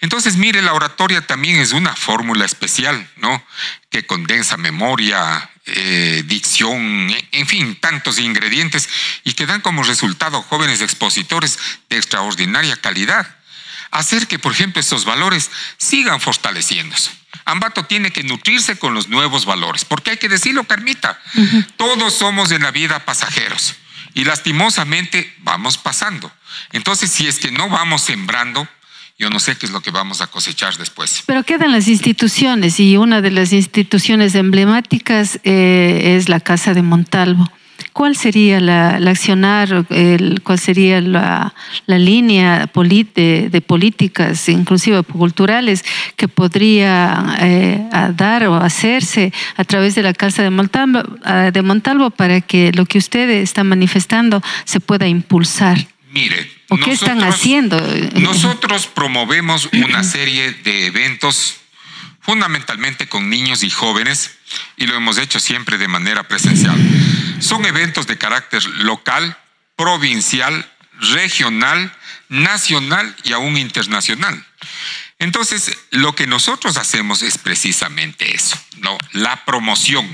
Entonces, 0.00 0.36
mire, 0.36 0.62
la 0.62 0.72
oratoria 0.72 1.26
también 1.26 1.56
es 1.56 1.72
una 1.72 1.96
fórmula 1.96 2.44
especial, 2.44 3.10
¿no? 3.16 3.44
Que 3.90 4.06
condensa 4.06 4.56
memoria, 4.56 5.50
eh, 5.66 6.22
dicción, 6.26 7.12
en 7.32 7.46
fin, 7.48 7.74
tantos 7.80 8.20
ingredientes 8.20 8.88
y 9.24 9.32
que 9.32 9.46
dan 9.46 9.60
como 9.60 9.82
resultado 9.82 10.42
jóvenes 10.42 10.80
expositores 10.80 11.58
de 11.88 11.96
extraordinaria 11.96 12.76
calidad. 12.76 13.36
Hacer 13.90 14.28
que, 14.28 14.38
por 14.38 14.52
ejemplo, 14.52 14.78
estos 14.78 15.04
valores 15.04 15.50
sigan 15.76 16.20
fortaleciéndose. 16.20 17.10
Ambato 17.46 17.84
tiene 17.84 18.10
que 18.10 18.24
nutrirse 18.24 18.76
con 18.76 18.92
los 18.92 19.08
nuevos 19.08 19.46
valores, 19.46 19.84
porque 19.84 20.10
hay 20.10 20.16
que 20.16 20.28
decirlo, 20.28 20.64
Carmita, 20.64 21.18
todos 21.76 22.12
somos 22.12 22.50
en 22.50 22.62
la 22.62 22.72
vida 22.72 23.04
pasajeros 23.04 23.76
y 24.14 24.24
lastimosamente 24.24 25.32
vamos 25.38 25.78
pasando. 25.78 26.32
Entonces, 26.72 27.10
si 27.10 27.28
es 27.28 27.38
que 27.38 27.52
no 27.52 27.68
vamos 27.68 28.02
sembrando, 28.02 28.66
yo 29.18 29.30
no 29.30 29.38
sé 29.38 29.56
qué 29.56 29.66
es 29.66 29.72
lo 29.72 29.80
que 29.80 29.90
vamos 29.90 30.20
a 30.20 30.26
cosechar 30.26 30.76
después. 30.76 31.22
Pero 31.24 31.44
quedan 31.44 31.70
las 31.70 31.86
instituciones 31.86 32.80
y 32.80 32.96
una 32.96 33.20
de 33.20 33.30
las 33.30 33.52
instituciones 33.52 34.34
emblemáticas 34.34 35.38
eh, 35.44 36.16
es 36.16 36.28
la 36.28 36.40
Casa 36.40 36.74
de 36.74 36.82
Montalvo. 36.82 37.50
¿Cuál 37.92 38.16
sería 38.16 38.60
la, 38.60 38.96
accionar, 38.96 39.86
el, 39.90 40.40
cuál 40.42 40.58
sería 40.58 41.00
la, 41.00 41.54
línea 41.86 42.70
de, 42.74 43.62
políticas, 43.66 44.48
inclusive 44.48 45.02
culturales, 45.02 45.84
que 46.16 46.28
podría 46.28 47.38
eh, 47.40 47.88
dar 48.14 48.46
o 48.46 48.54
hacerse 48.54 49.32
a 49.56 49.64
través 49.64 49.94
de 49.94 50.02
la 50.02 50.12
Casa 50.14 50.42
de 50.42 50.50
Montalvo, 50.50 51.02
de 51.52 51.62
Montalvo 51.62 52.10
para 52.10 52.40
que 52.40 52.72
lo 52.72 52.86
que 52.86 52.98
usted 52.98 53.28
está 53.30 53.64
manifestando 53.64 54.42
se 54.64 54.80
pueda 54.80 55.08
impulsar? 55.08 55.86
Mire, 56.10 56.50
¿O 56.68 56.76
qué 56.76 56.92
están 56.92 57.22
haciendo? 57.22 57.80
Nosotros 58.14 58.88
promovemos 58.88 59.68
una 59.72 60.02
serie 60.02 60.52
de 60.64 60.86
eventos 60.86 61.58
fundamentalmente 62.26 63.08
con 63.08 63.30
niños 63.30 63.62
y 63.62 63.70
jóvenes 63.70 64.32
y 64.76 64.86
lo 64.86 64.96
hemos 64.96 65.16
hecho 65.16 65.38
siempre 65.38 65.78
de 65.78 65.86
manera 65.86 66.24
presencial. 66.24 66.76
Son 67.40 67.64
eventos 67.64 68.08
de 68.08 68.18
carácter 68.18 68.64
local, 68.80 69.38
provincial, 69.76 70.68
regional, 70.98 71.96
nacional 72.28 73.14
y 73.22 73.32
aún 73.32 73.56
internacional. 73.56 74.44
Entonces, 75.20 75.78
lo 75.90 76.16
que 76.16 76.26
nosotros 76.26 76.76
hacemos 76.76 77.22
es 77.22 77.38
precisamente 77.38 78.34
eso, 78.34 78.60
la 79.12 79.44
promoción 79.44 80.06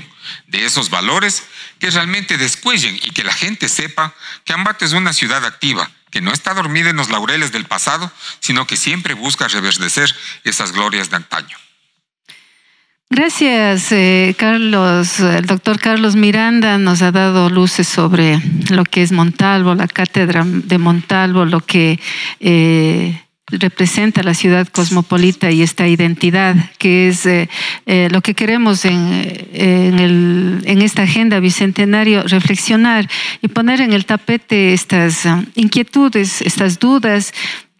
de 0.47 0.65
esos 0.65 0.91
valores 0.91 1.43
que 1.79 1.89
realmente 1.89 2.37
descuellen 2.37 2.95
y 2.95 3.09
que 3.09 3.23
la 3.23 3.33
gente 3.33 3.67
sepa 3.67 4.13
que 4.45 4.53
Ambato 4.53 4.85
es 4.85 4.93
una 4.93 5.13
ciudad 5.13 5.43
activa, 5.45 5.89
que 6.11 6.21
no 6.21 6.31
está 6.31 6.53
dormida 6.53 6.91
en 6.91 6.95
los 6.95 7.09
laureles 7.09 7.51
del 7.51 7.65
pasado, 7.65 8.11
sino 8.39 8.67
que 8.67 8.77
siempre 8.77 9.15
busca 9.15 9.47
reverdecer 9.47 10.15
esas 10.43 10.71
glorias 10.71 11.09
de 11.09 11.15
antaño. 11.15 11.57
Gracias, 13.15 13.91
eh, 13.91 14.33
Carlos. 14.39 15.19
El 15.19 15.45
doctor 15.45 15.79
Carlos 15.79 16.15
Miranda 16.15 16.79
nos 16.79 17.03
ha 17.03 17.11
dado 17.11 17.47
luces 17.47 17.87
sobre 17.87 18.39
lo 18.71 18.83
que 18.85 19.03
es 19.03 19.11
Montalvo, 19.11 19.75
la 19.75 19.87
cátedra 19.87 20.43
de 20.43 20.79
Montalvo, 20.79 21.45
lo 21.45 21.59
que 21.59 21.99
eh, 22.39 23.21
representa 23.45 24.23
la 24.23 24.33
ciudad 24.33 24.67
cosmopolita 24.67 25.51
y 25.51 25.61
esta 25.61 25.87
identidad 25.87 26.55
que 26.79 27.07
es 27.07 27.27
eh, 27.27 27.49
eh, 27.85 28.07
lo 28.11 28.21
que 28.21 28.33
queremos 28.33 28.83
en, 28.83 28.97
en, 29.53 30.81
esta 30.81 31.03
agenda 31.03 31.39
bicentenario 31.39 32.23
reflexionar 32.23 33.07
y 33.43 33.47
poner 33.47 33.81
en 33.81 33.93
el 33.93 34.05
tapete 34.05 34.73
estas 34.73 35.27
inquietudes, 35.53 36.41
estas 36.41 36.79
dudas 36.79 37.31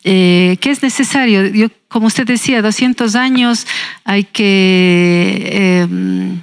eh, 0.04 0.58
que 0.60 0.72
es 0.72 0.84
necesario. 0.84 1.48
Yo, 1.48 1.68
como 1.88 2.08
usted 2.08 2.26
decía, 2.26 2.62
200 2.62 3.16
años 3.16 3.68
hay 4.04 4.24
que, 4.26 5.82
em, 5.82 6.42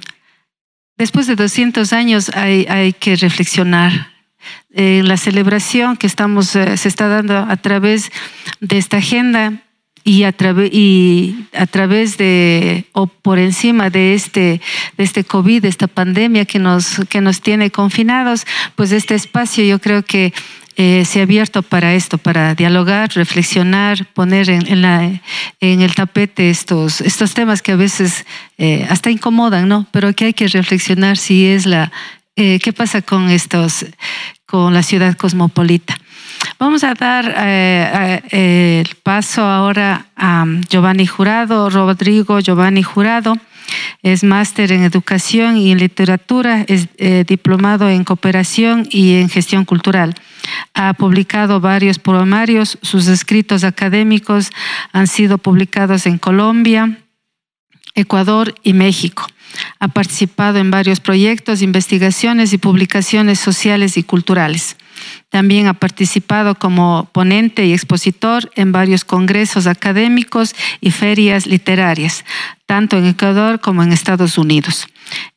después 0.97 1.27
de 1.27 1.35
200 1.35 1.93
años 1.93 2.29
hay, 2.35 2.65
hay 2.69 2.93
que 2.93 3.15
reflexionar 3.15 4.11
en 4.73 5.07
la 5.07 5.17
celebración 5.17 5.97
que 5.97 6.07
estamos, 6.07 6.55
eh, 6.55 6.77
se 6.77 6.87
está 6.87 7.07
dando 7.07 7.37
a 7.37 7.57
través 7.57 8.11
de 8.61 8.77
esta 8.77 8.97
agenda 8.97 9.61
y 10.03 10.23
a, 10.23 10.33
y 10.71 11.45
a 11.53 11.67
través 11.67 12.17
de 12.17 12.85
o 12.93 13.07
por 13.07 13.37
encima 13.37 13.89
de 13.89 14.15
este, 14.15 14.61
de 14.97 15.03
este 15.03 15.23
COVID, 15.23 15.61
de 15.61 15.67
esta 15.67 15.87
pandemia 15.87 16.45
que 16.45 16.59
nos, 16.59 17.01
que 17.09 17.21
nos 17.21 17.41
tiene 17.41 17.69
confinados, 17.69 18.45
pues 18.75 18.91
este 18.91 19.15
espacio 19.15 19.63
yo 19.63 19.79
creo 19.79 20.03
que 20.03 20.33
eh, 20.77 21.03
se 21.05 21.19
ha 21.19 21.23
abierto 21.23 21.61
para 21.63 21.93
esto, 21.93 22.17
para 22.17 22.55
dialogar, 22.55 23.09
reflexionar, 23.13 24.05
poner 24.13 24.49
en, 24.49 25.21
el 25.59 25.95
tapete 25.95 26.49
estos, 26.49 27.03
temas 27.33 27.61
que 27.61 27.73
a 27.73 27.75
veces 27.75 28.25
eh, 28.57 28.85
hasta 28.89 29.11
incomodan, 29.11 29.67
¿no? 29.67 29.87
Pero 29.91 30.13
que 30.13 30.25
hay 30.25 30.33
que 30.33 30.47
reflexionar 30.47 31.17
si 31.17 31.45
es 31.45 31.65
la, 31.65 31.91
qué 32.35 32.73
pasa 32.75 33.01
con 33.01 33.29
estos, 33.29 33.85
con 34.45 34.73
la 34.73 34.83
ciudad 34.83 35.15
cosmopolita. 35.15 35.97
Vamos 36.59 36.83
a 36.83 36.93
dar 36.93 37.33
eh, 37.37 38.21
eh, 38.31 38.83
el 38.85 38.95
paso 38.95 39.43
ahora 39.43 40.05
a 40.15 40.45
Giovanni 40.69 41.07
Jurado, 41.07 41.69
Rodrigo 41.69 42.39
Giovanni 42.39 42.83
Jurado. 42.83 43.35
Es 44.03 44.23
máster 44.23 44.71
en 44.71 44.83
educación 44.83 45.57
y 45.57 45.71
en 45.71 45.79
literatura, 45.79 46.65
es 46.67 46.87
eh, 46.97 47.23
diplomado 47.25 47.89
en 47.89 48.03
cooperación 48.03 48.87
y 48.91 49.21
en 49.21 49.29
gestión 49.29 49.65
cultural. 49.65 50.13
Ha 50.73 50.93
publicado 50.93 51.59
varios 51.59 51.99
poemarios, 51.99 52.77
sus 52.81 53.07
escritos 53.07 53.63
académicos 53.63 54.49
han 54.91 55.07
sido 55.07 55.37
publicados 55.37 56.05
en 56.05 56.17
Colombia, 56.17 56.99
Ecuador 57.95 58.55
y 58.63 58.73
México. 58.73 59.27
Ha 59.79 59.89
participado 59.89 60.59
en 60.59 60.71
varios 60.71 60.99
proyectos, 60.99 61.61
investigaciones 61.61 62.53
y 62.53 62.57
publicaciones 62.57 63.39
sociales 63.39 63.97
y 63.97 64.03
culturales. 64.03 64.77
También 65.29 65.67
ha 65.67 65.73
participado 65.73 66.55
como 66.55 67.09
ponente 67.11 67.65
y 67.65 67.73
expositor 67.73 68.51
en 68.55 68.71
varios 68.71 69.03
congresos 69.03 69.67
académicos 69.67 70.55
y 70.79 70.91
ferias 70.91 71.47
literarias, 71.47 72.23
tanto 72.65 72.97
en 72.97 73.05
Ecuador 73.07 73.59
como 73.59 73.83
en 73.83 73.91
Estados 73.91 74.37
Unidos. 74.37 74.87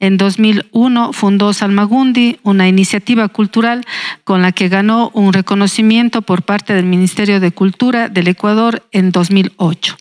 En 0.00 0.16
2001 0.16 1.12
fundó 1.12 1.52
Salmagundi, 1.52 2.38
una 2.42 2.68
iniciativa 2.68 3.28
cultural 3.28 3.84
con 4.24 4.42
la 4.42 4.52
que 4.52 4.68
ganó 4.68 5.10
un 5.14 5.32
reconocimiento 5.32 6.22
por 6.22 6.42
parte 6.42 6.74
del 6.74 6.84
Ministerio 6.84 7.40
de 7.40 7.52
Cultura 7.52 8.08
del 8.08 8.28
Ecuador 8.28 8.87
en 8.92 9.10
2008. 9.10 9.96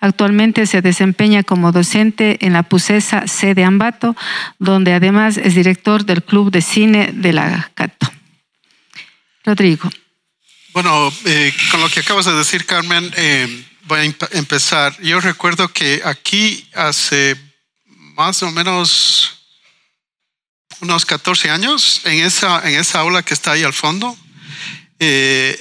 Actualmente 0.00 0.66
se 0.66 0.82
desempeña 0.82 1.42
como 1.42 1.72
docente 1.72 2.44
en 2.44 2.52
la 2.52 2.62
PUCESA 2.62 3.26
sede 3.26 3.64
Ambato, 3.64 4.16
donde 4.58 4.94
además 4.94 5.36
es 5.36 5.54
director 5.54 6.04
del 6.04 6.22
Club 6.22 6.50
de 6.50 6.62
Cine 6.62 7.10
de 7.12 7.32
la 7.32 7.70
Cato. 7.74 8.10
Rodrigo. 9.44 9.90
Bueno, 10.72 11.12
eh, 11.24 11.52
con 11.70 11.80
lo 11.80 11.88
que 11.88 12.00
acabas 12.00 12.26
de 12.26 12.34
decir, 12.34 12.64
Carmen, 12.64 13.10
eh, 13.16 13.64
voy 13.84 14.00
a 14.00 14.36
empezar. 14.36 14.96
Yo 15.00 15.20
recuerdo 15.20 15.68
que 15.68 16.02
aquí 16.04 16.68
hace 16.74 17.36
más 18.20 18.42
o 18.42 18.50
menos 18.50 19.32
unos 20.80 21.06
14 21.06 21.48
años, 21.48 22.02
en 22.04 22.22
esa, 22.22 22.68
en 22.68 22.78
esa 22.78 23.00
aula 23.00 23.22
que 23.22 23.32
está 23.32 23.52
ahí 23.52 23.62
al 23.62 23.72
fondo, 23.72 24.14
eh, 24.98 25.56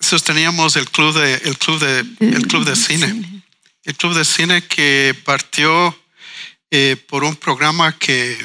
sosteníamos 0.00 0.74
el 0.74 0.90
club 0.90 1.14
de, 1.14 1.34
el 1.44 1.56
club 1.58 1.78
de, 1.78 2.00
el 2.18 2.46
club 2.48 2.64
de 2.64 2.74
cine. 2.74 3.44
El 3.84 3.96
club 3.96 4.14
de 4.14 4.24
cine 4.24 4.66
que 4.66 5.14
partió 5.24 5.96
por 7.06 7.22
un 7.22 7.36
programa 7.36 7.96
que, 7.96 8.36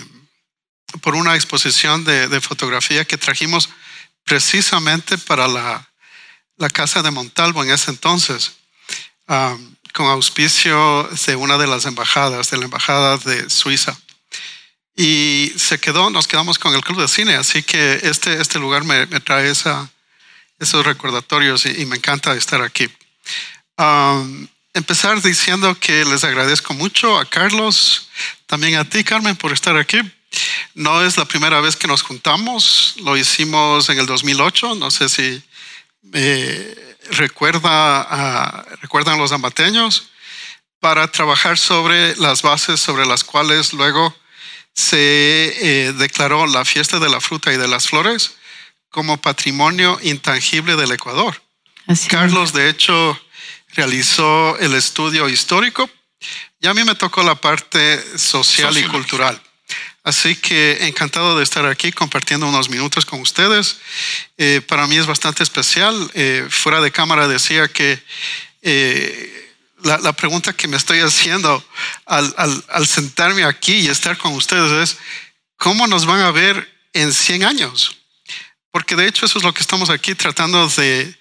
por 1.02 1.16
una 1.16 1.34
exposición 1.34 2.04
de, 2.04 2.28
de 2.28 2.42
fotografía 2.42 3.06
que 3.06 3.18
trajimos 3.18 3.70
precisamente 4.24 5.18
para 5.18 5.48
la, 5.48 5.90
la 6.58 6.70
Casa 6.70 7.02
de 7.02 7.10
Montalvo 7.10 7.64
en 7.64 7.72
ese 7.72 7.90
entonces, 7.90 8.52
um, 9.28 9.76
con 9.98 10.06
auspicio 10.06 11.10
de 11.26 11.36
una 11.36 11.58
de 11.58 11.66
las 11.66 11.86
embajadas, 11.86 12.52
de 12.52 12.58
la 12.58 12.66
Embajada 12.66 13.18
de 13.18 13.50
Suiza. 13.50 13.98
Y 14.96 15.52
se 15.58 15.80
quedó, 15.80 16.12
nos 16.12 16.28
quedamos 16.28 16.60
con 16.60 16.76
el 16.76 16.82
Club 16.82 17.02
de 17.02 17.08
Cine, 17.08 17.34
así 17.34 17.64
que 17.64 18.00
este, 18.04 18.40
este 18.40 18.60
lugar 18.60 18.84
me, 18.84 19.08
trae 19.22 19.50
esa, 19.50 19.90
esos 20.60 20.86
recordatorios 20.86 21.66
y, 21.66 21.84
me 21.88 21.96
encanta 21.96 22.36
estar 22.36 22.62
aquí. 22.62 22.88
Um, 23.80 24.48
empezar 24.76 25.20
diciendo 25.24 25.76
que 25.80 26.06
les 26.06 26.24
agradezco 26.24 26.76
mucho 26.76 27.18
a 27.18 27.26
Carlos, 27.26 28.08
también 28.46 28.76
a 28.76 28.88
ti, 28.88 29.04
Carmen, 29.04 29.36
por 29.36 29.52
estar 29.52 29.78
aquí. 29.78 30.00
No 30.76 31.04
es 31.04 31.18
la 31.18 31.26
primera 31.26 31.60
vez 31.60 31.76
que 31.76 31.88
nos 31.88 32.04
juntamos, 32.04 32.94
lo 32.98 33.18
hicimos 33.18 33.90
en 33.90 33.98
el 33.98 34.06
2008, 34.06 34.76
no 34.76 34.92
sé 34.92 35.10
si 35.10 35.42
eh, 36.14 36.98
recuerda 37.12 38.66
recuerdan 38.82 39.18
los 39.18 39.32
ambateños, 39.32 40.10
para 40.80 41.08
trabajar 41.12 41.58
sobre 41.58 42.16
las 42.18 42.42
bases 42.42 42.80
sobre 42.80 43.06
las 43.06 43.24
cuales 43.24 43.74
luego 43.74 44.16
se 44.74 45.88
eh, 45.88 45.94
declaró 45.94 46.46
la 46.46 46.64
fiesta 46.66 47.00
de 47.00 47.10
la 47.10 47.20
fruta 47.20 47.52
y 47.52 47.58
de 47.58 47.68
las 47.68 47.88
flores 47.88 48.36
como 48.90 49.18
patrimonio 49.18 50.00
intangible 50.04 50.76
del 50.76 50.92
Ecuador. 50.92 51.42
Carlos, 52.10 52.54
de 52.54 52.70
hecho, 52.70 53.20
realizó 53.74 54.58
el 54.60 54.74
estudio 54.76 55.30
histórico 55.30 55.90
y 56.60 56.68
a 56.68 56.74
mí 56.74 56.84
me 56.84 56.96
tocó 56.96 57.24
la 57.24 57.36
parte 57.36 58.18
social. 58.18 58.78
y 58.78 58.84
cultural. 58.84 59.42
Así 60.08 60.38
que 60.38 60.88
encantado 60.88 61.38
de 61.38 61.44
estar 61.44 61.66
aquí 61.66 61.92
compartiendo 61.92 62.48
unos 62.48 62.70
minutos 62.70 63.06
con 63.06 63.20
ustedes. 63.20 63.80
Eh, 64.38 64.62
para 64.66 64.88
mí 64.88 64.96
es 64.96 65.06
bastante 65.06 65.44
especial. 65.44 66.10
Eh, 66.14 66.48
fuera 66.50 66.80
de 66.80 66.94
cámara 66.94 67.28
decía 67.28 67.68
que 67.68 68.02
eh, 68.62 69.54
la, 69.84 70.14
pregunta 70.14 70.54
que 70.54 70.70
me 70.70 70.78
estoy 70.78 71.02
haciendo 71.02 71.62
al, 72.06 72.88
sentarme 72.88 73.44
aquí 73.44 73.80
y 73.80 73.90
estar 73.90 74.18
con 74.18 74.32
ustedes 74.32 74.72
es, 74.72 74.98
¿cómo 75.58 75.88
nos 75.88 76.06
van 76.06 76.22
a 76.22 76.32
ver 76.32 76.74
en 76.94 77.12
100 77.12 77.44
años? 77.44 77.98
Porque 78.72 78.96
de 78.96 79.10
hecho 79.10 79.26
eso 79.26 79.40
es 79.40 79.44
lo 79.44 79.54
que 79.54 79.60
estamos 79.60 79.90
aquí 79.90 80.16
tratando 80.16 80.70
de, 80.70 81.14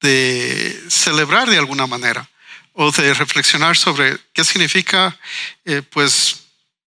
de 0.00 0.82
celebrar 0.88 1.50
de 1.50 1.58
alguna 1.58 1.86
manera 1.86 2.26
o 2.72 2.90
de 2.90 3.12
reflexionar 3.12 3.76
sobre 3.76 4.16
qué 4.32 4.44
significa, 4.46 5.14
pues, 5.90 6.36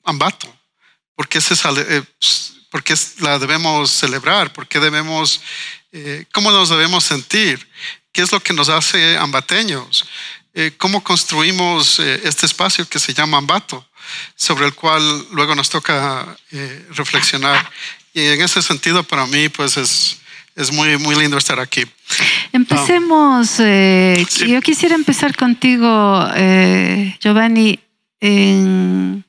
Ambato 0.04 0.59
¿Por 1.20 1.28
qué, 1.28 1.42
se 1.42 1.52
eh, 1.52 2.02
por 2.70 2.82
qué 2.82 2.94
la 3.18 3.38
debemos 3.38 3.90
celebrar? 3.90 4.54
¿Por 4.54 4.66
qué 4.66 4.80
debemos, 4.80 5.42
eh, 5.92 6.24
cómo 6.32 6.50
nos 6.50 6.70
debemos 6.70 7.04
sentir? 7.04 7.68
¿Qué 8.10 8.22
es 8.22 8.32
lo 8.32 8.40
que 8.40 8.54
nos 8.54 8.70
hace 8.70 9.18
ambateños? 9.18 10.06
Eh, 10.54 10.72
¿Cómo 10.78 11.04
construimos 11.04 11.98
este 11.98 12.46
espacio 12.46 12.88
que 12.88 12.98
se 12.98 13.12
llama 13.12 13.36
Ambato, 13.36 13.86
sobre 14.34 14.64
el 14.64 14.72
cual 14.72 15.02
luego 15.32 15.54
nos 15.54 15.68
toca 15.68 16.38
reflexionar? 16.92 17.70
Y 18.14 18.22
en 18.22 18.40
ese 18.40 18.62
sentido, 18.62 19.02
para 19.02 19.26
mí, 19.26 19.50
pues 19.50 19.76
es, 19.76 20.16
es 20.56 20.72
muy, 20.72 20.96
muy 20.96 21.16
lindo 21.16 21.36
estar 21.36 21.60
aquí. 21.60 21.84
Empecemos. 22.50 23.58
Yo 23.58 24.62
quisiera 24.62 24.94
empezar 24.94 25.36
contigo, 25.36 26.26
Giovanni, 27.20 27.78
en 28.20 29.22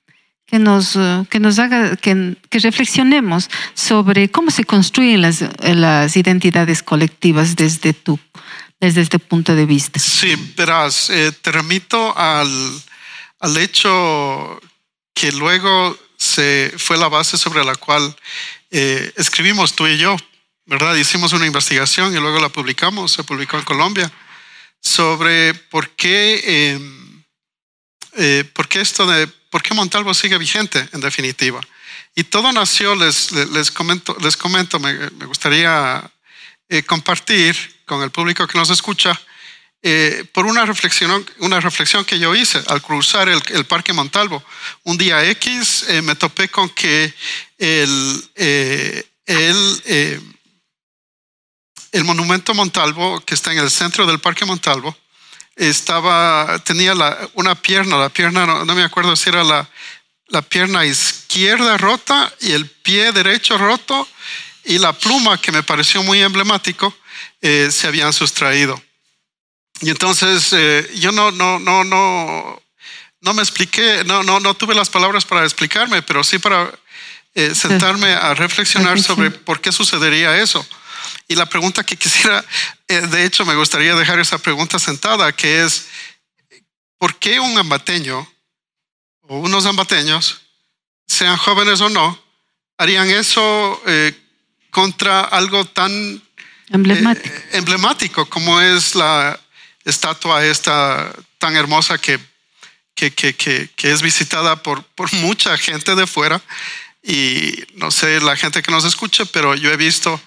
que 0.51 0.59
nos, 0.59 0.97
eh, 0.97 1.23
que 1.29 1.39
nos 1.39 1.59
haga, 1.59 1.95
que, 1.95 2.35
que, 2.49 2.59
reflexionemos 2.59 3.49
sobre 3.73 4.29
cómo 4.29 4.51
se 4.51 4.65
construyen 4.65 5.21
las, 5.21 5.45
las 5.63 6.17
identidades 6.17 6.83
colectivas 6.83 7.55
desde 7.55 7.93
tu, 7.93 8.19
desde 8.77 8.99
este 8.99 9.17
punto 9.17 9.55
de 9.55 9.65
vista. 9.65 9.97
Sí, 9.97 10.35
verás, 10.57 11.09
eh, 11.09 11.31
te 11.31 11.53
remito 11.53 12.13
al, 12.17 12.49
al 13.39 13.55
hecho 13.55 14.59
que 15.13 15.31
luego 15.31 15.97
se 16.17 16.73
fue 16.77 16.97
la 16.97 17.07
base 17.07 17.37
sobre 17.37 17.63
la 17.63 17.75
cual 17.75 18.13
eh, 18.71 19.09
escribimos 19.15 19.73
tú 19.73 19.87
y 19.87 19.97
yo, 19.97 20.17
¿verdad? 20.65 20.95
Hicimos 20.95 21.31
una 21.31 21.47
investigación 21.47 22.13
y 22.13 22.19
luego 22.19 22.41
la 22.41 22.49
publicamos, 22.49 23.13
se 23.13 23.23
publicó 23.23 23.57
en 23.57 23.63
Colombia, 23.63 24.11
sobre 24.81 25.53
por 25.53 25.91
qué, 25.91 26.75
eh, 28.17 28.43
por 28.53 28.67
qué 28.67 28.81
esto 28.81 29.07
de 29.07 29.29
¿Por 29.51 29.61
qué 29.61 29.73
Montalvo 29.73 30.13
sigue 30.13 30.37
vigente, 30.37 30.87
en 30.93 31.01
definitiva? 31.01 31.59
Y 32.15 32.23
todo 32.23 32.51
nació, 32.53 32.95
les, 32.95 33.33
les 33.33 33.69
comento, 33.69 34.15
les 34.21 34.37
comento 34.37 34.79
me, 34.79 35.09
gustaría 35.25 36.09
eh, 36.69 36.83
compartir 36.83 37.55
con 37.85 38.01
el 38.01 38.11
público 38.11 38.47
que 38.47 38.57
nos 38.57 38.69
escucha, 38.69 39.19
eh, 39.83 40.23
por 40.31 40.45
una 40.45 40.65
reflexión, 40.65 41.25
una 41.39 41.59
reflexión 41.59 42.05
que 42.05 42.17
yo 42.17 42.33
hice 42.33 42.63
al 42.67 42.81
cruzar 42.81 43.27
el, 43.27 43.65
Parque 43.65 43.91
Montalvo. 43.91 44.41
Un 44.83 44.97
día 44.97 45.25
X 45.31 45.83
eh, 45.89 46.01
me 46.01 46.15
topé 46.15 46.47
con 46.47 46.69
que 46.69 47.13
el, 47.57 48.29
el, 48.35 49.83
el 51.91 52.03
monumento 52.05 52.53
Montalvo, 52.53 53.19
que 53.19 53.33
está 53.33 53.51
en 53.51 53.59
el 53.59 53.69
centro 53.69 54.05
del 54.05 54.19
Parque 54.19 54.45
Montalvo, 54.45 54.95
estaba, 55.69 56.59
tenía 56.63 56.93
una 57.33 57.55
pierna, 57.55 57.97
la 57.97 58.09
pierna, 58.09 58.45
no, 58.45 58.75
me 58.75 58.83
acuerdo 58.83 59.15
si 59.15 59.29
era 59.29 59.43
la, 59.43 59.69
la 60.27 60.41
pierna 60.41 60.85
izquierda 60.85 61.77
rota 61.77 62.33
y 62.39 62.53
el 62.53 62.67
pie 62.67 63.11
derecho 63.11 63.57
roto 63.57 64.07
y 64.63 64.79
la 64.79 64.93
pluma 64.93 65.39
que 65.39 65.51
me 65.51 65.61
pareció 65.61 66.01
muy 66.01 66.21
emblemático 66.21 66.95
eh, 67.41 67.69
se 67.71 67.87
habían 67.87 68.11
sustraído. 68.11 68.81
Y 69.81 69.91
entonces 69.91 70.49
eh, 70.51 70.89
yo 70.95 71.11
no, 71.11 71.31
no, 71.31 71.59
no, 71.59 71.83
no, 71.83 72.61
no 73.21 73.33
me 73.33 73.41
expliqué, 73.43 74.03
no, 74.03 74.23
no, 74.23 74.39
no 74.39 74.55
tuve 74.55 74.73
las 74.73 74.89
palabras 74.89 75.25
para 75.25 75.43
explicarme, 75.43 76.01
pero 76.01 76.23
sí 76.23 76.39
para 76.39 76.71
eh, 77.35 77.53
sentarme 77.53 78.13
a 78.13 78.33
reflexionar 78.33 78.99
sobre 78.99 79.29
por 79.29 79.61
qué 79.61 79.71
sucedería 79.71 80.37
eso. 80.41 80.65
Y 81.31 81.35
la 81.35 81.45
pregunta 81.45 81.85
que 81.85 81.95
quisiera, 81.95 82.43
eh, 82.89 83.07
de 83.07 83.23
hecho 83.23 83.45
me 83.45 83.55
gustaría 83.55 83.95
dejar 83.95 84.19
esa 84.19 84.37
pregunta 84.37 84.77
sentada, 84.79 85.31
que 85.31 85.63
es, 85.63 85.87
¿por 86.97 87.15
qué 87.19 87.39
un 87.39 87.57
ambateño 87.57 88.29
o 89.21 89.39
unos 89.39 89.65
ambateños, 89.65 90.41
sean 91.07 91.37
jóvenes 91.37 91.79
o 91.79 91.87
no, 91.87 92.21
harían 92.77 93.09
eso 93.09 93.81
eh, 93.87 94.13
contra 94.71 95.21
algo 95.21 95.63
tan 95.63 96.21
Emblemático. 96.67 97.33
eh, 97.33 97.49
emblemático, 97.53 98.25
como 98.25 98.59
es 98.59 98.93
la 98.93 99.39
estatua 99.85 100.45
esta 100.45 101.13
tan 101.37 101.55
hermosa 101.55 101.97
que, 101.97 102.19
que, 102.93 103.11
que, 103.11 103.33
que, 103.37 103.69
que 103.73 103.93
es 103.93 104.01
visitada 104.01 104.61
por, 104.61 104.83
por 104.83 105.13
mucha 105.13 105.57
gente 105.57 105.95
de 105.95 106.05
fuera. 106.07 106.41
Y 107.01 107.55
no 107.75 107.89
sé 107.89 108.19
la 108.19 108.35
gente 108.35 108.61
que 108.61 108.71
nos 108.71 108.83
escucha, 108.83 109.23
pero 109.23 109.55
yo 109.55 109.71
he 109.71 109.77
visto 109.77 110.19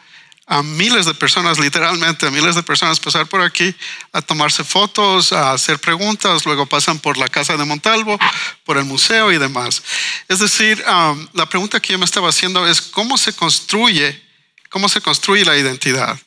a 0.47 0.63
miles 0.63 1.07
de 1.07 1.15
personas, 1.15 1.59
literalmente 1.59 2.27
a 2.27 2.31
miles 2.31 2.55
de 2.55 2.63
personas 2.63 3.01
pasar 3.01 3.27
por 3.27 3.41
aquí 3.41 3.75
a 4.13 4.21
tomarse 4.21 4.63
fotos, 4.63 5.33
a 5.33 5.53
hacer 5.53 5.79
preguntas, 5.79 6.45
luego 6.45 6.67
pasan 6.67 6.99
por 6.99 7.17
la 7.17 7.29
casa 7.29 7.57
de 7.57 7.65
Montalvo, 7.65 8.19
por 8.65 8.77
el 8.77 8.85
museo 8.85 9.33
y 9.33 9.39
demás. 9.39 9.83
Es 10.29 10.41
decir, 10.41 10.85
la 11.33 11.49
pregunta 11.49 11.81
que 11.81 11.93
yo 11.93 11.99
me 11.99 12.05
estaba 12.05 12.29
haciendo 12.29 12.67
es 12.67 12.83
cómo 12.83 13.17
se 13.17 13.33
construye, 13.33 14.23
cómo 14.69 14.89
se 14.89 15.01
construye 15.01 15.45
la 15.45 15.57
identidad. 15.57 16.19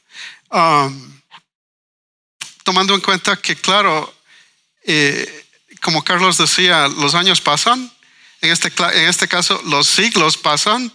Tomando 2.63 2.95
en 2.95 3.01
cuenta 3.01 3.37
que, 3.37 3.55
claro, 3.55 4.13
eh, 4.83 5.45
como 5.81 6.03
Carlos 6.03 6.37
decía, 6.37 6.87
los 6.87 7.13
años 7.13 7.39
pasan, 7.39 7.91
en 8.41 8.51
este, 8.51 8.71
en 8.93 9.09
este 9.09 9.27
caso 9.27 9.61
los 9.65 9.87
siglos 9.87 10.37
pasan, 10.37 10.91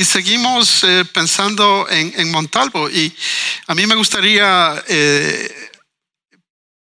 y 0.00 0.04
seguimos 0.04 0.84
eh, 0.84 1.04
pensando 1.12 1.88
en, 1.90 2.30
Montalvo. 2.30 2.88
Y 2.88 3.12
a 3.66 3.74
mí 3.74 3.84
me 3.84 3.96
gustaría 3.96 4.82
eh, 4.86 5.70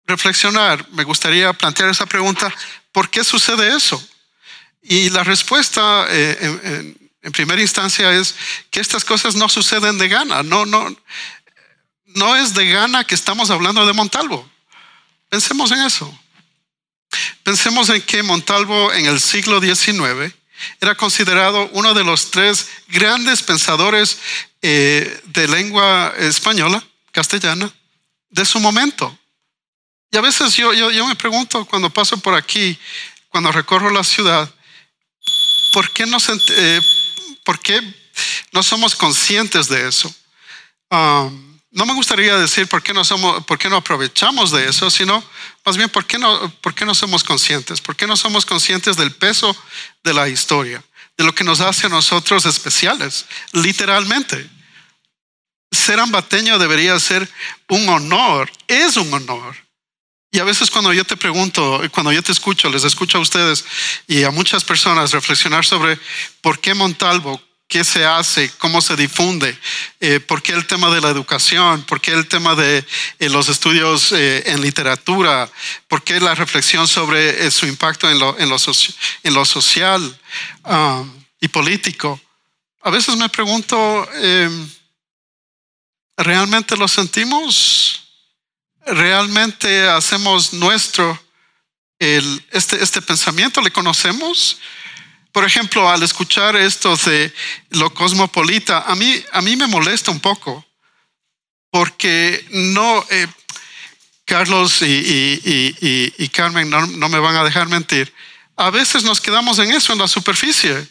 reflexionar, 0.06 0.88
me 0.92 1.04
gustaría 1.04 1.52
plantear 1.52 1.90
esa 1.90 2.06
pregunta, 2.06 2.52
¿por 2.90 3.10
qué 3.10 3.22
sucede 3.22 3.76
eso? 3.76 4.02
Y 4.80 5.10
la 5.10 5.22
respuesta 5.24 6.06
eh, 6.08 6.38
en, 6.40 6.60
en, 6.72 7.10
en, 7.20 7.32
primera 7.32 7.60
instancia 7.60 8.10
es 8.12 8.34
que 8.70 8.80
estas 8.80 9.04
cosas 9.04 9.34
no 9.34 9.50
suceden 9.50 9.98
de 9.98 10.08
gana, 10.08 10.42
no, 10.42 10.64
no, 10.64 10.96
no 12.06 12.36
es 12.36 12.54
de 12.54 12.66
gana 12.70 13.04
que 13.04 13.14
estamos 13.14 13.50
hablando 13.50 13.86
de 13.86 13.92
Montalvo. 13.92 14.50
Pensemos 15.28 15.70
en 15.70 15.80
eso. 15.80 16.18
Pensemos 17.42 17.90
en 17.90 18.00
que 18.00 18.22
Montalvo 18.22 18.90
en 18.94 19.04
el 19.04 19.20
siglo 19.20 19.60
XIX 19.60 20.34
era 20.80 20.94
considerado 20.94 21.68
uno 21.72 21.94
de 21.94 22.04
los 22.04 22.30
tres 22.30 22.68
grandes 22.88 23.42
pensadores 23.42 24.18
eh, 24.60 25.20
de 25.26 25.48
lengua 25.48 26.14
española, 26.18 26.82
castellana, 27.10 27.72
de 28.30 28.44
su 28.44 28.60
momento. 28.60 29.18
Y 30.10 30.16
a 30.16 30.20
veces 30.20 30.54
yo, 30.54 30.72
me 31.06 31.16
pregunto 31.16 31.64
cuando 31.64 31.90
paso 31.90 32.18
por 32.18 32.34
aquí, 32.34 32.78
cuando 33.28 33.50
recorro 33.50 33.90
la 33.90 34.04
ciudad, 34.04 34.52
¿por 35.72 35.90
qué 35.92 36.06
no, 36.06 36.18
eh, 36.56 36.80
¿por 37.44 37.58
qué 37.60 37.80
no 38.52 38.62
somos 38.62 38.94
conscientes 38.94 39.68
de 39.68 39.88
eso? 39.88 40.14
Um, 40.90 41.51
no 41.72 41.86
me 41.86 41.94
gustaría 41.94 42.36
decir 42.36 42.68
por 42.68 42.82
qué 42.82 42.92
no, 42.92 43.02
somos, 43.02 43.44
por 43.46 43.58
qué 43.58 43.70
no 43.70 43.76
aprovechamos 43.76 44.50
de 44.50 44.68
eso, 44.68 44.90
sino 44.90 45.24
más 45.64 45.76
bien 45.76 45.88
por 45.88 46.04
qué, 46.06 46.18
no, 46.18 46.50
por 46.60 46.74
qué 46.74 46.84
no 46.84 46.94
somos 46.94 47.24
conscientes, 47.24 47.80
por 47.80 47.96
qué 47.96 48.06
no 48.06 48.14
somos 48.16 48.44
conscientes 48.44 48.96
del 48.96 49.12
peso 49.12 49.56
de 50.04 50.12
la 50.12 50.28
historia, 50.28 50.84
de 51.16 51.24
lo 51.24 51.34
que 51.34 51.44
nos 51.44 51.60
hace 51.60 51.86
a 51.86 51.90
nosotros 51.90 52.44
especiales, 52.44 53.24
literalmente. 53.52 54.48
Ser 55.70 55.98
ambateño 55.98 56.58
debería 56.58 57.00
ser 57.00 57.26
un 57.68 57.88
honor, 57.88 58.52
es 58.68 58.98
un 58.98 59.12
honor. 59.14 59.56
Y 60.30 60.40
a 60.40 60.44
veces 60.44 60.70
cuando 60.70 60.92
yo 60.92 61.04
te 61.04 61.16
pregunto, 61.16 61.80
cuando 61.90 62.12
yo 62.12 62.22
te 62.22 62.32
escucho, 62.32 62.68
les 62.68 62.84
escucho 62.84 63.16
a 63.16 63.22
ustedes 63.22 63.64
y 64.06 64.24
a 64.24 64.30
muchas 64.30 64.62
personas 64.62 65.12
reflexionar 65.12 65.64
sobre 65.64 65.98
por 66.42 66.58
qué 66.58 66.74
Montalvo, 66.74 67.40
qué 67.72 67.84
se 67.84 68.04
hace, 68.04 68.50
cómo 68.58 68.82
se 68.82 68.96
difunde, 68.96 69.58
eh, 69.98 70.20
por 70.20 70.42
qué 70.42 70.52
el 70.52 70.66
tema 70.66 70.94
de 70.94 71.00
la 71.00 71.08
educación, 71.08 71.82
por 71.84 72.02
qué 72.02 72.10
el 72.10 72.28
tema 72.28 72.54
de 72.54 72.84
eh, 73.18 73.30
los 73.30 73.48
estudios 73.48 74.12
eh, 74.12 74.42
en 74.44 74.60
literatura, 74.60 75.50
por 75.88 76.04
qué 76.04 76.20
la 76.20 76.34
reflexión 76.34 76.86
sobre 76.86 77.50
su 77.50 77.64
impacto 77.64 78.10
en 78.10 78.18
lo, 78.18 78.38
en 78.38 78.50
lo, 78.50 78.58
soci 78.58 78.94
en 79.22 79.32
lo 79.32 79.46
social 79.46 80.02
um, 80.64 81.24
y 81.40 81.48
político. 81.48 82.20
A 82.82 82.90
veces 82.90 83.16
me 83.16 83.30
pregunto, 83.30 84.06
¿realmente 86.18 86.76
lo 86.76 86.88
sentimos? 86.88 88.02
¿Realmente 88.84 89.88
hacemos 89.88 90.52
nuestro 90.52 91.18
el, 91.98 92.44
este, 92.50 92.84
este 92.84 93.00
pensamiento? 93.00 93.62
¿Le 93.62 93.70
conocemos? 93.70 94.58
Por 95.32 95.44
ejemplo, 95.44 95.88
al 95.88 96.02
escuchar 96.02 96.56
esto 96.56 96.94
de 96.96 97.32
lo 97.70 97.92
cosmopolita, 97.94 98.82
a 98.86 98.94
mí, 98.94 99.22
a 99.32 99.40
mí 99.40 99.56
me 99.56 99.66
molesta 99.66 100.10
un 100.10 100.20
poco, 100.20 100.64
porque 101.70 102.44
no, 102.50 103.04
eh, 103.08 103.26
Carlos 104.26 104.82
y, 104.82 104.86
y, 104.86 106.14
y, 106.18 106.28
Carmen 106.28 106.68
no, 106.68 106.86
no, 106.86 107.08
me 107.08 107.18
van 107.18 107.36
a 107.36 107.44
dejar 107.44 107.68
mentir, 107.68 108.12
a 108.56 108.68
veces 108.70 109.04
nos 109.04 109.22
quedamos 109.22 109.58
en 109.58 109.72
eso, 109.72 109.94
en 109.94 109.98
la 109.98 110.08
superficie. 110.08 110.86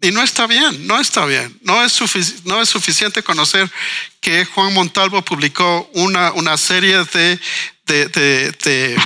Y 0.00 0.10
no 0.10 0.22
está 0.22 0.48
bien, 0.48 0.86
no 0.86 0.98
está 1.00 1.26
bien. 1.26 1.56
No 1.62 1.84
es, 1.84 2.44
no 2.44 2.60
es 2.60 2.68
suficiente 2.68 3.22
conocer 3.22 3.70
que 4.20 4.44
Juan 4.46 4.74
Montalvo 4.74 5.22
publicó 5.22 5.88
una, 5.94 6.32
una 6.32 6.56
serie 6.56 7.04
de, 7.04 7.38
de, 7.86 8.08
de 8.64 8.96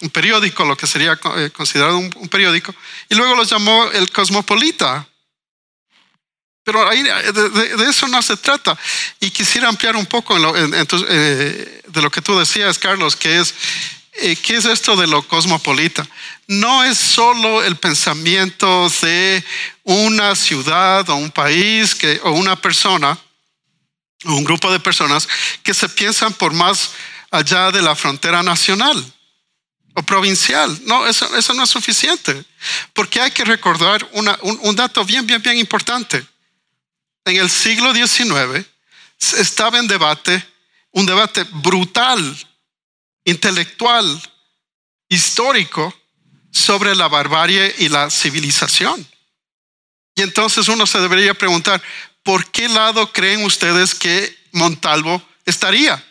un 0.00 0.10
periódico, 0.10 0.64
lo 0.64 0.76
que 0.76 0.86
sería 0.86 1.16
considerado 1.16 1.98
un, 1.98 2.10
periódico, 2.28 2.74
y 3.08 3.14
luego 3.14 3.34
lo 3.34 3.44
llamó 3.44 3.86
el 3.92 4.10
Cosmopolita. 4.10 5.06
Pero 6.64 6.86
ahí 6.88 7.02
de, 7.02 7.88
eso 7.88 8.08
no 8.08 8.20
se 8.20 8.36
trata. 8.36 8.76
Y 9.20 9.30
quisiera 9.30 9.68
ampliar 9.68 9.94
un 9.94 10.06
poco 10.06 10.36
eh, 10.36 11.82
de 11.86 12.02
lo 12.02 12.10
que 12.10 12.20
tú 12.20 12.36
decías, 12.36 12.78
Carlos, 12.78 13.14
que 13.14 13.38
es, 13.38 13.54
eh, 14.14 14.34
¿qué 14.34 14.56
es 14.56 14.64
esto 14.64 14.96
de 14.96 15.06
lo 15.06 15.22
cosmopolita? 15.28 16.04
No 16.48 16.82
es 16.82 16.98
solo 16.98 17.62
el 17.62 17.76
pensamiento 17.76 18.90
de 19.00 19.44
una 19.84 20.34
ciudad 20.34 21.08
o 21.08 21.14
un 21.14 21.30
país 21.30 21.94
que, 21.94 22.20
o 22.24 22.32
una 22.32 22.56
persona, 22.56 23.16
o 24.24 24.32
un 24.32 24.42
grupo 24.42 24.72
de 24.72 24.80
personas 24.80 25.28
que 25.62 25.72
se 25.72 25.88
piensan 25.88 26.32
por 26.32 26.52
más 26.52 26.90
allá 27.30 27.70
de 27.70 27.80
la 27.80 27.94
frontera 27.94 28.42
nacional 28.42 29.12
o 29.96 30.02
provincial. 30.02 30.78
No, 30.84 31.06
eso, 31.06 31.34
eso 31.36 31.54
no 31.54 31.64
es 31.64 31.70
suficiente. 31.70 32.44
Porque 32.92 33.20
hay 33.20 33.30
que 33.30 33.44
recordar 33.44 34.06
una, 34.12 34.38
un, 34.42 34.58
un, 34.62 34.76
dato 34.76 35.04
bien, 35.04 35.26
bien, 35.26 35.40
bien 35.40 35.56
importante. 35.56 36.24
En 37.24 37.36
el 37.36 37.50
siglo 37.50 37.94
XIX 37.94 38.64
estaba 39.38 39.78
en 39.78 39.88
debate, 39.88 40.46
un 40.92 41.06
debate 41.06 41.44
brutal, 41.50 42.36
intelectual, 43.24 44.22
histórico, 45.08 45.94
sobre 46.50 46.94
la 46.94 47.08
barbarie 47.08 47.74
y 47.78 47.88
la 47.88 48.10
civilización. 48.10 49.06
Y 50.14 50.22
entonces 50.22 50.68
uno 50.68 50.86
se 50.86 51.00
debería 51.00 51.34
preguntar, 51.34 51.82
¿por 52.22 52.50
qué 52.50 52.68
lado 52.68 53.12
creen 53.12 53.44
ustedes 53.44 53.94
que 53.94 54.36
Montalvo 54.52 55.22
estaría? 55.44 56.02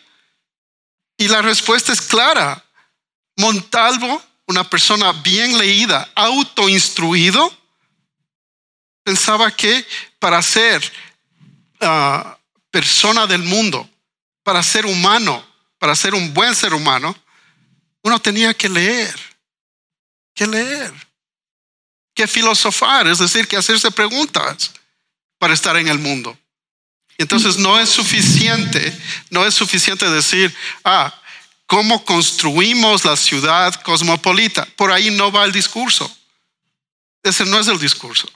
Y 1.16 1.28
la 1.28 1.40
respuesta 1.40 1.92
es 1.92 2.00
clara, 2.00 2.65
Montalvo, 3.36 4.22
una 4.46 4.68
persona 4.68 5.12
bien 5.12 5.58
leída, 5.58 6.10
autoinstruido, 6.14 7.54
pensaba 9.02 9.50
que 9.50 9.86
para 10.18 10.42
ser 10.42 10.82
uh, 11.80 12.36
persona 12.70 13.26
del 13.26 13.42
mundo, 13.42 13.88
para 14.42 14.62
ser 14.62 14.86
humano, 14.86 15.44
para 15.78 15.94
ser 15.94 16.14
un 16.14 16.32
buen 16.32 16.54
ser 16.54 16.74
humano, 16.74 17.16
uno 18.02 18.18
tenía 18.20 18.54
que 18.54 18.68
leer, 18.68 19.14
que 20.34 20.46
leer, 20.46 20.92
que 22.14 22.26
filosofar, 22.26 23.06
es 23.06 23.18
decir, 23.18 23.46
que 23.46 23.56
hacerse 23.56 23.90
preguntas 23.90 24.70
para 25.38 25.54
estar 25.54 25.76
en 25.76 25.88
el 25.88 25.98
mundo. 25.98 26.38
Entonces 27.18 27.56
no 27.58 27.78
es 27.78 27.88
suficiente, 27.88 28.96
no 29.30 29.46
es 29.46 29.54
suficiente 29.54 30.08
decir, 30.08 30.54
ah, 30.84 31.12
cómo 31.66 32.04
construimos 32.04 33.04
la 33.04 33.16
ciudad 33.16 33.74
cosmopolita. 33.82 34.66
Por 34.76 34.92
ahí 34.92 35.10
no 35.10 35.30
va 35.30 35.44
el 35.44 35.52
discurso. 35.52 36.10
Ese 37.22 37.44
no 37.44 37.58
es 37.58 37.66
el 37.66 37.78
discurso. 37.78 38.30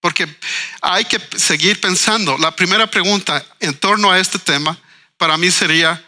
Porque 0.00 0.26
hay 0.80 1.04
que 1.04 1.20
seguir 1.38 1.80
pensando. 1.80 2.38
La 2.38 2.56
primera 2.56 2.90
pregunta 2.90 3.44
en 3.60 3.76
torno 3.76 4.10
a 4.10 4.18
este 4.18 4.38
tema 4.38 4.78
para 5.18 5.36
mí 5.36 5.50
sería, 5.50 6.02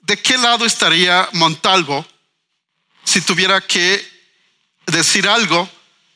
¿de 0.00 0.16
qué 0.16 0.38
lado 0.38 0.64
estaría 0.64 1.28
Montalvo 1.32 2.06
si 3.04 3.20
tuviera 3.20 3.60
que 3.60 4.06
decir 4.86 5.28
algo 5.28 5.68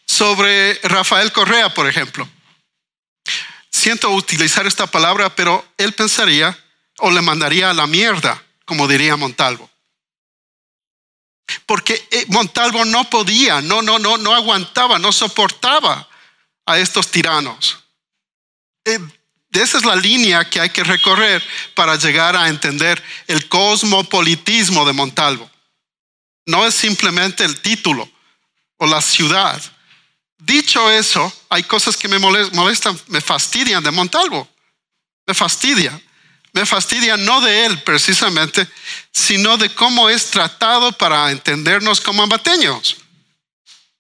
sobre 0.07 0.75
Rafael 0.85 1.31
Correa, 1.33 1.75
por 1.75 1.87
ejemplo? 1.87 2.27
Siento 3.71 4.11
utilizar 4.11 4.67
esta 4.67 4.87
palabra, 4.87 5.35
pero 5.35 5.67
él 5.77 5.93
pensaría 5.93 6.59
o 6.99 7.11
le 7.11 7.21
mandaría 7.21 7.71
a 7.71 7.75
la 7.75 7.87
mierda, 7.87 8.43
como 8.65 8.89
diría 8.89 9.17
Montalvo 9.17 9.72
porque 11.73 12.07
Montalvo 12.29 12.85
no 12.85 13.09
podía, 13.09 13.63
no, 13.63 13.81
no, 13.81 13.99
no, 13.99 14.19
no 14.19 14.35
aguantaba, 14.35 14.99
no 14.99 15.11
soportaba 15.11 16.07
a 16.67 16.79
estos 16.79 17.11
tiranos. 17.11 17.79
Esa 19.51 19.79
es 19.79 19.83
la 19.87 19.97
línea 19.97 20.51
que 20.51 20.61
hay 20.61 20.69
que 20.69 20.85
recorrer 20.85 21.43
para 21.75 21.97
llegar 21.97 22.37
a 22.37 22.51
entender 22.51 23.03
el 23.27 23.49
cosmopolitismo 23.49 24.85
de 24.85 24.93
Montalvo. 24.93 25.51
No 26.45 26.67
es 26.67 26.75
simplemente 26.75 27.43
el 27.43 27.59
título 27.63 28.07
o 28.77 28.87
la 28.87 29.01
ciudad. 29.01 29.59
Dicho 30.37 30.91
eso, 30.91 31.33
hay 31.49 31.63
cosas 31.63 31.97
que 31.97 32.07
me 32.07 32.19
molestan, 32.19 33.01
me 33.07 33.23
fastidian 33.23 33.83
de 33.83 33.93
Montalvo. 33.93 34.47
Me 35.27 35.33
fastidia. 35.33 35.99
Me 36.53 36.67
fastidia 36.67 37.17
no 37.17 37.41
de 37.41 37.67
él 37.67 37.83
precisamente, 37.83 38.69
sino 39.11 39.57
de 39.57 39.75
cómo 39.75 40.11
es 40.11 40.31
tratado 40.31 40.93
para 40.93 41.31
entendernos 41.31 42.01
como 42.01 42.23
ambateños. 42.23 42.99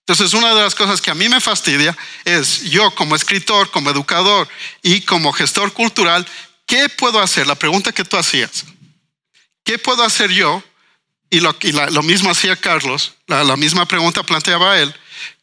Entonces, 0.00 0.34
una 0.34 0.54
de 0.54 0.62
las 0.62 0.74
cosas 0.74 1.00
que 1.00 1.10
a 1.10 1.14
mí 1.14 1.28
me 1.28 1.40
fastidia 1.40 1.96
es 2.24 2.64
yo 2.64 2.90
como 2.94 3.16
escritor, 3.16 3.70
como 3.70 3.88
educador 3.88 4.48
y 4.82 5.00
como 5.02 5.32
gestor 5.32 5.72
cultural, 5.72 6.26
¿qué 6.66 6.88
puedo 6.88 7.20
hacer? 7.20 7.46
La 7.46 7.54
pregunta 7.54 7.92
que 7.92 8.04
tú 8.04 8.16
hacías. 8.18 8.64
¿Qué 9.64 9.78
puedo 9.78 10.02
hacer 10.02 10.30
yo? 10.30 10.62
Y 11.30 11.40
lo, 11.40 12.02
mismo 12.02 12.30
hacía 12.30 12.56
Carlos, 12.56 13.14
la, 13.26 13.44
la 13.44 13.56
misma 13.56 13.86
pregunta 13.86 14.22
planteaba 14.22 14.78
él. 14.78 14.94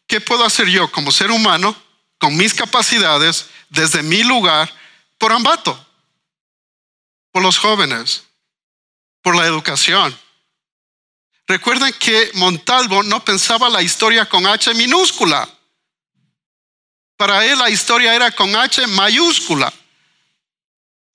¿Qué 0.05 0.22
puedo 0.22 0.45
hacer 0.45 0.68
yo 0.68 0.91
como 0.91 1.12
ser 1.12 1.32
humano, 1.32 1.76
con 2.20 2.38
mis 2.38 2.53
capacidades, 2.53 3.47
desde 3.70 4.03
mi 4.03 4.24
lugar, 4.24 4.72
por 5.18 5.32
Ambato? 5.32 5.89
Por 7.32 7.44
los 7.44 7.58
jóvenes, 7.58 8.24
por 9.22 9.36
la 9.36 9.46
educación, 9.46 10.18
Recuerden 11.50 11.92
que 11.94 12.30
Montalvo 12.36 13.02
no 13.02 13.26
pensaba 13.26 13.70
la 13.70 13.82
historia 13.82 14.30
con 14.30 14.46
H 14.46 14.72
minúscula. 14.76 15.50
Para 17.18 17.44
él 17.44 17.58
la 17.58 17.72
historia 17.72 18.14
era 18.14 18.30
con 18.30 18.56
H 18.56 18.86
mayúscula. 18.86 19.74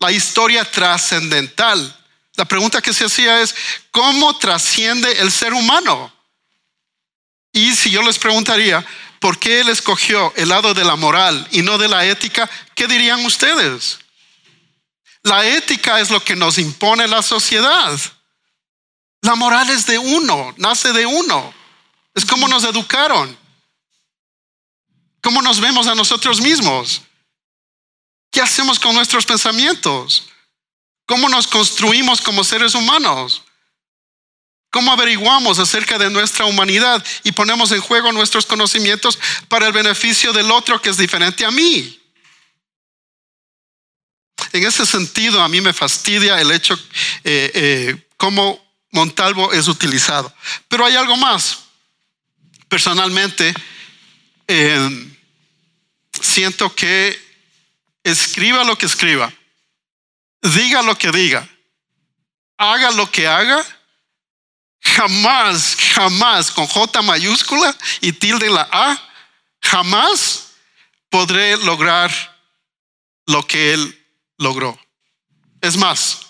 La 0.01 0.11
historia 0.11 0.69
trascendental. 0.69 1.97
La 2.35 2.45
pregunta 2.47 2.83
que 2.83 2.93
se 2.93 3.05
hacía 3.05 3.43
es, 3.43 3.55
¿cómo 3.93 4.37
trasciende 4.37 5.21
el 5.21 5.31
ser 5.31 5.55
humano? 5.55 6.13
Y 7.53 7.73
si 7.77 7.93
yo 7.93 8.03
les 8.03 8.19
preguntaría, 8.19 8.85
¿por 9.21 9.39
qué 9.39 9.61
él 9.61 9.69
escogió 9.69 10.33
el 10.35 10.49
lado 10.49 10.75
de 10.75 10.85
la 10.85 10.97
moral 10.97 11.47
y 11.53 11.63
no 11.63 11.79
de 11.79 11.87
la 11.87 12.05
ética? 12.07 12.51
¿Qué 12.75 12.89
dirían 12.89 13.25
ustedes? 13.25 14.01
La 15.25 15.47
ética 15.47 16.01
es 16.01 16.11
lo 16.11 16.23
que 16.23 16.37
nos 16.37 16.59
impone 16.59 17.09
la 17.09 17.23
sociedad. 17.23 17.99
La 19.23 19.35
moral 19.35 19.71
es 19.71 19.87
de 19.87 19.99
uno, 19.99 20.55
nace 20.59 20.93
de 20.93 21.07
uno. 21.07 21.53
Es 22.15 22.27
como 22.27 22.47
nos 22.47 22.63
educaron. 22.65 23.37
¿Cómo 25.23 25.41
nos 25.41 25.61
vemos 25.61 25.87
a 25.87 25.95
nosotros 25.95 26.43
mismos? 26.43 27.01
¿Qué 28.31 28.43
hacemos 28.43 28.79
con 28.79 28.95
nuestros 28.95 29.25
pensamientos? 29.25 30.29
¿Cómo 31.07 31.31
nos 31.31 31.47
construimos 31.47 32.21
como 32.21 32.45
seres 32.45 32.75
humanos? 32.75 33.43
¿Cómo 34.71 34.93
averiguamos 34.93 35.59
acerca 35.59 35.97
de 35.97 36.11
nuestra 36.11 36.45
humanidad 36.45 37.03
y 37.23 37.33
ponemos 37.33 37.73
en 37.73 37.81
juego 37.81 38.13
nuestros 38.13 38.45
conocimientos 38.45 39.19
para 39.49 39.69
el 39.69 39.73
beneficio 39.73 40.35
del 40.35 40.51
otro 40.51 40.83
que 40.83 40.91
es 40.91 40.99
diferente 40.99 41.47
a 41.47 41.51
mí? 41.51 42.04
En 44.55 44.65
ese 44.65 44.87
sentido, 44.87 45.43
a 45.43 45.49
mí 45.49 45.61
me 45.61 45.73
fastidia 45.73 46.41
el 46.41 46.53
hecho 46.53 46.79
eh, 47.25 47.51
eh, 47.55 48.09
cómo 48.17 48.65
Montalvo 48.93 49.53
es 49.53 49.67
utilizado. 49.67 50.33
Pero 50.69 50.87
hay 50.87 50.95
algo 50.95 51.17
más. 51.17 51.59
Personalmente, 52.69 53.53
eh, 54.47 55.11
siento 56.23 56.73
que 56.73 57.21
escriba 58.05 58.63
lo 58.63 58.79
que 58.79 58.87
escriba, 58.87 59.33
diga 60.41 60.83
lo 60.83 60.97
que 60.97 61.11
diga, 61.11 61.49
haga 62.57 62.93
lo 62.93 63.11
que 63.11 63.27
haga, 63.27 63.67
jamás, 64.81 65.77
jamás 65.95 66.53
con 66.53 66.69
J 66.69 67.03
mayúscula 67.03 67.77
y 68.01 68.13
tilde 68.13 68.49
la 68.51 68.69
A, 68.71 69.03
jamás 69.61 70.53
podré 71.11 71.57
lograr 71.57 72.13
lo 73.27 73.45
que 73.45 73.73
él 73.73 74.04
logró. 74.45 74.79
Es 75.61 75.77
más, 75.77 76.21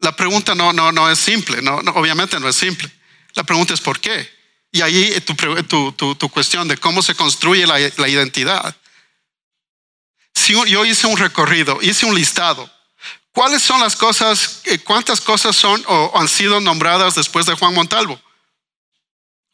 la 0.00 0.14
pregunta 0.14 0.54
no, 0.54 0.72
no, 0.72 0.92
no 0.92 1.08
es 1.08 1.18
simple, 1.18 1.62
no, 1.62 1.76
obviamente 1.94 2.38
no 2.38 2.48
es 2.48 2.56
simple. 2.56 2.90
La 3.34 3.44
pregunta 3.44 3.72
es 3.72 3.80
por 3.80 4.00
qué. 4.00 4.28
Y 4.72 4.80
ahí 4.80 5.20
tu, 5.20 5.92
tu, 5.92 6.28
cuestión 6.28 6.66
de 6.66 6.76
cómo 6.76 7.02
se 7.02 7.14
construye 7.14 7.66
la, 7.66 8.08
identidad. 8.08 8.76
Si 10.34 10.54
yo 10.54 10.84
hice 10.84 11.06
un 11.06 11.16
recorrido, 11.16 11.78
hice 11.82 12.06
un 12.06 12.14
listado. 12.14 12.70
¿Cuáles 13.32 13.62
son 13.62 13.80
las 13.80 13.96
cosas, 13.96 14.60
eh, 14.64 14.78
cuántas 14.78 15.20
cosas 15.20 15.56
son 15.56 15.82
o 15.86 16.12
han 16.18 16.28
sido 16.28 16.60
nombradas 16.60 17.14
después 17.14 17.46
de 17.46 17.54
Juan 17.54 17.72
Montalvo? 17.72 18.20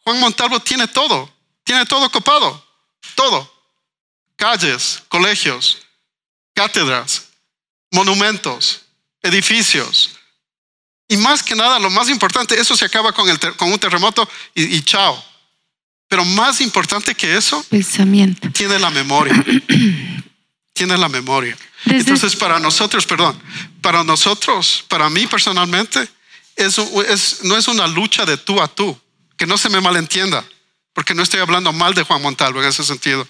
Juan 0.03 0.19
Montalvo 0.19 0.59
tiene 0.61 0.89
todo, 0.89 1.33
tiene 1.63 1.85
todo 1.85 2.11
copado, 2.11 2.65
todo. 3.15 3.53
Calles, 4.37 5.03
colegios, 5.09 5.79
cátedras, 6.55 7.28
monumentos, 7.91 8.83
edificios, 9.23 10.19
y 11.09 11.17
más 11.17 11.43
que 11.43 11.57
nada, 11.57 11.79
lo 11.79 11.89
más 11.89 12.11
importante, 12.11 12.61
eso 12.61 12.77
se 12.77 12.85
acaba 12.85 13.13
con, 13.13 13.29
el 13.29 13.39
con 13.57 13.73
un 13.73 13.79
terremoto 13.79 14.29
y, 14.55 14.83
chao. 14.83 15.25
Pero 16.07 16.25
más 16.25 16.61
importante 16.61 17.15
que 17.15 17.37
eso, 17.37 17.63
pensamiento. 17.65 18.51
Tiene 18.51 18.79
la 18.79 18.91
memoria. 18.91 19.35
tiene 20.75 20.97
la 20.99 21.09
memoria. 21.09 21.57
Entonces, 21.87 22.37
para 22.37 22.61
nosotros, 22.61 23.07
perdón, 23.07 23.41
para 23.81 24.05
nosotros, 24.05 24.85
para 24.89 25.09
mí 25.09 25.27
personalmente, 25.27 26.09
eso 26.57 27.03
es, 27.03 27.45
no 27.45 27.57
es 27.57 27.69
una 27.69 27.87
lucha 27.87 28.27
de 28.27 28.37
tú 28.37 28.61
a 28.61 28.69
tú, 28.69 28.99
que 29.37 29.47
no 29.47 29.57
se 29.57 29.71
me 29.71 29.81
malentienda, 29.81 30.45
porque 30.93 31.15
no 31.15 31.23
estoy 31.23 31.41
hablando 31.41 31.73
mal 31.73 31.95
de 31.95 32.03
Juan 32.03 32.21
Montalvo 32.21 32.63
en 32.63 32.69
ese 32.69 32.85
sentido. 32.85 33.27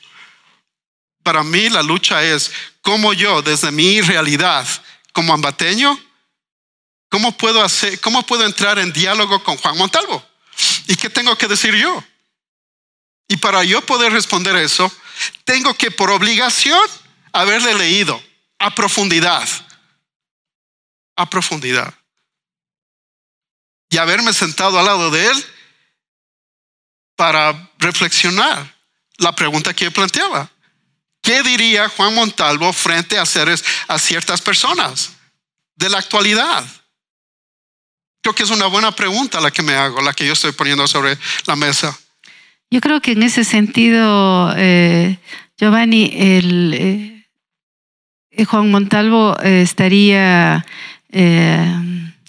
Para 1.28 1.44
mí 1.44 1.68
la 1.68 1.82
lucha 1.82 2.24
es 2.24 2.50
cómo 2.80 3.12
yo, 3.12 3.42
desde 3.42 3.70
mi 3.70 4.00
realidad 4.00 4.66
como 5.12 5.34
ambateño, 5.34 6.00
¿Cómo 7.10 7.36
puedo, 7.36 7.62
hacer, 7.62 8.00
¿Cómo 8.00 8.24
puedo 8.24 8.46
entrar 8.46 8.78
en 8.78 8.94
diálogo 8.94 9.44
con 9.44 9.58
Juan 9.58 9.76
Montalvo? 9.76 10.26
¿Y 10.86 10.96
qué 10.96 11.10
tengo 11.10 11.36
que 11.36 11.46
decir 11.46 11.74
yo? 11.74 12.02
Y 13.28 13.36
para 13.36 13.62
yo 13.62 13.84
poder 13.84 14.10
responder 14.10 14.56
eso, 14.56 14.90
tengo 15.44 15.74
que 15.74 15.90
por 15.90 16.10
obligación 16.10 16.80
haberle 17.32 17.74
leído 17.74 18.22
a 18.58 18.74
profundidad, 18.74 19.46
a 21.14 21.28
profundidad. 21.28 21.92
Y 23.90 23.98
haberme 23.98 24.32
sentado 24.32 24.78
al 24.78 24.86
lado 24.86 25.10
de 25.10 25.26
él 25.26 25.46
para 27.16 27.70
reflexionar 27.76 28.78
la 29.18 29.36
pregunta 29.36 29.74
que 29.74 29.84
yo 29.84 29.92
planteaba. 29.92 30.50
¿Qué 31.28 31.42
diría 31.42 31.90
Juan 31.90 32.14
Montalvo 32.14 32.72
frente 32.72 33.18
a, 33.18 33.24
a 33.24 33.98
ciertas 33.98 34.40
personas 34.40 35.10
de 35.76 35.90
la 35.90 35.98
actualidad? 35.98 36.64
Creo 38.22 38.34
que 38.34 38.44
es 38.44 38.50
una 38.50 38.64
buena 38.64 38.92
pregunta 38.92 39.38
la 39.38 39.50
que 39.50 39.60
me 39.60 39.74
hago, 39.74 40.00
la 40.00 40.14
que 40.14 40.26
yo 40.26 40.32
estoy 40.32 40.52
poniendo 40.52 40.86
sobre 40.86 41.18
la 41.46 41.54
mesa. 41.54 41.94
Yo 42.70 42.80
creo 42.80 43.02
que 43.02 43.12
en 43.12 43.22
ese 43.22 43.44
sentido, 43.44 44.54
eh, 44.56 45.18
Giovanni, 45.58 46.10
el, 46.14 47.26
eh, 48.30 48.44
Juan 48.46 48.70
Montalvo 48.70 49.36
eh, 49.42 49.60
estaría 49.60 50.64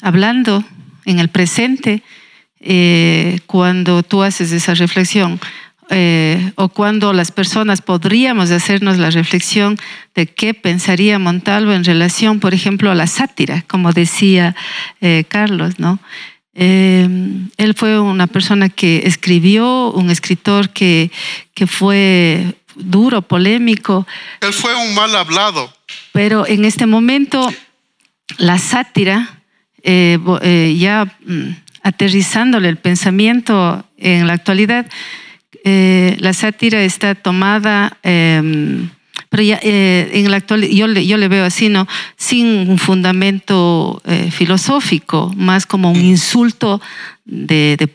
hablando 0.02 0.66
en 1.06 1.20
el 1.20 1.30
presente 1.30 2.04
cuando 3.46 4.04
tú 4.04 4.24
haces 4.24 4.52
esa 4.52 4.74
reflexión. 4.74 5.40
Eh, 5.92 6.52
o 6.56 6.70
cuando 6.70 7.14
las 7.14 7.32
personas 7.32 7.82
podríamos 7.82 8.52
hacernos 8.52 9.00
la 9.00 9.10
reflexión 9.10 9.76
de 10.14 10.28
qué 10.28 10.54
pensaría 10.54 11.18
Montalvo 11.18 11.74
en 11.74 11.84
relación, 11.84 12.40
por 12.40 12.54
ejemplo, 12.54 12.92
a 12.92 12.96
la 12.96 13.08
sátira, 13.08 13.64
como 13.68 13.92
decía 13.92 14.56
eh, 15.02 15.24
Carlos, 15.28 15.80
¿no? 15.80 16.00
Eh, 16.54 17.08
él 17.58 17.74
fue 17.74 18.00
una 18.00 18.28
persona 18.28 18.70
que 18.70 19.04
escribió, 19.06 19.92
un 19.92 20.12
escritor 20.12 20.70
que, 20.70 21.10
que 21.56 21.66
fue 21.66 22.56
duro, 22.76 23.24
polémico. 23.24 24.06
Él 24.42 24.54
fue 24.54 24.76
un 24.76 24.94
mal 24.94 25.16
hablado. 25.16 25.74
Pero 26.12 26.46
en 26.46 26.66
este 26.66 26.86
momento, 26.86 27.52
la 28.38 28.60
sátira, 28.60 29.40
ya 29.84 31.18
mm, 31.26 31.50
aterrizándole 31.82 32.70
el 32.70 32.78
pensamiento 32.78 33.84
en 33.98 34.28
la 34.28 34.34
actualidad, 34.34 34.86
eh, 35.64 36.16
la 36.20 36.34
sátira 36.34 36.84
está 36.84 37.16
tomada, 37.16 37.98
em, 38.04 38.90
pero 39.30 39.44
ya, 39.44 39.60
eh, 39.62 40.10
en 40.14 40.32
la 40.32 40.38
actual, 40.38 40.68
yo, 40.68 40.88
yo, 40.88 41.18
le 41.18 41.28
veo 41.28 41.46
así, 41.46 41.70
¿no? 41.70 41.88
Sin 42.18 42.70
un 42.70 42.78
fundamento 42.80 44.02
eh, 44.06 44.32
filosófico, 44.32 45.32
más 45.36 45.66
como 45.66 45.92
un 45.92 46.02
insulto 46.02 46.82
de, 47.26 47.90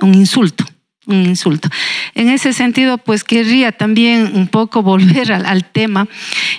un 0.00 0.14
insulto. 0.14 0.64
un 1.06 1.24
insulto. 1.24 1.68
En 2.14 2.28
ese 2.28 2.52
sentido, 2.52 2.98
pues 2.98 3.24
querría 3.24 3.72
también 3.72 4.32
un 4.34 4.46
poco 4.48 4.82
volver 4.82 5.32
al, 5.32 5.64
tema 5.64 6.06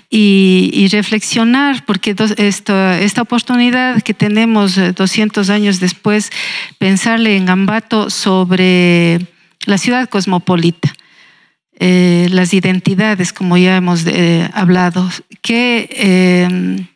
y, 0.10 0.88
reflexionar, 0.92 1.86
porque 1.86 2.16
esta, 2.38 3.00
esta 3.00 3.22
oportunidad 3.22 4.02
que 4.02 4.14
tenemos 4.14 4.76
200 4.76 5.48
eh, 5.50 5.54
años 5.54 5.80
después, 5.80 6.32
pensarle 6.80 7.38
en 7.38 7.50
Ambato 7.50 8.10
sobre 8.10 9.37
la 9.66 9.78
ciudad 9.78 10.10
cosmopolita. 10.10 10.94
Eh, 11.80 12.28
las 12.32 12.54
identidades, 12.54 13.34
como 13.34 13.58
ya 13.58 13.78
hemos 13.78 14.06
eh, 14.08 14.50
hablado. 14.54 15.10
¿Qué, 15.42 16.88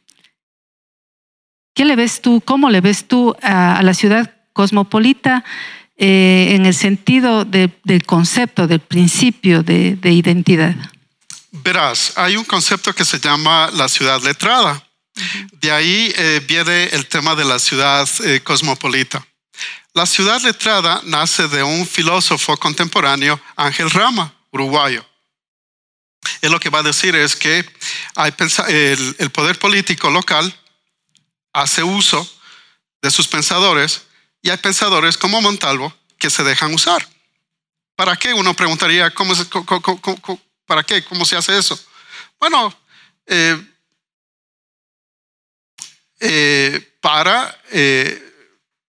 ¿Qué 1.74 1.86
le 1.86 1.96
ves 1.96 2.22
tú, 2.22 2.42
cómo 2.44 2.70
le 2.70 2.82
ves 2.82 3.08
tú 3.08 3.36
a 3.42 3.82
la 3.84 3.94
ciudad 3.94 4.34
cosmopolita? 4.54 5.44
Eh, 6.04 6.56
en 6.56 6.66
el 6.66 6.74
sentido 6.74 7.46
del 7.46 8.04
concepto, 8.08 8.66
del 8.66 8.80
principio 8.80 9.62
de, 9.62 10.00
identidad? 10.02 10.76
Verás, 11.52 12.14
hay 12.16 12.38
un 12.38 12.44
concepto 12.44 12.92
que 12.92 13.06
se 13.06 13.20
llama 13.20 13.70
la 13.72 13.88
ciudad 13.88 14.20
letrada. 14.24 14.84
De 15.62 15.72
ahí 15.72 16.12
eh, 16.18 16.42
viene 16.48 16.86
el 16.86 17.06
tema 17.06 17.36
de 17.36 17.46
la 17.46 17.60
ciudad 17.60 18.10
eh, 18.26 18.40
cosmopolita. 18.44 19.24
La 19.94 20.06
ciudad 20.06 20.42
letrada 20.42 21.02
nace 21.04 21.48
de 21.48 21.64
un 21.64 21.86
filósofo 21.86 22.56
contemporáneo, 22.58 23.40
Ángel 23.56 23.90
Rama, 23.90 24.34
uruguayo. 24.52 25.06
Él 26.42 26.52
lo 26.52 26.60
que 26.60 26.70
va 26.70 26.80
a 26.80 26.84
decir 26.84 27.16
es 27.16 27.36
que 27.36 27.66
el, 28.68 29.32
poder 29.32 29.60
político 29.60 30.10
local 30.10 30.54
hace 31.54 31.84
uso 31.84 32.30
de 33.02 33.12
sus 33.12 33.28
pensadores 33.28 34.04
y 34.42 34.50
hay 34.50 34.58
pensadores 34.58 35.18
como 35.18 35.42
Montalvo 35.42 35.94
que 36.18 36.30
se 36.30 36.44
dejan 36.44 36.74
usar. 36.74 37.08
¿Para 37.96 38.16
qué? 38.16 38.34
Uno 38.34 38.56
preguntaría, 38.56 39.14
¿cómo 39.14 39.34
¿para 40.66 40.84
qué? 40.84 41.04
¿Cómo 41.04 41.26
se 41.26 41.36
hace 41.36 41.58
eso? 41.58 41.80
Bueno, 42.40 42.74
eh, 43.26 43.62
eh, 46.20 46.98
para 47.02 47.60
eh, 47.72 48.31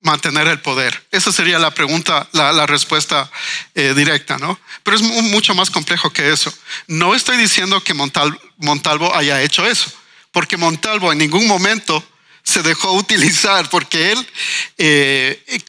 mantener 0.04 0.48
el 0.48 0.60
poder. 0.60 1.06
Esa 1.12 1.32
sería 1.32 1.58
la 1.60 1.72
pregunta, 1.72 2.28
la, 2.34 2.66
respuesta 2.66 3.32
directa, 3.74 4.38
¿no? 4.38 4.60
Pero 4.84 4.98
es 4.98 5.02
mucho 5.02 5.56
más 5.56 5.70
complejo 5.70 6.12
que 6.12 6.32
eso. 6.32 6.54
No 6.88 7.16
estoy 7.16 7.38
diciendo 7.38 7.84
que 7.84 7.94
Montalvo 7.94 9.16
haya 9.16 9.42
hecho 9.42 9.66
eso, 9.66 9.92
porque 10.32 10.58
Montalvo 10.58 11.12
en 11.12 11.20
ningún 11.20 11.48
momento 11.48 12.04
se 12.44 12.62
dejó 12.62 12.92
utilizar 12.98 13.70
porque 13.70 14.12
él, 14.12 14.28
eh, 14.78 15.62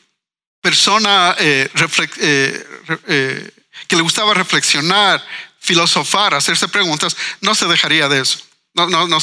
persona 0.61 1.37
eh, 1.39 1.71
eh, 2.19 3.51
que 3.87 3.97
le 3.97 4.03
gustaba 4.03 4.35
reflexionar, 4.35 5.25
filosofar, 5.61 6.35
hacerse 6.35 6.69
preguntas, 6.69 7.17
no 7.41 7.55
se 7.55 7.67
dejaría 7.67 8.09
de 8.09 8.21
eso. 8.21 8.39
No, 8.75 8.89
no, 8.89 9.07
no, 9.07 9.21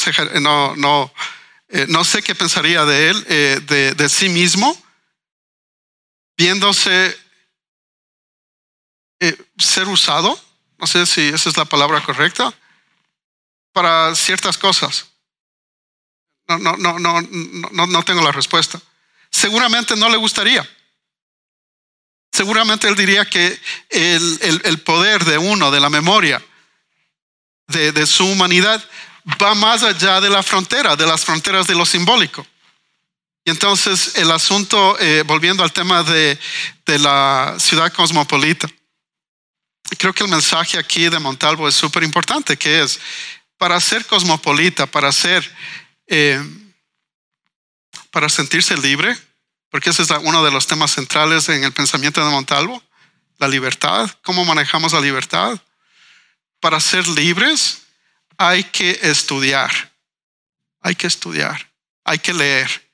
sé 2.05 2.21
qué 2.23 2.35
pensaría 2.35 2.85
de 2.85 3.09
él, 3.09 3.25
de 3.97 4.09
sí 4.09 4.29
mismo, 4.29 4.81
viéndose 6.41 7.15
ser 9.59 9.87
usado, 9.87 10.39
no 10.79 10.87
sé 10.87 11.05
si 11.05 11.21
esa 11.27 11.49
es 11.49 11.55
la 11.55 11.65
palabra 11.65 12.01
correcta, 12.01 12.51
para 13.71 14.15
ciertas 14.15 14.57
cosas. 14.57 15.05
No, 16.47 16.57
no, 16.57 16.97
no, 16.97 17.21
no, 17.21 17.87
no, 17.87 18.03
tengo 18.03 18.23
la 18.23 18.31
respuesta. 18.31 18.81
Seguramente 19.29 19.95
no 19.95 20.09
le 20.09 20.17
gustaría. 20.17 20.67
Seguramente 22.31 22.87
él 22.87 22.95
diría 22.95 23.23
que 23.23 23.61
el, 23.89 24.81
poder 24.83 25.23
de 25.23 25.37
uno, 25.37 25.69
de 25.69 25.79
la 25.79 25.91
memoria, 25.91 26.43
de, 27.67 28.05
su 28.07 28.25
humanidad, 28.25 28.83
va 29.41 29.53
más 29.53 29.83
allá 29.83 30.19
de 30.19 30.31
la 30.31 30.41
frontera, 30.41 30.95
de 30.95 31.05
las 31.05 31.23
fronteras 31.23 31.67
de 31.67 31.75
lo 31.75 31.85
simbólico. 31.85 32.45
Y 33.43 33.49
entonces 33.49 34.17
el 34.17 34.31
asunto, 34.31 34.97
eh, 34.99 35.23
volviendo 35.25 35.63
al 35.63 35.73
tema 35.73 36.03
de, 36.03 36.37
de 36.85 36.99
la 36.99 37.55
ciudad 37.59 37.91
cosmopolita, 37.91 38.67
creo 39.97 40.13
que 40.13 40.23
el 40.23 40.29
mensaje 40.29 40.77
aquí 40.77 41.09
de 41.09 41.19
Montalvo 41.19 41.67
es 41.67 41.75
súper 41.75 42.03
importante, 42.03 42.57
que 42.57 42.83
es, 42.83 42.99
para 43.57 43.79
ser 43.79 44.05
cosmopolita, 44.05 44.85
para 44.85 45.11
ser 45.11 45.49
eh, 46.07 46.43
para 48.11 48.29
sentirse 48.29 48.77
libre, 48.77 49.17
porque 49.69 49.89
ese 49.89 50.03
es 50.03 50.09
uno 50.09 50.43
de 50.43 50.51
los 50.51 50.67
temas 50.67 50.91
centrales 50.91 51.47
en 51.49 51.63
el 51.63 51.71
pensamiento 51.71 52.23
de 52.23 52.29
Montalvo, 52.29 52.83
la 53.37 53.47
libertad, 53.47 54.11
cómo 54.21 54.45
manejamos 54.45 54.93
la 54.93 54.99
libertad. 54.99 55.59
Para 56.59 56.79
ser 56.79 57.07
libres 57.07 57.83
hay 58.37 58.65
que 58.65 58.99
estudiar, 59.03 59.71
hay 60.81 60.95
que 60.95 61.07
estudiar, 61.07 61.71
hay 62.03 62.19
que 62.19 62.33
leer, 62.33 62.90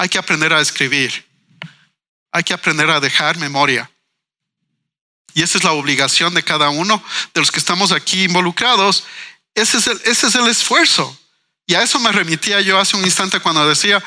hay 0.00 0.08
que 0.08 0.16
aprender 0.16 0.50
a 0.54 0.62
escribir, 0.62 1.26
hay 2.32 2.42
que 2.42 2.54
aprender 2.54 2.88
a 2.88 3.00
dejar 3.00 3.36
memoria. 3.36 3.90
Y 5.34 5.42
esa 5.42 5.58
es 5.58 5.64
la 5.64 5.72
obligación 5.72 6.32
de 6.32 6.42
cada 6.42 6.70
uno 6.70 7.04
de 7.34 7.40
los 7.40 7.52
que 7.52 7.58
estamos 7.58 7.92
aquí 7.92 8.22
involucrados. 8.24 9.04
Ese 9.54 9.76
es 9.76 9.86
el, 9.88 10.00
ese 10.06 10.28
es 10.28 10.34
el 10.36 10.48
esfuerzo. 10.48 11.14
Y 11.66 11.74
a 11.74 11.82
eso 11.82 12.00
me 12.00 12.12
remitía 12.12 12.62
yo 12.62 12.78
hace 12.78 12.96
un 12.96 13.04
instante 13.04 13.40
cuando 13.40 13.68
decía, 13.68 14.02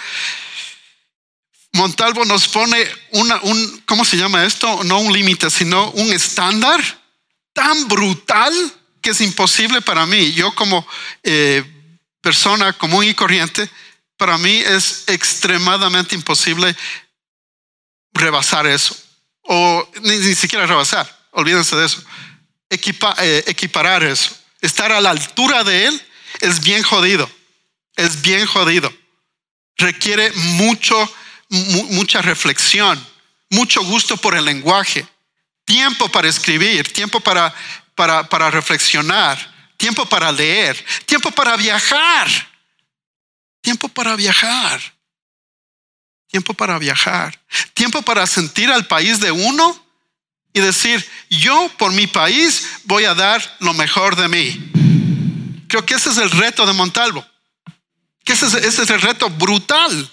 Montalvo 1.74 2.26
nos 2.26 2.48
pone 2.48 2.84
una, 3.12 3.40
un, 3.44 3.84
¿cómo 3.86 4.04
se 4.04 4.18
llama 4.18 4.46
esto? 4.46 4.84
No 4.86 4.98
un 4.98 5.14
límite, 5.14 5.52
sino 5.52 5.92
un 5.92 6.12
estándar 6.12 6.82
tan 7.54 7.88
brutal 7.88 8.52
que 9.00 9.12
es 9.12 9.22
imposible 9.22 9.80
para 9.82 10.08
mí. 10.08 10.32
Yo 10.32 10.56
como 10.56 10.88
eh, 11.22 11.64
persona 12.20 12.74
común 12.74 13.06
y 13.06 13.14
corriente, 13.14 13.70
para 14.18 14.38
mí 14.38 14.58
es 14.58 15.04
extremadamente 15.08 16.16
imposible 16.16 16.76
rebasar 18.14 18.68
eso. 18.68 18.96
O 19.44 19.90
ni, 20.02 20.36
siquiera 20.36 20.66
rebasar, 20.66 21.08
olvídense 21.32 21.76
de 21.76 21.86
eso. 21.86 22.04
Eh, 22.70 23.44
equiparar 23.48 24.04
eso. 24.04 24.36
Estar 24.62 24.92
a 24.92 25.02
la 25.02 25.10
altura 25.10 25.64
de 25.64 25.88
él 25.88 26.02
es 26.40 26.62
bien 26.62 26.84
jodido 26.84 27.30
es 27.96 28.22
bien 28.22 28.46
jodido. 28.46 28.94
Requiere 29.78 30.32
mucho, 30.32 31.12
mucha 31.50 32.22
reflexión, 32.22 33.06
mucho 33.50 33.84
gusto 33.84 34.18
por 34.18 34.36
el 34.36 34.46
lenguaje, 34.46 35.06
tiempo 35.66 36.10
para 36.10 36.28
escribir, 36.28 36.92
tiempo 36.92 37.20
para, 37.20 37.54
para, 37.96 38.28
para 38.30 38.52
reflexionar, 38.52 39.38
tiempo 39.78 40.06
para 40.06 40.32
leer, 40.32 40.84
tiempo 41.06 41.32
para 41.32 41.56
viajar, 41.58 42.28
tiempo 43.64 43.90
para 43.90 44.16
viajar, 44.16 44.80
tiempo 46.28 46.54
para 46.54 46.78
viajar, 46.78 47.40
tiempo 47.74 48.04
para 48.04 48.28
sentir 48.28 48.70
al 48.70 48.86
país 48.86 49.20
de 49.20 49.32
uno 49.32 49.84
y 50.54 50.60
decir, 50.60 51.04
yo 51.32 51.72
por 51.80 51.92
mi 51.94 52.06
país 52.06 52.82
voy 52.84 53.06
a 53.06 53.16
dar 53.16 53.42
lo 53.60 53.74
mejor 53.74 54.16
de 54.16 54.28
mí. 54.28 54.72
Creo 55.68 55.84
que 55.84 55.96
ese 55.96 56.12
es 56.12 56.18
el 56.18 56.30
reto 56.30 56.68
de 56.68 56.74
Montalvo 56.74 57.26
ese 58.34 58.68
es, 58.68 58.90
el 58.90 59.02
reto 59.02 59.30
brutal. 59.30 60.10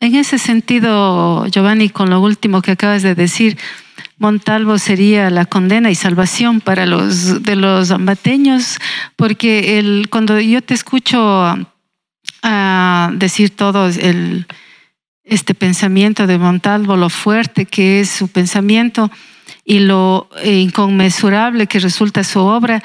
En 0.00 0.14
ese 0.14 0.38
sentido, 0.38 1.46
Giovanni, 1.46 1.88
con 1.88 2.10
lo 2.10 2.20
último 2.20 2.62
que 2.62 2.72
acabas 2.72 3.02
de 3.02 3.14
decir, 3.14 3.58
Montalvo 4.18 4.78
sería 4.78 5.30
la 5.30 5.44
condena 5.44 5.90
y 5.90 5.94
salvación 5.94 6.60
para 6.60 6.86
los 6.86 7.42
de 7.42 7.56
los 7.56 7.90
ambateños, 7.90 8.78
porque 9.16 9.78
el, 9.78 10.08
cuando 10.10 10.38
yo 10.40 10.62
te 10.62 10.74
escucho 10.74 11.66
a 12.44 13.10
decir 13.14 13.56
todo 13.56 13.88
el, 13.88 14.46
este 15.24 15.54
pensamiento 15.54 16.26
de 16.26 16.36
Montalvo, 16.36 16.96
lo 16.96 17.08
fuerte 17.08 17.64
que 17.64 18.00
es 18.00 18.10
su 18.10 18.28
pensamiento 18.28 19.10
y 19.64 19.78
lo 19.78 20.28
inconmensurable 20.44 21.66
que 21.66 21.78
resulta 21.78 22.22
su 22.22 22.40
obra, 22.40 22.82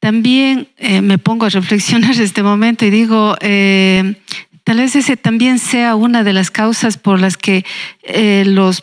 también 0.00 0.68
eh, 0.76 1.00
me 1.02 1.18
pongo 1.18 1.46
a 1.46 1.50
reflexionar 1.50 2.10
este 2.20 2.42
momento 2.42 2.84
y 2.84 2.90
digo, 2.90 3.36
eh, 3.40 4.16
tal 4.64 4.78
vez 4.78 4.96
ese 4.96 5.16
también 5.16 5.60
sea 5.60 5.94
una 5.94 6.24
de 6.24 6.32
las 6.32 6.50
causas 6.50 6.98
por 6.98 7.20
las 7.20 7.36
que 7.36 7.64
eh, 8.02 8.42
los 8.44 8.82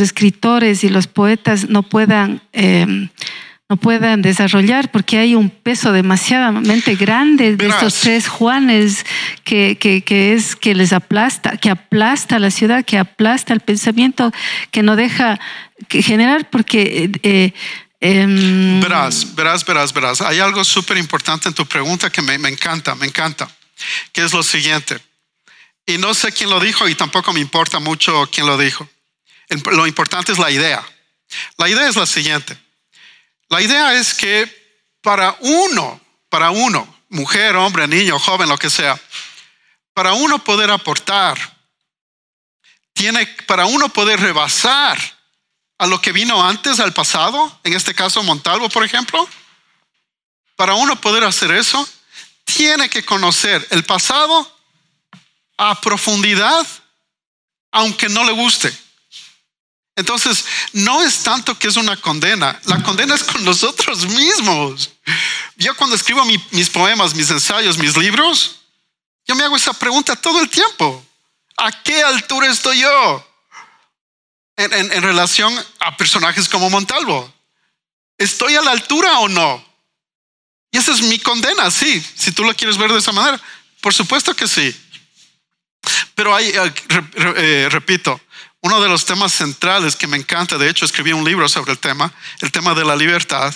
escritores 0.00 0.82
y 0.82 0.88
los 0.88 1.06
poetas 1.06 1.68
no 1.68 1.82
puedan 1.82 2.40
no 3.68 3.76
puedan 3.76 4.22
desarrollar 4.22 4.90
porque 4.90 5.18
hay 5.18 5.34
un 5.34 5.50
peso 5.50 5.92
demasiadamente 5.92 6.96
grande 6.96 7.56
de 7.56 7.68
estos 7.68 8.00
tres 8.00 8.26
Juanes 8.26 9.04
que, 9.44 9.76
que, 9.78 10.32
es 10.32 10.56
que 10.56 10.74
les 10.74 10.92
aplasta, 10.92 11.56
que 11.58 11.70
aplasta 11.70 12.38
la 12.38 12.50
ciudad, 12.50 12.84
que 12.84 12.98
aplasta 12.98 13.52
el 13.52 13.60
pensamiento, 13.60 14.32
que 14.70 14.82
no 14.82 14.96
deja 14.96 15.38
que 15.88 16.02
generar 16.02 16.48
porque 16.48 17.52
Em, 18.00 18.80
verás, 18.80 19.34
verás, 19.34 19.64
verás, 19.64 19.92
verás. 19.92 20.20
Hay 20.20 20.38
algo 20.38 20.64
súper 20.64 20.96
importante 20.98 21.48
en 21.48 21.54
tu 21.54 21.66
pregunta 21.66 22.10
que 22.10 22.22
me, 22.22 22.34
encanta, 22.34 22.94
me 22.94 23.06
encanta, 23.06 23.50
que 24.12 24.22
es 24.22 24.32
lo 24.32 24.42
siguiente. 24.42 24.98
Y 25.84 25.98
no 25.98 26.14
sé 26.14 26.32
quién 26.32 26.50
lo 26.50 26.60
dijo 26.60 26.86
y 26.88 26.94
tampoco 26.94 27.32
me 27.32 27.40
importa 27.40 27.80
mucho 27.80 28.28
quién 28.32 28.46
lo 28.46 28.56
dijo. 28.56 28.88
Lo 29.72 29.86
importante 29.86 30.32
es 30.32 30.38
la 30.38 30.50
idea. 30.50 30.84
La 31.56 31.68
idea 31.68 31.88
es 31.88 31.96
la 31.96 32.06
siguiente. 32.06 32.56
La 33.48 33.62
idea 33.62 33.94
es 33.94 34.14
que 34.14 34.58
para 35.00 35.36
uno, 35.40 36.00
para 36.28 36.50
uno, 36.50 37.02
mujer, 37.08 37.56
hombre, 37.56 37.88
niño, 37.88 38.18
joven, 38.18 38.48
lo 38.48 38.58
que 38.58 38.70
sea, 38.70 39.00
para 39.94 40.12
uno 40.12 40.38
poder 40.44 40.70
aportar, 40.70 41.38
tiene, 42.92 43.26
para 43.46 43.66
uno 43.66 43.88
poder 43.88 44.20
rebasar 44.20 44.98
a 45.78 45.86
lo 45.86 46.00
que 46.00 46.12
vino 46.12 46.44
antes, 46.44 46.80
al 46.80 46.92
pasado, 46.92 47.60
en 47.64 47.72
este 47.72 47.94
caso 47.94 48.22
Montalvo, 48.22 48.68
por 48.68 48.84
ejemplo, 48.84 49.26
para 50.56 50.74
uno 50.74 51.00
poder 51.00 51.24
hacer 51.24 51.52
eso, 51.52 51.88
tiene 52.44 52.88
que 52.88 53.04
conocer 53.04 53.66
el 53.70 53.84
pasado 53.84 54.58
a 55.56 55.80
profundidad, 55.80 56.66
aunque 57.70 58.08
no 58.08 58.24
le 58.24 58.32
guste. 58.32 58.76
Entonces, 59.98 60.44
no 60.74 61.02
es 61.02 61.24
tanto 61.24 61.58
que 61.58 61.66
es 61.66 61.76
una 61.76 61.96
condena, 61.96 62.60
la 62.66 62.80
condena 62.84 63.16
es 63.16 63.24
con 63.24 63.44
nosotros 63.44 64.06
mismos. 64.06 64.92
Yo 65.56 65.74
cuando 65.74 65.96
escribo 65.96 66.24
mis 66.24 66.70
poemas, 66.70 67.16
mis 67.16 67.28
ensayos, 67.32 67.78
mis 67.78 67.96
libros, 67.96 68.60
yo 69.26 69.34
me 69.34 69.42
hago 69.42 69.56
esa 69.56 69.72
pregunta 69.72 70.14
todo 70.14 70.40
el 70.40 70.48
tiempo. 70.48 71.04
¿A 71.56 71.82
qué 71.82 72.00
altura 72.00 72.46
estoy 72.46 72.78
yo 72.78 73.28
en, 74.56 74.72
en 74.72 75.02
relación 75.02 75.52
a 75.80 75.96
personajes 75.96 76.48
como 76.48 76.70
Montalvo? 76.70 77.34
¿Estoy 78.16 78.54
a 78.54 78.62
la 78.62 78.70
altura 78.70 79.18
o 79.18 79.28
no? 79.28 79.66
Y 80.70 80.78
esa 80.78 80.92
es 80.92 81.02
mi 81.02 81.18
condena, 81.18 81.72
sí, 81.72 82.00
si 82.14 82.30
tú 82.30 82.44
lo 82.44 82.54
quieres 82.54 82.78
ver 82.78 82.92
de 82.92 83.00
esa 83.00 83.10
manera. 83.10 83.40
Por 83.80 83.92
supuesto 83.92 84.32
que 84.36 84.46
sí. 84.46 84.72
Pero 86.14 86.36
hay, 86.36 86.50
eh, 86.50 86.72
eh, 87.16 87.68
repito, 87.68 88.20
uno 88.60 88.80
de 88.80 88.88
los 88.88 89.04
temas 89.04 89.32
centrales 89.32 89.94
que 89.96 90.06
me 90.06 90.16
encanta, 90.16 90.58
de 90.58 90.68
hecho 90.68 90.84
escribí 90.84 91.12
un 91.12 91.24
libro 91.24 91.48
sobre 91.48 91.72
el 91.72 91.78
tema, 91.78 92.12
el 92.40 92.50
tema 92.50 92.74
de 92.74 92.84
la 92.84 92.96
libertad, 92.96 93.54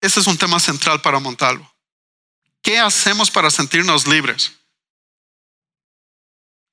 ese 0.00 0.20
es 0.20 0.26
un 0.26 0.38
tema 0.38 0.58
central 0.58 1.00
para 1.00 1.18
Montalvo. 1.18 1.70
¿Qué 2.62 2.78
hacemos 2.78 3.30
para 3.30 3.50
sentirnos 3.50 4.06
libres? 4.06 4.52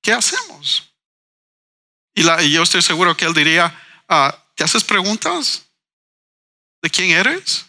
¿Qué 0.02 0.14
hacemos? 0.14 0.94
Y, 2.14 2.24
yo 2.52 2.64
estoy 2.64 2.82
seguro 2.82 3.16
que 3.16 3.26
él 3.26 3.34
diría, 3.34 3.78
ah, 4.08 4.38
¿te 4.56 4.64
haces 4.64 4.84
preguntas? 4.84 5.64
¿De 6.82 6.90
quién 6.90 7.12
eres? 7.12 7.66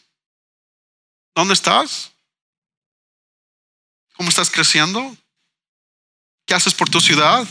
¿Dónde 1.35 1.55
estás? 1.55 2.13
¿Cómo 4.15 4.29
estás 4.29 4.51
creciendo? 4.51 5.17
¿Qué 6.47 6.55
haces 6.55 6.75
por 6.75 6.89
tu 6.89 7.01
ciudad? 7.01 7.47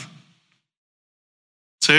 ¿Sí? 1.80 1.94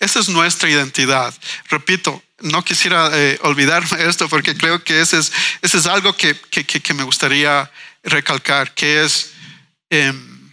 Esa 0.00 0.20
es 0.20 0.28
nuestra 0.28 0.68
identidad. 0.70 1.34
Repito, 1.68 2.22
no 2.40 2.64
quisiera 2.64 3.10
eh, 3.12 3.38
olvidarme 3.42 4.04
esto 4.04 4.28
porque 4.28 4.56
creo 4.56 4.82
que 4.82 5.00
ese 5.00 5.18
es, 5.18 5.32
ese 5.62 5.78
es 5.78 5.86
algo 5.86 6.16
que, 6.16 6.38
que, 6.38 6.94
me 6.94 7.02
gustaría 7.02 7.70
recalcar, 8.02 8.74
que 8.74 9.04
es, 9.04 9.32
em, 9.90 10.52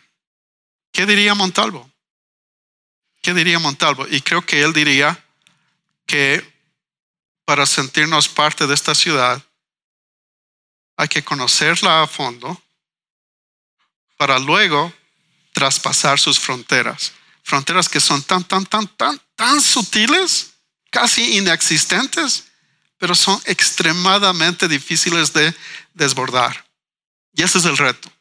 ¿qué 0.91 1.05
diría 1.05 1.35
Montalvo? 1.35 1.89
¿Qué 3.21 3.33
diría 3.33 3.59
Montalvo? 3.59 4.07
Y 4.09 4.21
creo 4.21 4.45
que 4.45 4.61
él 4.61 4.73
diría 4.73 5.23
que 6.05 6.43
para 7.45 7.65
sentirnos 7.65 8.27
parte 8.27 8.65
de 8.67 8.73
esta 8.73 8.95
ciudad 8.95 9.43
hay 10.97 11.07
que 11.07 11.23
conocerla 11.23 12.03
a 12.03 12.07
fondo 12.07 12.61
para 14.17 14.39
luego 14.39 14.93
traspasar 15.53 16.19
sus 16.19 16.39
fronteras. 16.39 17.13
Fronteras 17.45 17.87
que 17.87 17.99
son 17.99 18.23
tan, 18.23 18.43
tan, 18.43 18.65
tan, 18.65 18.87
tan, 18.87 19.21
tan 19.35 19.61
sutiles, 19.61 20.53
casi 20.89 21.37
inexistentes, 21.37 22.45
pero 22.97 23.13
son 23.13 23.39
extremadamente 23.45 24.67
difíciles 24.67 25.31
de 25.31 25.53
desbordar. 25.93 26.65
Y 27.35 27.43
ese 27.43 27.59
es 27.59 27.65
el 27.65 27.77
reto. 27.77 28.11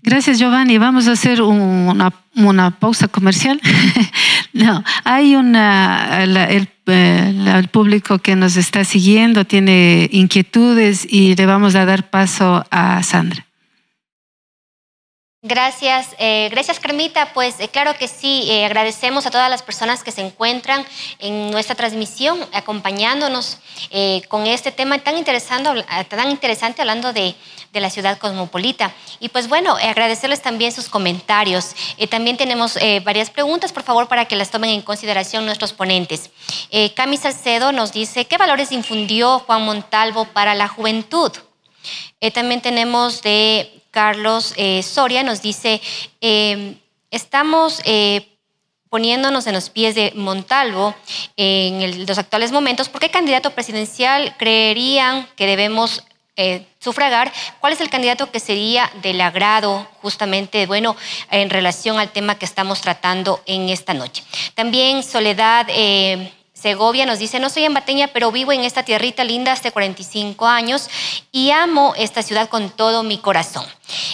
Gracias, 0.00 0.38
Giovanni. 0.38 0.78
Vamos 0.78 1.08
a 1.08 1.12
hacer 1.12 1.42
una, 1.42 2.12
una 2.36 2.78
pausa 2.78 3.08
comercial. 3.08 3.60
no, 4.52 4.84
hay 5.02 5.34
una, 5.34 6.22
el, 6.22 6.36
el, 6.86 7.68
público 7.68 8.20
que 8.20 8.36
nos 8.36 8.54
está 8.54 8.84
siguiendo 8.84 9.44
tiene 9.44 10.08
inquietudes 10.12 11.04
y 11.10 11.34
le 11.34 11.46
vamos 11.46 11.74
a 11.74 11.84
dar 11.84 12.10
paso 12.10 12.64
a 12.70 13.02
Sandra. 13.02 13.44
Gracias, 15.46 16.16
eh, 16.18 16.48
gracias 16.50 16.80
Carmita. 16.80 17.34
Pues 17.34 17.60
eh, 17.60 17.68
claro 17.68 17.94
que 17.98 18.08
sí, 18.08 18.46
eh, 18.48 18.64
agradecemos 18.64 19.26
a 19.26 19.30
todas 19.30 19.50
las 19.50 19.62
personas 19.62 20.02
que 20.02 20.10
se 20.10 20.22
encuentran 20.22 20.86
en 21.18 21.50
nuestra 21.50 21.74
transmisión, 21.74 22.40
acompañándonos 22.54 23.58
con 24.28 24.46
este 24.46 24.72
tema 24.72 24.98
tan 25.00 25.18
interesante, 25.18 25.84
tan 26.08 26.30
interesante 26.30 26.80
hablando 26.80 27.12
de, 27.12 27.34
de, 27.74 27.80
la 27.80 27.90
ciudad 27.90 28.16
cosmopolita. 28.16 28.94
Y 29.20 29.28
pues 29.28 29.46
bueno, 29.48 29.76
agradecerles 29.76 30.40
también 30.40 30.72
sus 30.72 30.88
comentarios. 30.88 31.74
también 32.08 32.38
tenemos 32.38 32.78
varias 33.04 33.28
preguntas, 33.28 33.70
por 33.70 33.82
favor, 33.82 34.08
para 34.08 34.24
que 34.24 34.36
las 34.36 34.50
tomen 34.50 34.70
en 34.70 34.80
consideración 34.80 35.44
nuestros 35.44 35.74
ponentes. 35.74 36.30
Cami 36.94 37.18
Salcedo 37.18 37.70
nos 37.70 37.92
dice, 37.92 38.24
¿qué 38.24 38.38
valores 38.38 38.72
infundió 38.72 39.40
Juan 39.40 39.62
Montalvo 39.62 40.24
para 40.24 40.54
la 40.54 40.68
juventud? 40.68 41.32
también 42.32 42.62
tenemos 42.62 43.20
de 43.20 43.83
Carlos 43.94 44.52
eh, 44.56 44.82
Soria 44.82 45.22
nos 45.22 45.40
dice, 45.40 45.80
em, 46.20 46.76
estamos 47.12 47.80
eh, 47.84 48.28
poniéndonos 48.90 49.46
en 49.46 49.54
los 49.54 49.70
pies 49.70 49.94
de 49.94 50.12
Montalvo 50.16 50.94
en 51.36 52.06
los 52.06 52.18
actuales 52.18 52.50
momentos, 52.50 52.88
¿por 52.88 53.00
qué 53.00 53.10
candidato 53.10 53.52
presidencial 53.52 54.36
creerían 54.36 55.26
que 55.36 55.46
debemos 55.46 56.04
eh, 56.36 56.66
sufragar, 56.80 57.32
cuál 57.60 57.74
es 57.74 57.80
el 57.80 57.88
candidato 57.88 58.32
que 58.32 58.40
sería 58.40 58.90
del 59.02 59.20
agrado 59.20 59.86
justamente, 60.02 60.66
bueno, 60.66 60.96
en 61.30 61.48
relación 61.48 62.00
al 62.00 62.10
tema 62.10 62.34
que 62.34 62.44
estamos 62.44 62.80
tratando 62.80 63.40
en 63.46 63.68
esta 63.68 63.94
noche. 63.94 64.24
También 64.56 65.04
Soledad 65.04 65.68
Segovia 66.64 67.04
nos 67.04 67.18
dice, 67.18 67.40
no 67.40 67.50
soy 67.50 67.66
ambateña, 67.66 68.08
pero 68.08 68.32
vivo 68.32 68.50
en 68.50 68.64
esta 68.64 68.84
tierrita 68.84 69.22
linda 69.22 69.52
hace 69.52 69.70
45 69.70 70.46
años 70.46 70.88
y 71.30 71.50
amo 71.50 71.92
esta 71.94 72.22
ciudad 72.22 72.48
con 72.48 72.70
todo 72.70 73.02
mi 73.02 73.18
corazón. 73.18 73.66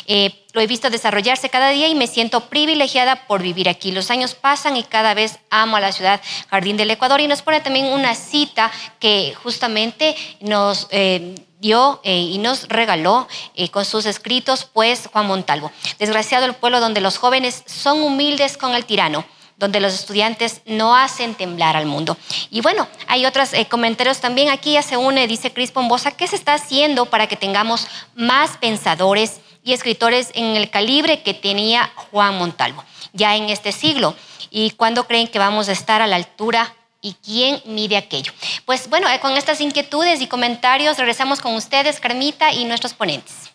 Eh, 0.09 0.35
lo 0.53 0.61
he 0.61 0.67
visto 0.67 0.91
desarrollarse 0.91 1.49
cada 1.49 1.69
día 1.69 1.87
y 1.87 1.95
me 1.95 2.09
siento 2.09 2.49
privilegiada 2.49 3.29
por 3.29 3.41
vivir 3.41 3.69
aquí. 3.69 3.93
Los 3.93 4.11
años 4.11 4.35
pasan 4.35 4.77
y 4.77 4.83
cada 4.83 5.15
vez 5.15 5.39
amo 5.49 5.77
a 5.77 5.81
la 5.81 5.93
ciudad 5.93 6.21
Jardín 6.49 6.77
del 6.77 6.91
Ecuador 6.91 7.21
y 7.21 7.29
nos 7.29 7.43
pone 7.43 7.61
también 7.61 7.87
una 7.87 8.17
cita 8.17 8.73
que 8.99 9.33
justamente 9.41 10.17
nos... 10.41 10.89
Eh, 10.91 11.37
dio 11.61 12.01
eh, 12.05 12.17
y 12.17 12.39
nos 12.39 12.69
regaló 12.69 13.29
con 13.71 13.85
sus 13.85 14.07
escritos, 14.07 14.65
pues 14.65 15.11
Juan 15.13 15.27
Montalvo. 15.27 15.71
Desgraciado 15.99 16.47
el 16.47 16.55
pueblo 16.55 16.81
donde 16.81 17.03
los 17.03 17.19
jóvenes 17.19 17.65
son 17.67 18.01
humildes 18.01 18.57
con 18.57 18.75
el 18.75 18.87
tirano 18.87 19.27
donde 19.61 19.79
los 19.79 19.95
estudiantes 19.95 20.63
no 20.65 20.97
hacen 20.97 21.35
temblar 21.37 21.77
al 21.77 21.87
mundo. 21.87 22.17
Y 22.51 22.63
bueno, 22.63 22.89
hay 23.07 23.27
otros 23.27 23.53
eh, 23.53 23.67
comentarios 23.67 24.21
también. 24.21 24.49
Aquí 24.49 24.73
ya 24.73 24.83
se 24.83 24.97
une, 24.97 25.29
dice 25.29 25.53
Cris 25.53 25.71
Pombosa, 25.71 26.11
¿qué 26.11 26.27
se 26.27 26.35
está 26.35 26.55
haciendo 26.55 27.07
para 27.07 27.29
que 27.29 27.37
tengamos 27.37 27.87
más 28.17 28.57
pensadores 28.57 29.41
y 29.63 29.75
escritores 29.75 30.31
en 30.35 30.57
el 30.57 30.71
calibre 30.71 31.23
que 31.23 31.35
tenía 31.35 31.93
Juan 32.11 32.37
Montalvo 32.39 32.83
ya 33.13 33.37
en 33.37 33.51
este 33.51 33.71
siglo? 33.71 34.17
¿Y 34.51 34.73
cuándo 34.73 35.07
creen 35.07 35.29
que 35.29 35.39
vamos 35.39 35.69
a 35.69 35.73
estar 35.73 36.03
a 36.03 36.09
la 36.09 36.17
altura 36.17 36.75
y 37.03 37.15
quién 37.15 37.63
mide 37.65 37.97
aquello. 37.97 38.31
Pues 38.67 38.91
bueno, 38.91 39.09
eh, 39.09 39.21
con 39.21 39.35
estas 39.35 39.63
inquietudes 39.63 40.21
y 40.21 40.27
comentarios 40.27 40.99
regresamos 40.99 41.41
con 41.41 41.55
ustedes, 41.55 41.99
Carmita, 41.99 42.53
y 42.53 42.67
nuestros 42.67 42.93
ponentes. 42.93 43.51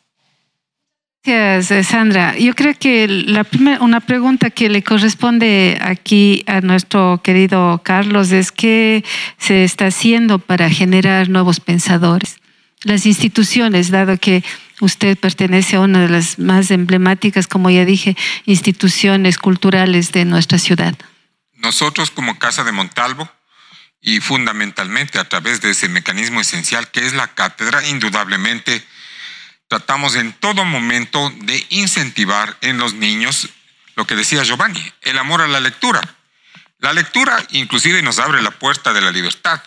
Gracias, 1.26 1.72
eh, 1.72 1.84
Sandra. 1.84 2.38
Yo 2.38 2.54
creo 2.54 2.76
que 2.78 3.08
la 3.08 3.44
primera, 3.44 3.80
una 3.80 4.00
pregunta 4.00 4.52
que 4.52 4.70
le 4.70 4.84
corresponde 4.84 5.76
aquí 5.82 6.44
a 6.46 6.62
nuestro 6.62 7.20
querido 7.24 7.82
Carlos 7.84 8.32
es 8.32 8.52
qué 8.52 9.04
se 9.40 9.64
está 9.64 9.88
haciendo 9.88 10.38
para 10.38 10.70
generar 10.70 11.30
nuevos 11.30 11.60
pensadores. 11.60 12.38
Las 12.84 13.08
instituciones, 13.08 13.90
dado 13.90 14.20
que 14.20 14.44
usted 14.82 15.18
pertenece 15.18 15.78
a 15.78 15.80
una 15.80 16.02
de 16.02 16.10
las 16.10 16.38
más 16.38 16.70
emblemáticas, 16.70 17.48
como 17.48 17.72
ya 17.72 17.86
dije, 17.86 18.16
instituciones 18.46 19.40
culturales 19.40 20.12
de 20.12 20.26
nuestra 20.26 20.60
ciudad. 20.60 20.94
Nosotros 21.56 22.12
como 22.12 22.38
Casa 22.38 22.64
de 22.64 22.72
Montalvo 22.72 23.28
y 24.00 24.20
fundamentalmente 24.20 25.18
a 25.18 25.28
través 25.28 25.60
de 25.62 25.72
ese 25.72 25.90
mecanismo 25.90 26.40
esencial 26.40 26.92
que 26.92 27.04
es 27.04 27.14
la 27.14 27.34
cátedra, 27.34 27.84
indudablemente 27.88 28.86
tratamos 29.68 30.16
en 30.16 30.34
todo 30.34 30.66
momento 30.66 31.32
de 31.42 31.66
incentivar 31.70 32.58
en 32.62 32.78
los 32.78 32.94
niños 32.94 33.50
lo 33.96 34.06
que 34.06 34.16
decía 34.16 34.44
Giovanni, 34.44 34.84
el 35.02 35.18
amor 35.18 35.42
a 35.42 35.48
la 35.48 35.60
lectura. 35.60 36.02
La 36.80 36.94
lectura 36.94 37.44
inclusive 37.52 38.02
nos 38.02 38.20
abre 38.20 38.42
la 38.42 38.52
puerta 38.52 38.94
de 38.94 39.02
la 39.02 39.12
libertad. 39.12 39.62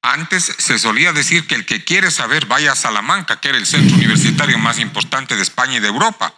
Antes 0.00 0.54
se 0.58 0.78
solía 0.78 1.12
decir 1.12 1.46
que 1.46 1.56
el 1.56 1.66
que 1.66 1.84
quiere 1.84 2.10
saber 2.10 2.46
vaya 2.46 2.72
a 2.72 2.76
Salamanca, 2.76 3.40
que 3.40 3.48
era 3.48 3.58
el 3.58 3.66
centro 3.66 3.96
universitario 3.96 4.56
más 4.56 4.78
importante 4.78 5.34
de 5.34 5.42
España 5.42 5.76
y 5.76 5.80
de 5.80 5.88
Europa. 5.88 6.32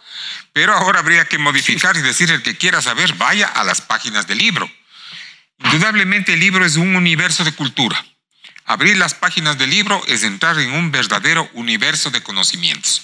Pero 0.51 0.73
ahora 0.73 0.99
habría 0.99 1.25
que 1.25 1.37
modificar 1.37 1.95
y 1.95 2.01
decir 2.01 2.31
el 2.31 2.41
que 2.41 2.57
quiera 2.57 2.81
saber 2.81 3.13
vaya 3.13 3.47
a 3.47 3.63
las 3.63 3.81
páginas 3.81 4.25
del 4.25 4.39
libro. 4.39 4.69
Indudablemente 5.59 6.33
el 6.33 6.39
libro 6.39 6.65
es 6.65 6.75
un 6.75 6.95
universo 6.95 7.43
de 7.43 7.53
cultura. 7.53 8.03
Abrir 8.65 8.97
las 8.97 9.13
páginas 9.13 9.57
del 9.57 9.69
libro 9.69 10.01
es 10.07 10.23
entrar 10.23 10.59
en 10.59 10.71
un 10.73 10.91
verdadero 10.91 11.49
universo 11.53 12.09
de 12.09 12.21
conocimientos. 12.23 13.01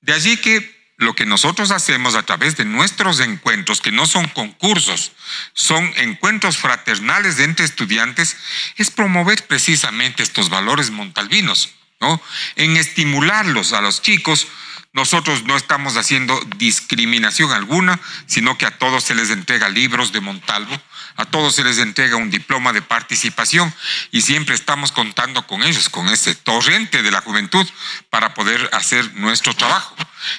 De 0.00 0.12
allí 0.12 0.36
que 0.36 0.78
lo 0.96 1.14
que 1.14 1.24
nosotros 1.24 1.70
hacemos 1.70 2.14
a 2.14 2.24
través 2.24 2.56
de 2.56 2.66
nuestros 2.66 3.20
encuentros, 3.20 3.80
que 3.80 3.90
no 3.90 4.06
son 4.06 4.28
concursos, 4.28 5.12
son 5.54 5.90
encuentros 5.96 6.58
fraternales 6.58 7.38
entre 7.38 7.64
estudiantes, 7.64 8.36
es 8.76 8.90
promover 8.90 9.46
precisamente 9.46 10.22
estos 10.22 10.50
valores 10.50 10.90
montalvinos, 10.90 11.70
¿no? 12.00 12.20
En 12.56 12.76
estimularlos 12.76 13.72
a 13.72 13.80
los 13.80 14.02
chicos 14.02 14.46
nosotros 14.92 15.44
no 15.44 15.56
estamos 15.56 15.96
haciendo 15.96 16.38
discriminación 16.56 17.52
alguna, 17.52 18.00
sino 18.26 18.58
que 18.58 18.66
a 18.66 18.76
todos 18.76 19.04
se 19.04 19.14
les 19.14 19.30
entrega 19.30 19.68
libros 19.68 20.12
de 20.12 20.20
Montalvo, 20.20 20.76
a 21.20 21.26
todos 21.26 21.54
se 21.54 21.64
les 21.64 21.78
entrega 21.78 22.16
un 22.16 22.30
diploma 22.30 22.72
de 22.72 22.80
participación 22.80 23.72
y 24.10 24.22
siempre 24.22 24.54
estamos 24.54 24.90
contando 24.90 25.46
con 25.46 25.62
ellos, 25.62 25.90
con 25.90 26.08
ese 26.08 26.34
torrente 26.34 27.02
de 27.02 27.10
la 27.10 27.20
juventud 27.20 27.66
para 28.08 28.32
poder 28.32 28.70
hacer 28.72 29.14
nuestro 29.14 29.54
trabajo, 29.54 29.94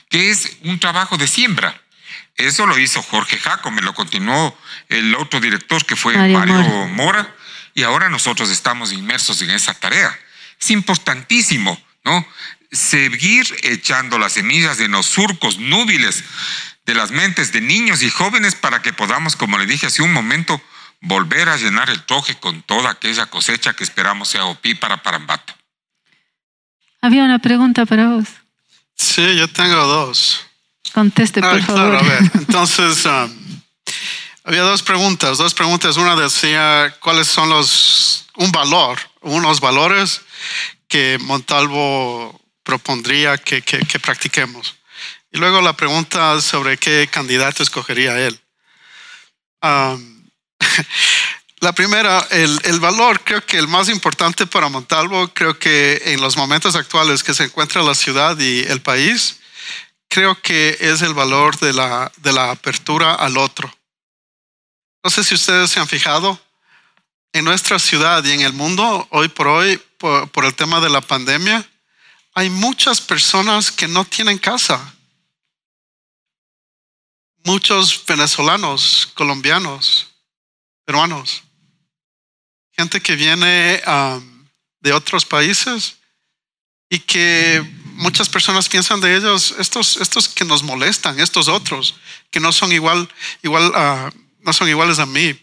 que 0.09 0.31
es 0.31 0.57
un 0.63 0.79
trabajo 0.79 1.17
de 1.17 1.27
siembra. 1.27 1.79
Eso 2.35 2.65
lo 2.65 2.79
hizo 2.79 3.03
Jorge 3.03 3.37
Jaco, 3.37 3.69
me 3.69 3.83
lo 3.83 3.93
continuó 3.93 4.57
el 4.89 5.13
otro 5.13 5.39
director 5.39 5.85
que 5.85 5.95
fue 5.95 6.17
Mario, 6.17 6.87
Mora, 6.87 7.35
y 7.75 7.83
ahora 7.83 8.09
nosotros 8.09 8.49
estamos 8.49 8.91
inmersos 8.91 9.39
en 9.43 9.51
esa 9.51 9.75
tarea. 9.75 10.17
Es 10.59 10.71
importantísimo, 10.71 11.79
¿no? 12.03 12.25
seguir 12.71 13.45
echando 13.63 14.17
las 14.17 14.33
semillas 14.33 14.79
en 14.79 14.91
los 14.91 15.05
surcos 15.05 15.59
núbiles 15.59 16.23
de 16.85 16.95
las 16.95 17.11
mentes 17.11 17.51
de 17.51 17.61
niños 17.61 18.01
y 18.01 18.09
jóvenes 18.09 18.55
para 18.55 18.81
que 18.81 18.93
podamos, 18.93 19.35
como 19.35 19.57
le 19.57 19.65
dije 19.65 19.87
hace 19.87 20.01
un 20.01 20.13
momento, 20.13 20.61
volver 21.01 21.49
a 21.49 21.57
llenar 21.57 21.89
el 21.89 22.03
troje 22.05 22.35
con 22.39 22.61
toda 22.61 22.91
aquella 22.91 23.25
cosecha 23.25 23.73
que 23.73 23.83
esperamos 23.83 24.29
sea 24.29 24.45
OPI 24.45 24.75
para 24.75 25.01
Parambato. 25.01 25.53
Había 27.01 27.23
una 27.23 27.39
pregunta 27.39 27.85
para 27.85 28.07
vos. 28.07 28.27
Sí, 28.95 29.35
yo 29.35 29.47
tengo 29.47 29.75
dos. 29.75 30.45
Conteste, 30.93 31.41
por 31.41 31.61
favor. 31.63 31.95
a 31.95 32.01
ver. 32.03 32.21
Entonces, 32.35 33.05
um, 33.05 33.61
había 34.43 34.61
dos 34.61 34.83
preguntas. 34.83 35.39
Dos 35.39 35.53
preguntas. 35.53 35.97
Una 35.97 36.15
decía 36.15 36.95
cuáles 36.99 37.27
son 37.27 37.49
los, 37.49 38.27
un 38.35 38.51
valor, 38.51 38.99
unos 39.21 39.59
valores 39.59 40.21
que 40.87 41.17
Montalvo 41.21 42.39
propondría 42.63 43.37
que, 43.37 43.63
practiquemos. 44.01 44.75
Y 45.31 45.37
luego 45.37 45.61
la 45.61 45.73
pregunta 45.73 46.39
sobre 46.41 46.77
qué 46.77 47.07
candidato 47.09 47.63
escogería 47.63 48.19
él. 48.19 48.39
la 51.59 51.73
primera, 51.73 52.25
el, 52.31 52.79
valor, 52.79 53.21
creo 53.23 53.45
que 53.45 53.57
el 53.57 53.67
más 53.67 53.89
importante 53.89 54.47
para 54.47 54.69
Montalvo, 54.69 55.27
creo 55.33 55.57
que 55.57 56.01
en 56.05 56.21
los 56.21 56.37
momentos 56.37 56.75
actuales 56.75 57.23
que 57.23 57.33
se 57.33 57.45
encuentra 57.45 57.83
la 57.83 57.95
ciudad 57.95 58.37
y 58.39 58.61
el 58.61 58.81
país, 58.81 59.39
creo 60.07 60.39
que 60.41 60.77
es 60.79 61.01
el 61.01 61.13
valor 61.13 61.57
de 61.59 61.73
la, 61.73 62.11
de 62.17 62.33
la 62.33 62.51
apertura 62.51 63.15
al 63.15 63.37
otro. 63.37 63.73
No 65.03 65.09
sé 65.09 65.23
si 65.23 65.35
ustedes 65.35 65.71
se 65.71 65.79
han 65.79 65.87
fijado, 65.87 66.39
en 67.33 67.45
nuestra 67.45 67.79
ciudad 67.79 68.23
y 68.25 68.31
en 68.31 68.41
el 68.41 68.53
mundo, 68.53 69.07
hoy 69.11 69.29
por 69.29 69.47
hoy, 69.47 69.81
por 69.97 70.45
el 70.45 70.53
tema 70.53 70.81
de 70.81 70.89
la 70.89 70.99
pandemia, 70.99 71.65
hay 72.33 72.49
muchas 72.49 72.99
personas 72.99 73.71
que 73.71 73.87
no 73.87 74.03
tienen 74.05 74.37
casa. 74.37 74.93
Muchos 77.43 78.05
venezolanos, 78.05 79.09
colombianos, 79.15 80.10
peruanos, 80.85 81.43
gente 82.71 83.01
que 83.01 83.15
viene 83.15 83.81
um, 83.85 84.47
de 84.79 84.93
otros 84.93 85.25
países 85.25 85.97
y 86.89 86.99
que 86.99 87.63
muchas 87.93 88.27
personas 88.27 88.67
piensan 88.67 88.99
de 88.99 89.15
ellos, 89.15 89.55
estos, 89.59 89.97
estos 89.97 90.27
que 90.27 90.45
nos 90.45 90.63
molestan, 90.63 91.19
estos 91.19 91.47
otros, 91.47 91.95
que 92.29 92.39
no 92.39 92.51
son 92.51 92.71
igual, 92.71 93.07
igual, 93.43 93.69
uh, 93.69 94.11
no 94.39 94.53
son 94.53 94.67
iguales 94.67 94.99
a 94.99 95.05
mí, 95.05 95.37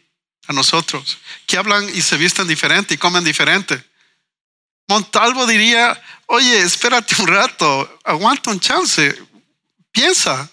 a 0.47 0.53
nosotros, 0.53 1.19
que 1.47 1.57
hablan 1.57 1.89
y 1.89 2.03
se 2.03 2.17
visten 2.17 2.49
diferente 2.49 2.95
y 2.95 2.99
comen 2.99 3.25
diferente. 3.25 3.83
Montalvo 4.89 5.47
diría, 5.47 6.03
oye, 6.27 6.61
espérate 6.61 7.21
un 7.21 7.29
rato, 7.29 7.99
aguanta 8.05 8.51
un 8.51 8.59
chance, 8.59 9.15
piensa, 9.93 10.51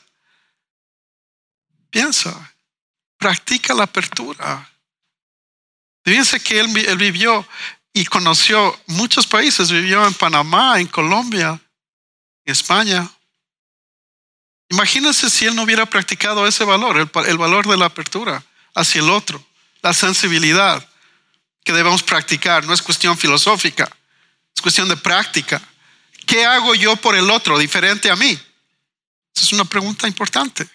piensa, 1.89 2.53
practica 3.17 3.73
la 3.73 3.83
apertura. 3.83 4.69
Fíjense 6.06 6.39
que 6.39 6.60
él, 6.60 6.68
vivió 6.97 7.47
y 7.91 8.06
conoció 8.06 8.80
muchos 8.86 9.26
países, 9.26 9.72
vivió 9.72 10.06
en 10.06 10.14
Panamá, 10.14 10.80
en 10.80 10.86
Colombia, 10.86 11.60
en 12.45 12.51
España. 12.51 13.10
Imagínense 14.70 15.32
si 15.32 15.45
él 15.45 15.56
no 15.56 15.64
hubiera 15.64 15.88
practicado 15.88 16.45
ese 16.45 16.64
valor, 16.64 16.97
el, 16.97 17.38
valor 17.39 17.68
de 17.68 17.78
la 17.78 17.86
apertura 17.86 18.43
hacia 18.76 19.01
el 19.01 19.10
otro, 19.10 19.43
la 19.82 19.95
sensibilidad 19.95 20.88
que 21.64 21.74
debemos 21.74 22.03
practicar. 22.03 22.66
No 22.66 22.74
es 22.76 22.84
cuestión 22.84 23.18
filosófica, 23.18 23.89
es 24.56 24.62
cuestión 24.62 24.88
de 24.88 24.97
práctica. 24.97 25.60
¿Qué 26.28 26.45
hago 26.45 26.76
yo 26.76 26.95
por 26.97 27.16
el 27.16 27.32
otro 27.32 27.58
diferente 27.58 28.12
a 28.12 28.16
mí? 28.16 28.30
Esa 29.36 29.45
es 29.45 29.53
una 29.53 29.66
pregunta 29.66 30.08
importante. 30.08 30.70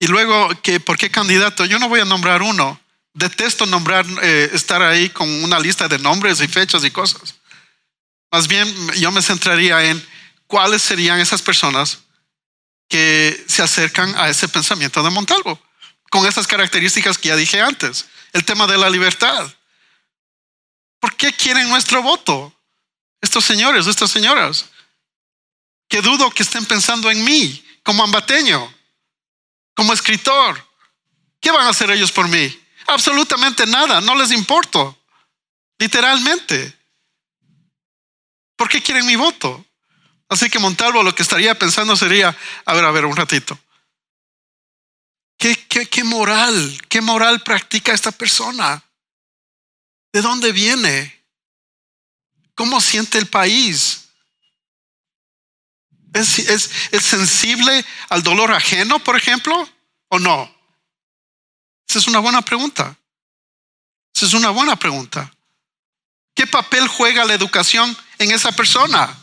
Y 0.00 0.08
luego, 0.08 0.50
¿por 0.84 0.98
qué 0.98 1.10
candidato? 1.10 1.64
Yo 1.64 1.78
no 1.78 1.88
voy 1.88 2.00
a 2.00 2.04
nombrar 2.04 2.42
uno. 2.42 2.80
Detesto 3.14 3.64
nombrar, 3.66 4.04
eh, 4.22 4.50
estar 4.52 4.82
ahí 4.82 5.08
con 5.08 5.28
una 5.42 5.58
lista 5.58 5.88
de 5.88 5.98
nombres 5.98 6.40
y 6.40 6.48
fechas 6.48 6.84
y 6.84 6.90
cosas. 6.90 7.34
Más 8.30 8.48
bien, 8.48 8.68
yo 8.94 9.10
me 9.12 9.22
centraría 9.22 9.84
en 9.84 10.04
cuáles 10.46 10.82
serían 10.82 11.20
esas 11.20 11.40
personas 11.40 12.00
que 12.88 13.44
se 13.48 13.62
acercan 13.62 14.14
a 14.16 14.28
ese 14.28 14.48
pensamiento 14.48 15.02
de 15.02 15.10
Montalvo, 15.10 15.60
con 16.10 16.26
esas 16.26 16.46
características 16.46 17.16
que 17.16 17.28
ya 17.28 17.36
dije 17.36 17.60
antes. 17.60 18.06
El 18.32 18.44
tema 18.44 18.66
de 18.66 18.76
la 18.76 18.90
libertad, 18.90 19.48
¿Por 21.04 21.16
qué 21.16 21.34
quieren 21.34 21.68
nuestro 21.68 22.02
voto? 22.02 22.50
Estos 23.20 23.44
señores, 23.44 23.86
estas 23.86 24.10
señoras, 24.10 24.64
que 25.86 26.00
dudo 26.00 26.30
que 26.30 26.42
estén 26.42 26.64
pensando 26.64 27.10
en 27.10 27.22
mí 27.22 27.62
como 27.82 28.02
ambateño, 28.02 28.74
como 29.74 29.92
escritor. 29.92 30.66
¿Qué 31.42 31.50
van 31.50 31.66
a 31.66 31.68
hacer 31.68 31.90
ellos 31.90 32.10
por 32.10 32.26
mí? 32.28 32.58
Absolutamente 32.86 33.66
nada, 33.66 34.00
no 34.00 34.14
les 34.14 34.30
importo, 34.32 34.98
literalmente. 35.78 36.76
¿Por 38.56 38.68
qué 38.68 38.82
quieren 38.82 39.06
mi 39.06 39.16
voto? 39.16 39.64
Así 40.28 40.48
que 40.50 40.58
Montalvo 40.58 41.02
lo 41.02 41.14
que 41.14 41.22
estaría 41.22 41.58
pensando 41.58 41.96
sería, 41.96 42.36
a 42.64 42.74
ver, 42.74 42.84
a 42.84 42.90
ver, 42.90 43.04
un 43.04 43.16
ratito. 43.16 43.58
¿Qué, 45.38 45.56
qué, 45.68 45.86
qué 45.86 46.04
moral, 46.04 46.80
qué 46.88 47.00
moral 47.00 47.42
practica 47.42 47.92
esta 47.92 48.12
persona? 48.12 48.82
¿De 50.12 50.22
dónde 50.22 50.52
viene? 50.52 51.24
¿Cómo 52.54 52.80
siente 52.80 53.18
el 53.18 53.26
país? 53.26 54.04
¿Es, 56.14 56.38
es, 56.38 57.04
sensible 57.04 57.84
al 58.08 58.22
dolor 58.22 58.52
ajeno, 58.52 59.00
por 59.00 59.16
ejemplo? 59.16 59.68
¿O 60.08 60.20
no? 60.20 60.53
Esa 61.88 61.98
es 61.98 62.06
una 62.06 62.18
buena 62.18 62.42
pregunta. 62.42 62.96
Esa 64.14 64.26
es 64.26 64.34
una 64.34 64.50
buena 64.50 64.76
pregunta. 64.76 65.32
¿Qué 66.34 66.46
papel 66.46 66.88
juega 66.88 67.24
la 67.24 67.34
educación 67.34 67.96
en 68.18 68.30
esa 68.30 68.52
persona? 68.52 69.16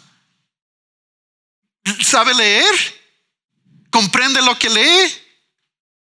¿Sabe 2.01 2.34
leer? 2.34 3.01
¿Comprende 3.89 4.41
lo 4.41 4.57
que 4.57 4.70
lee? 4.70 5.14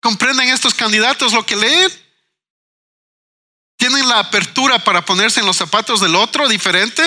¿Comprenden 0.02 0.50
estos 0.50 0.74
candidatos 0.74 1.34
lo 1.34 1.46
que 1.46 1.56
leen? 1.56 2.10
tienen 3.80 4.10
la 4.10 4.20
apertura 4.20 4.84
para 4.84 5.06
ponerse 5.06 5.40
en 5.40 5.46
los 5.46 5.56
zapatos 5.56 6.02
del 6.02 6.14
otro 6.16 6.50
diferente, 6.50 7.02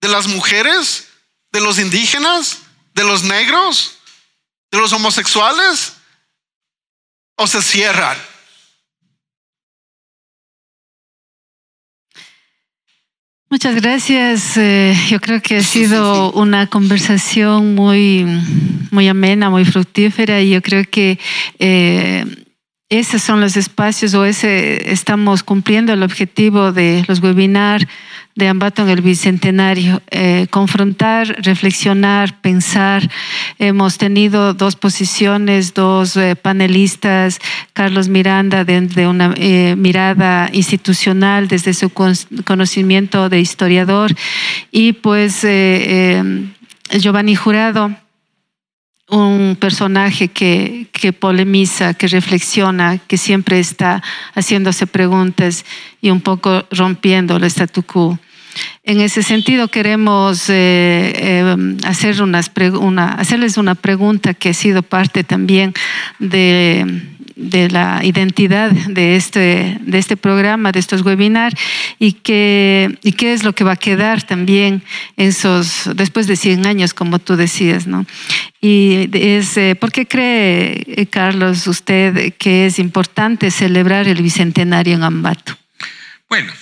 de 0.00 0.08
las 0.08 0.26
mujeres, 0.26 1.08
de 1.52 1.60
los 1.60 1.78
indígenas, 1.78 2.60
de 2.94 3.04
los 3.04 3.24
negros, 3.24 3.96
de 4.70 4.78
los 4.78 4.94
homosexuales, 4.94 5.92
o 7.36 7.46
se 7.46 7.62
cierran. 7.62 8.16
Muchas 13.50 13.76
gracias. 13.76 14.56
Eh, 14.56 14.94
yo 15.08 15.20
creo 15.20 15.40
que 15.40 15.58
ha 15.58 15.62
sido 15.62 16.32
una 16.32 16.66
conversación 16.66 17.76
muy, 17.76 18.26
muy 18.90 19.06
amena, 19.06 19.48
muy 19.48 19.64
fructífera 19.64 20.40
y 20.40 20.50
yo 20.50 20.60
creo 20.60 20.82
que 20.90 21.20
eh, 21.60 22.43
esos 22.90 23.22
son 23.22 23.40
los 23.40 23.56
espacios 23.56 24.14
o 24.14 24.24
ese 24.24 24.92
estamos 24.92 25.42
cumpliendo 25.42 25.92
el 25.92 26.02
objetivo 26.02 26.70
de 26.70 27.02
los 27.08 27.20
webinars 27.22 27.86
de 28.34 28.48
Ambato 28.48 28.82
en 28.82 28.90
el 28.90 29.00
Bicentenario. 29.00 30.02
Eh, 30.10 30.48
confrontar, 30.50 31.28
reflexionar, 31.42 32.40
pensar. 32.40 33.08
Hemos 33.58 33.96
tenido 33.96 34.52
dos 34.54 34.76
posiciones, 34.76 35.72
dos 35.72 36.16
eh, 36.16 36.36
panelistas, 36.36 37.38
Carlos 37.72 38.08
Miranda 38.08 38.64
desde 38.64 39.06
una 39.06 39.34
eh, 39.36 39.76
mirada 39.76 40.50
institucional, 40.52 41.48
desde 41.48 41.72
su 41.72 41.90
conocimiento 41.90 43.28
de 43.28 43.40
historiador, 43.40 44.14
y 44.70 44.92
pues 44.92 45.46
Giovanni 46.90 47.34
Jurado 47.34 48.03
un 49.14 49.56
personaje 49.56 50.28
que, 50.28 50.88
que, 50.92 51.12
polemiza, 51.12 51.94
que 51.94 52.08
reflexiona, 52.08 52.98
que 52.98 53.16
siempre 53.16 53.58
está 53.58 54.02
haciéndose 54.34 54.86
preguntas 54.86 55.64
y 56.00 56.10
un 56.10 56.20
poco 56.20 56.64
rompiendo 56.70 57.36
el 57.36 57.44
statu 57.44 57.82
quo. 57.82 58.18
En 58.82 59.00
ese 59.00 59.22
sentido, 59.22 59.68
queremos 59.68 60.48
eh, 60.50 61.12
eh, 61.16 61.76
hacer 61.84 62.20
una, 62.22 63.08
hacerles 63.08 63.56
una 63.56 63.74
pregunta 63.74 64.34
que 64.34 64.50
ha 64.50 64.54
sido 64.54 64.82
parte 64.82 65.24
también 65.24 65.72
de 66.18 67.68
la 67.70 68.00
identidad 68.04 68.70
de 68.70 69.16
este, 69.16 69.78
de 69.80 69.98
este 69.98 70.16
programa, 70.16 70.72
de 70.72 70.78
estos 70.78 71.02
webinars, 71.02 71.54
y, 71.98 72.08
y 72.08 73.12
qué 73.12 73.32
es 73.32 73.44
lo 73.44 73.54
que 73.54 73.64
va 73.64 73.72
a 73.72 73.76
quedar 73.76 74.22
también 74.22 74.82
esos, 75.16 75.90
después 75.94 76.26
de 76.26 76.36
100 76.36 76.66
años, 76.66 76.94
como 76.94 77.18
tú 77.18 77.36
decías. 77.36 77.86
¿no? 77.86 78.06
Y 78.60 79.08
es, 79.12 79.56
eh, 79.56 79.74
¿por 79.74 79.92
qué 79.92 80.06
cree, 80.06 80.84
eh, 80.86 81.06
Carlos, 81.06 81.66
usted 81.66 82.34
que 82.38 82.66
es 82.66 82.78
importante 82.78 83.50
celebrar 83.50 84.08
el 84.08 84.22
Bicentenario 84.22 84.94
en 84.94 85.02
Ambato? 85.02 85.56
Bueno. 86.28 86.52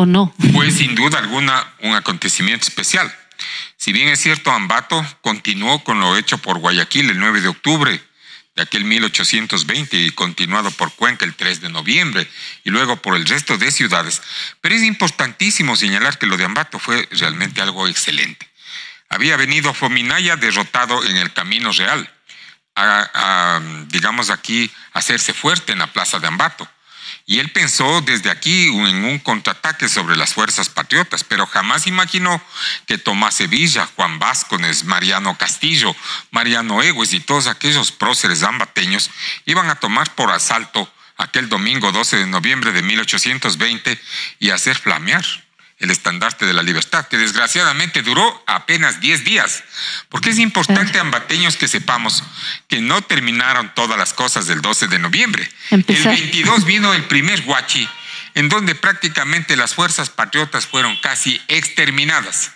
¿O 0.00 0.06
no? 0.06 0.34
Pues 0.54 0.78
sin 0.78 0.94
duda 0.94 1.18
alguna 1.18 1.74
un 1.80 1.94
acontecimiento 1.94 2.66
especial. 2.66 3.14
Si 3.76 3.92
bien 3.92 4.08
es 4.08 4.18
cierto, 4.18 4.50
Ambato 4.50 5.04
continuó 5.20 5.84
con 5.84 6.00
lo 6.00 6.16
hecho 6.16 6.38
por 6.38 6.56
Guayaquil 6.56 7.10
el 7.10 7.18
9 7.18 7.42
de 7.42 7.48
octubre 7.48 8.02
de 8.56 8.62
aquel 8.62 8.84
1820 8.84 9.98
y 9.98 10.10
continuado 10.12 10.70
por 10.70 10.90
Cuenca 10.94 11.26
el 11.26 11.34
3 11.34 11.60
de 11.60 11.68
noviembre 11.68 12.26
y 12.64 12.70
luego 12.70 12.96
por 12.96 13.14
el 13.14 13.26
resto 13.26 13.58
de 13.58 13.70
ciudades. 13.70 14.22
Pero 14.62 14.74
es 14.74 14.82
importantísimo 14.84 15.76
señalar 15.76 16.18
que 16.18 16.26
lo 16.26 16.38
de 16.38 16.46
Ambato 16.46 16.78
fue 16.78 17.06
realmente 17.10 17.60
algo 17.60 17.86
excelente. 17.86 18.48
Había 19.10 19.36
venido 19.36 19.74
Fominaya 19.74 20.36
derrotado 20.36 21.04
en 21.04 21.18
el 21.18 21.30
camino 21.34 21.72
real, 21.72 22.10
a, 22.74 23.60
digamos 23.88 24.30
aquí, 24.30 24.70
hacerse 24.94 25.34
fuerte 25.34 25.72
en 25.72 25.80
la 25.80 25.92
plaza 25.92 26.18
de 26.20 26.26
Ambato. 26.26 26.66
Y 27.30 27.38
él 27.38 27.52
pensó 27.52 28.00
desde 28.00 28.28
aquí 28.28 28.64
en 28.64 29.04
un 29.04 29.20
contraataque 29.20 29.88
sobre 29.88 30.16
las 30.16 30.34
fuerzas 30.34 30.68
patriotas, 30.68 31.22
pero 31.22 31.46
jamás 31.46 31.86
imaginó 31.86 32.42
que 32.86 32.98
Tomás 32.98 33.34
Sevilla, 33.34 33.88
Juan 33.94 34.18
Vázquez, 34.18 34.82
Mariano 34.82 35.38
Castillo, 35.38 35.94
Mariano 36.32 36.82
Egues 36.82 37.12
y 37.12 37.20
todos 37.20 37.46
aquellos 37.46 37.92
próceres 37.92 38.42
ambateños 38.42 39.12
iban 39.46 39.70
a 39.70 39.76
tomar 39.76 40.12
por 40.16 40.32
asalto 40.32 40.92
aquel 41.18 41.48
domingo 41.48 41.92
12 41.92 42.16
de 42.16 42.26
noviembre 42.26 42.72
de 42.72 42.82
1820 42.82 44.00
y 44.40 44.50
hacer 44.50 44.76
flamear 44.76 45.24
el 45.80 45.90
estandarte 45.90 46.46
de 46.46 46.52
la 46.52 46.62
libertad, 46.62 47.08
que 47.08 47.16
desgraciadamente 47.16 48.02
duró 48.02 48.44
apenas 48.46 49.00
10 49.00 49.24
días, 49.24 49.64
porque 50.10 50.30
es 50.30 50.38
importante, 50.38 50.98
ambateños, 50.98 51.56
que 51.56 51.68
sepamos 51.68 52.22
que 52.68 52.82
no 52.82 53.02
terminaron 53.02 53.74
todas 53.74 53.98
las 53.98 54.12
cosas 54.12 54.46
del 54.46 54.60
12 54.60 54.88
de 54.88 54.98
noviembre. 54.98 55.50
El 55.70 55.82
22 55.82 56.64
vino 56.66 56.92
el 56.92 57.04
primer 57.04 57.42
guachi, 57.42 57.88
en 58.34 58.50
donde 58.50 58.74
prácticamente 58.74 59.56
las 59.56 59.74
fuerzas 59.74 60.10
patriotas 60.10 60.66
fueron 60.66 60.96
casi 61.00 61.40
exterminadas. 61.48 62.52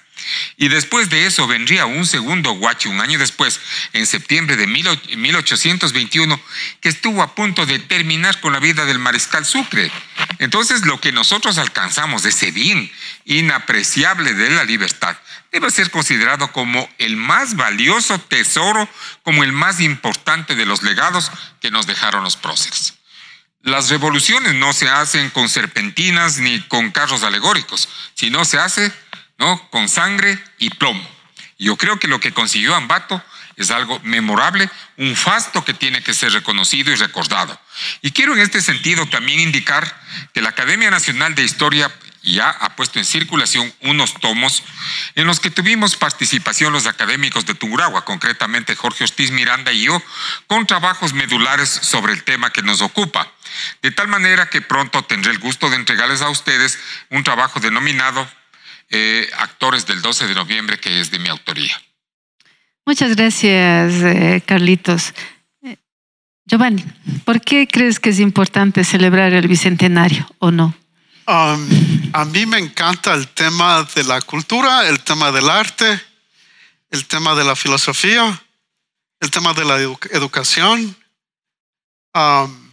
Y 0.57 0.69
después 0.69 1.11
de 1.11 1.27
eso 1.27 1.47
vendría 1.47 1.87
un 1.87 2.07
segundo 2.07 2.53
guachi 2.53 2.89
un 2.89 3.01
año 3.01 3.19
después, 3.19 3.61
en 3.93 4.07
septiembre 4.07 4.57
de 4.57 4.67
1821, 4.67 6.41
que 6.81 6.89
estuvo 6.89 7.23
a 7.23 7.35
punto 7.35 7.67
de 7.67 7.79
terminar 7.79 8.41
con 8.41 8.53
la 8.53 8.59
vida 8.59 8.85
del 8.85 8.99
mariscal 8.99 9.45
Sucre. 9.45 9.91
Entonces 10.39 10.87
lo 10.87 11.01
que 11.01 11.13
nosotros 11.13 11.59
alcanzamos 11.59 12.23
de 12.23 12.31
ese 12.31 12.51
bien 12.51 12.91
inapreciable 13.25 14.35
de 14.35 14.51
la 14.51 14.65
libertad 14.65 15.17
debe 15.55 15.71
ser 15.71 15.91
considerado 15.91 16.51
como 16.51 16.89
el 16.99 17.17
más 17.17 17.55
valioso 17.55 18.19
tesoro, 18.19 18.89
como 19.23 19.45
el 19.45 19.53
más 19.53 19.81
importante 19.81 20.57
de 20.57 20.67
los 20.67 20.83
legados 20.83 21.31
que 21.61 21.71
nos 21.71 21.87
dejaron 21.87 22.25
los 22.25 22.37
próceres. 22.37 22.95
Las 23.65 23.89
revoluciones 23.89 24.55
no 24.55 24.73
se 24.75 24.91
hacen 24.91 25.31
con 25.31 25.49
serpentinas 25.49 26.39
ni 26.39 26.61
con 26.63 26.91
carros 26.91 27.23
alegóricos, 27.23 27.89
sino 28.15 28.45
se 28.45 28.59
hace 28.59 28.93
¿no? 29.39 29.71
Con 29.71 29.89
sangre 29.89 30.39
y 30.59 30.71
plomo. 30.71 31.07
Yo 31.59 31.77
creo 31.77 31.99
que 31.99 32.09
lo 32.09 32.21
que 32.21 32.33
consiguió 32.33 32.75
Ambato 32.75 33.23
es 33.57 33.71
algo 33.71 34.01
memorable, 34.01 34.69
un 34.97 35.15
fasto 35.15 35.65
que 35.65 35.75
tiene 35.75 36.03
que 36.03 36.15
ser 36.15 36.33
reconocido 36.33 36.93
y 36.93 36.97
recordado. 36.97 37.59
Y 38.03 38.11
quiero 38.11 38.35
en 38.35 38.41
este 38.41 38.61
sentido 38.61 39.07
también 39.07 39.41
indicar 39.41 40.03
que 40.33 40.43
la 40.43 40.51
Academia 40.51 40.91
Nacional 40.91 41.35
de 41.35 41.45
Historia 41.45 41.91
ya 42.25 42.49
ha 42.49 42.75
puesto 42.75 42.99
en 42.99 43.05
circulación 43.05 43.73
unos 43.83 44.15
tomos 44.15 44.63
en 45.15 45.27
los 45.27 45.41
que 45.41 45.51
tuvimos 45.51 45.97
participación 45.97 46.73
los 46.73 46.87
académicos 46.87 47.45
de 47.45 47.55
Tunguragua, 47.55 48.05
concretamente 48.05 48.75
Jorge 48.75 49.05
Ortiz 49.05 49.31
Miranda 49.31 49.73
y 49.73 49.83
yo, 49.83 50.03
con 50.47 50.67
trabajos 50.67 51.13
medulares 51.13 51.69
sobre 51.69 52.15
el 52.15 52.25
tema 52.25 52.51
que 52.51 52.63
nos 52.63 52.81
ocupa. 52.81 53.31
De 53.83 53.91
tal 53.91 54.09
manera 54.09 54.49
que 54.49 54.63
pronto 54.63 55.05
tendré 55.05 55.33
el 55.33 55.39
gusto 55.39 55.71
de 55.71 55.77
entregarles 55.77 56.23
a 56.23 56.31
ustedes 56.31 56.79
un 57.11 57.23
trabajo 57.23 57.61
denominado 57.61 58.29
eh, 58.97 59.29
actores 59.39 59.87
del 59.87 60.01
12 60.03 60.29
de 60.29 60.35
noviembre, 60.37 60.79
que 60.79 61.01
es 61.01 61.11
de 61.11 61.19
mi 61.19 61.29
autoría. 61.29 61.83
Muchas 62.87 63.17
gracias, 63.17 63.93
eh, 64.05 64.41
Carlitos. 64.47 65.13
Eh, 65.65 65.79
Giovanni, 66.47 66.85
¿por 67.25 67.41
qué 67.41 67.67
crees 67.67 67.99
que 67.99 68.11
es 68.11 68.21
importante 68.21 68.85
celebrar 68.85 69.33
el 69.33 69.49
Bicentenario 69.49 70.25
o 70.39 70.53
no? 70.53 70.77
Um, 71.27 72.11
a 72.13 72.25
mí 72.25 72.47
me 72.47 72.59
encanta 72.59 73.15
el 73.15 73.27
tema 73.27 73.85
de 73.97 74.05
la 74.05 74.21
cultura, 74.21 74.89
el 74.89 75.01
tema 75.01 75.33
del 75.33 75.51
arte, 75.51 76.01
el 76.93 77.07
tema 77.07 77.35
de 77.35 77.43
la 77.43 77.57
filosofía, 77.57 78.41
el 79.19 79.31
tema 79.33 79.55
de 79.55 79.65
la 79.65 79.79
educación. 80.13 80.97
Um, 82.15 82.71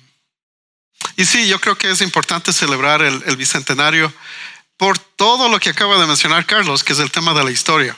y 1.17 1.25
sí, 1.25 1.47
yo 1.47 1.59
creo 1.59 1.75
que 1.79 1.89
es 1.89 2.01
importante 2.01 2.53
celebrar 2.53 3.01
el 3.01 3.35
Bicentenario 3.37 4.13
por 4.81 4.97
todo 4.97 5.47
lo 5.47 5.59
que 5.59 5.69
acaba 5.69 6.01
de 6.01 6.07
mencionar 6.07 6.47
Carlos, 6.47 6.83
que 6.83 6.93
es 6.93 6.97
el 6.97 7.11
tema 7.11 7.35
de 7.35 7.43
la 7.43 7.51
historia. 7.51 7.95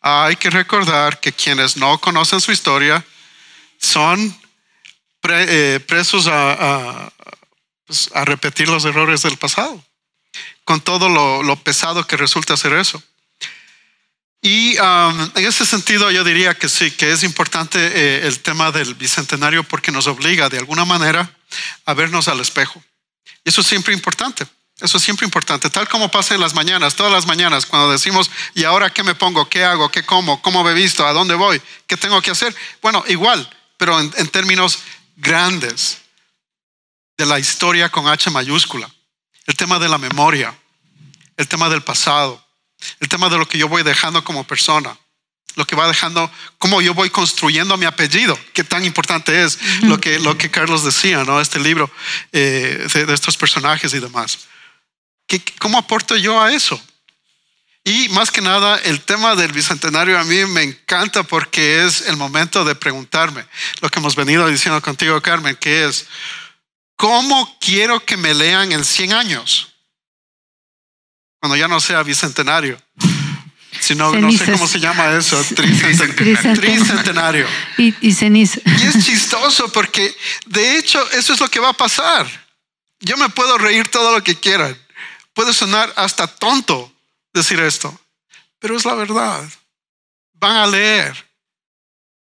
Hay 0.00 0.34
que 0.34 0.50
recordar 0.50 1.20
que 1.20 1.32
quienes 1.32 1.76
no 1.76 2.00
conocen 2.00 2.40
su 2.40 2.50
historia 2.50 3.04
son 3.78 4.36
eh, 5.28 5.78
presos 5.86 6.24
pues, 7.86 8.10
a, 8.12 8.24
repetir 8.24 8.68
los 8.68 8.84
errores 8.86 9.22
del 9.22 9.36
pasado, 9.36 9.84
con 10.64 10.80
todo 10.80 11.08
lo, 11.08 11.56
pesado 11.62 12.04
que 12.04 12.16
resulta 12.16 12.56
ser 12.56 12.72
eso. 12.72 13.00
Y 14.42 14.76
um, 14.80 15.30
en 15.36 15.46
ese 15.46 15.64
sentido 15.64 16.10
yo 16.10 16.24
diría 16.24 16.54
que 16.54 16.68
sí, 16.68 16.90
que 16.90 17.12
es 17.12 17.22
importante 17.22 17.78
eh, 17.78 18.26
el 18.26 18.40
tema 18.40 18.72
del 18.72 18.96
bicentenario 18.96 19.62
porque 19.62 19.92
nos 19.92 20.08
obliga 20.08 20.48
de 20.48 20.58
alguna 20.58 20.84
manera 20.84 21.36
a 21.84 21.94
vernos 21.94 22.26
al 22.26 22.40
espejo. 22.40 22.82
Eso 23.44 23.60
es 23.60 23.68
siempre 23.68 23.94
importante. 23.94 24.44
Eso 24.80 24.96
es 24.96 25.02
siempre 25.02 25.26
importante, 25.26 25.68
tal 25.68 25.88
como 25.88 26.10
pasa 26.10 26.34
en 26.34 26.40
las 26.40 26.54
mañanas, 26.54 26.94
todas 26.94 27.12
las 27.12 27.26
mañanas, 27.26 27.66
cuando 27.66 27.92
decimos, 27.92 28.30
¿y 28.54 28.64
ahora 28.64 28.88
qué 28.88 29.02
me 29.02 29.14
pongo? 29.14 29.48
¿Qué 29.48 29.62
hago? 29.62 29.90
¿Qué 29.90 30.04
como? 30.04 30.40
¿Cómo 30.40 30.64
me 30.64 30.72
visto? 30.72 31.06
¿A 31.06 31.12
dónde 31.12 31.34
voy? 31.34 31.60
¿Qué 31.86 31.98
tengo 31.98 32.22
que 32.22 32.30
hacer? 32.30 32.54
Bueno, 32.80 33.04
igual, 33.08 33.48
pero 33.76 34.00
en, 34.00 34.28
términos 34.28 34.78
grandes 35.16 35.98
de 37.18 37.26
la 37.26 37.38
historia 37.38 37.90
con 37.90 38.08
H 38.08 38.30
mayúscula, 38.30 38.90
el 39.46 39.54
tema 39.54 39.78
de 39.78 39.88
la 39.88 39.98
memoria, 39.98 40.58
el 41.36 41.46
tema 41.46 41.68
del 41.68 41.82
pasado, 41.82 42.42
el 43.00 43.08
tema 43.08 43.28
de 43.28 43.36
lo 43.36 43.46
que 43.46 43.58
yo 43.58 43.68
voy 43.68 43.82
dejando 43.82 44.24
como 44.24 44.44
persona, 44.44 44.96
lo 45.56 45.66
que 45.66 45.76
va 45.76 45.88
dejando, 45.88 46.30
cómo 46.56 46.80
yo 46.80 46.94
voy 46.94 47.10
construyendo 47.10 47.76
mi 47.76 47.84
apellido, 47.84 48.38
qué 48.54 48.64
tan 48.64 48.82
importante 48.82 49.44
es 49.44 49.58
lo 49.82 50.00
que, 50.00 50.18
lo 50.18 50.38
que 50.38 50.50
Carlos 50.50 50.84
decía, 50.84 51.24
¿no? 51.24 51.38
Este 51.38 51.58
libro 51.58 51.90
eh, 52.32 52.86
de 52.94 53.12
estos 53.12 53.36
personajes 53.36 53.92
y 53.92 53.98
demás. 53.98 54.38
¿Cómo 55.58 55.78
aporto 55.78 56.16
yo 56.16 56.40
a 56.42 56.52
eso? 56.52 56.80
Y 57.84 58.08
más 58.10 58.30
que 58.30 58.40
nada, 58.42 58.76
el 58.78 59.00
tema 59.00 59.34
del 59.36 59.52
bicentenario 59.52 60.18
a 60.18 60.24
mí 60.24 60.44
me 60.46 60.62
encanta 60.62 61.22
porque 61.22 61.84
es 61.86 62.02
el 62.02 62.16
momento 62.16 62.64
de 62.64 62.74
preguntarme 62.74 63.44
lo 63.80 63.88
que 63.88 63.98
hemos 64.00 64.16
venido 64.16 64.46
diciendo 64.48 64.82
contigo, 64.82 65.20
Carmen, 65.22 65.56
que 65.56 65.86
es, 65.86 66.06
¿cómo 66.96 67.56
quiero 67.60 68.04
que 68.04 68.16
me 68.18 68.34
lean 68.34 68.72
en 68.72 68.84
100 68.84 69.12
años? 69.14 69.68
Cuando 71.40 71.56
ya 71.56 71.68
no 71.68 71.80
sea 71.80 72.02
bicentenario. 72.02 72.80
Si 73.80 73.94
no, 73.94 74.12
no 74.12 74.30
sé 74.30 74.44
cómo 74.52 74.68
se 74.68 74.78
llama 74.78 75.16
eso. 75.16 75.42
Tricenten- 75.42 76.14
Tricentenario. 76.14 76.60
Tricentenario. 76.60 77.46
Y, 77.78 77.94
y 78.08 78.12
ceniza. 78.12 78.60
Y 78.66 78.82
es 78.86 79.06
chistoso 79.06 79.72
porque 79.72 80.14
de 80.46 80.76
hecho 80.76 81.02
eso 81.12 81.32
es 81.32 81.40
lo 81.40 81.48
que 81.48 81.60
va 81.60 81.70
a 81.70 81.76
pasar. 81.76 82.26
Yo 83.00 83.16
me 83.16 83.30
puedo 83.30 83.56
reír 83.56 83.88
todo 83.88 84.12
lo 84.12 84.22
que 84.22 84.34
quieran. 84.38 84.76
Puede 85.32 85.52
sonar 85.52 85.92
hasta 85.96 86.26
tonto 86.26 86.92
decir 87.32 87.60
esto, 87.60 87.98
pero 88.58 88.76
es 88.76 88.84
la 88.84 88.94
verdad. 88.94 89.48
Van 90.34 90.56
a 90.56 90.66
leer 90.66 91.30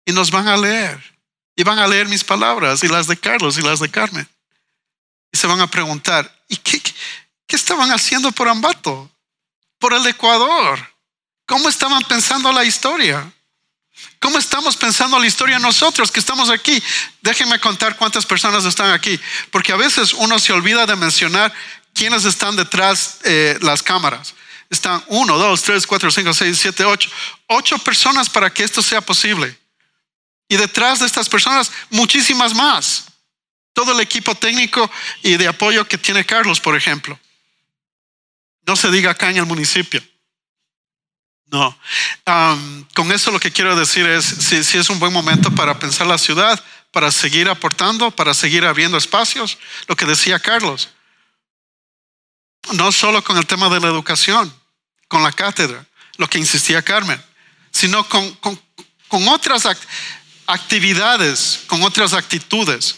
y 0.04 0.12
nos 0.12 0.30
van 0.30 0.48
a 0.48 0.56
leer 0.56 1.14
y 1.56 1.62
van 1.62 1.78
a 1.78 1.86
leer 1.86 2.06
mis 2.08 2.24
palabras 2.24 2.82
y 2.82 2.88
las 2.88 3.06
de 3.06 3.16
Carlos 3.16 3.58
y 3.58 3.62
las 3.62 3.80
de 3.80 3.90
Carmen. 3.90 4.28
Y 5.32 5.36
se 5.36 5.46
van 5.46 5.60
a 5.60 5.70
preguntar, 5.70 6.32
¿y 6.48 6.56
qué, 6.56 6.80
qué 6.80 7.56
estaban 7.56 7.90
haciendo 7.90 8.32
por 8.32 8.48
Ambato? 8.48 9.10
Por 9.78 9.92
el 9.94 10.06
Ecuador. 10.06 10.78
¿Cómo 11.46 11.68
estaban 11.68 12.02
pensando 12.04 12.52
la 12.52 12.64
historia? 12.64 13.30
¿Cómo 14.18 14.38
estamos 14.38 14.76
pensando 14.76 15.18
la 15.18 15.26
historia 15.26 15.58
nosotros 15.58 16.10
que 16.10 16.20
estamos 16.20 16.50
aquí? 16.50 16.82
Déjenme 17.20 17.60
contar 17.60 17.96
cuántas 17.96 18.26
personas 18.26 18.64
están 18.64 18.90
aquí, 18.90 19.20
porque 19.50 19.72
a 19.72 19.76
veces 19.76 20.12
uno 20.14 20.38
se 20.38 20.52
olvida 20.52 20.86
de 20.86 20.96
mencionar 20.96 21.52
quiénes 21.94 22.24
están 22.24 22.56
detrás 22.56 23.20
de 23.22 23.58
las 23.62 23.82
cámaras. 23.82 24.34
Están 24.68 25.02
uno, 25.06 25.38
dos, 25.38 25.62
tres, 25.62 25.86
cuatro, 25.86 26.10
cinco, 26.10 26.34
seis, 26.34 26.58
siete, 26.58 26.84
ocho. 26.84 27.08
Ocho 27.46 27.78
personas 27.78 28.28
para 28.28 28.52
que 28.52 28.64
esto 28.64 28.82
sea 28.82 29.00
posible. 29.00 29.56
Y 30.48 30.56
detrás 30.56 31.00
de 31.00 31.06
estas 31.06 31.28
personas, 31.28 31.70
muchísimas 31.90 32.54
más. 32.54 33.06
Todo 33.72 33.92
el 33.92 34.00
equipo 34.00 34.34
técnico 34.34 34.90
y 35.22 35.36
de 35.36 35.48
apoyo 35.48 35.86
que 35.86 35.98
tiene 35.98 36.24
Carlos, 36.24 36.60
por 36.60 36.76
ejemplo. 36.76 37.18
No 38.66 38.76
se 38.76 38.90
diga 38.90 39.12
acá 39.12 39.30
en 39.30 39.38
el 39.38 39.46
municipio. 39.46 40.02
No. 41.46 41.76
Um, 42.26 42.84
con 42.94 43.12
eso 43.12 43.30
lo 43.30 43.38
que 43.38 43.52
quiero 43.52 43.76
decir 43.76 44.06
es, 44.06 44.24
si, 44.24 44.64
si 44.64 44.78
es 44.78 44.90
un 44.90 44.98
buen 44.98 45.12
momento 45.12 45.50
para 45.54 45.78
pensar 45.78 46.06
la 46.06 46.18
ciudad, 46.18 46.62
para 46.90 47.12
seguir 47.12 47.48
aportando, 47.48 48.10
para 48.10 48.34
seguir 48.34 48.64
abriendo 48.64 48.96
espacios, 48.96 49.58
lo 49.86 49.96
que 49.96 50.06
decía 50.06 50.38
Carlos. 50.38 50.88
No 52.72 52.90
solo 52.92 53.22
con 53.22 53.36
el 53.36 53.46
tema 53.46 53.68
de 53.68 53.80
la 53.80 53.88
educación, 53.88 54.52
con 55.08 55.22
la 55.22 55.32
cátedra, 55.32 55.84
lo 56.16 56.28
que 56.28 56.38
insistía 56.38 56.82
Carmen, 56.82 57.22
sino 57.70 58.08
con, 58.08 58.34
con, 58.36 58.60
con 59.08 59.28
otras 59.28 59.66
act 59.66 59.82
actividades, 60.46 61.60
con 61.66 61.82
otras 61.82 62.12
actitudes. 62.12 62.96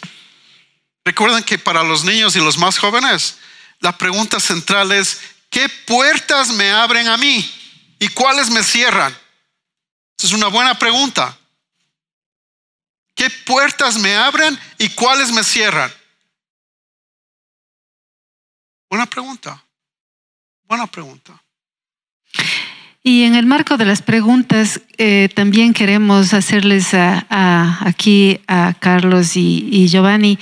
Recuerden 1.05 1.45
que 1.45 1.59
para 1.59 1.85
los 1.85 2.05
niños 2.05 2.35
y 2.35 2.41
los 2.41 2.59
más 2.59 2.79
jóvenes, 2.79 3.37
la 3.81 3.97
pregunta 3.97 4.41
central 4.41 4.91
es, 4.93 5.21
¿qué 5.51 5.69
puertas 5.69 6.49
me 6.49 6.73
abren 6.73 7.07
a 7.07 7.17
mí? 7.17 7.49
¿Y 7.99 8.09
cuáles 8.09 8.51
me 8.51 8.63
cierran? 8.63 9.17
Es 10.21 10.33
una 10.33 10.49
buena 10.49 10.79
pregunta. 10.79 11.39
¿Qué 13.15 13.31
puertas 13.31 13.97
me 13.97 14.17
abren 14.17 14.59
y 14.79 14.89
cuáles 14.91 15.31
me 15.31 15.45
cierran? 15.45 15.93
Buena 18.89 19.07
pregunta. 19.07 19.65
Buena 20.69 20.87
pregunta. 20.87 21.43
Y 23.03 23.23
en 23.23 23.37
el 23.37 23.47
marco 23.47 23.77
de 23.77 23.85
las 23.85 24.03
preguntas, 24.03 24.81
eh, 24.99 25.29
también 25.33 25.73
queremos 25.75 26.35
hacerles 26.35 26.89
aquí 26.93 28.41
a 28.49 28.75
Carlos 28.81 29.37
y, 29.37 29.87
Giovanni, 29.87 30.41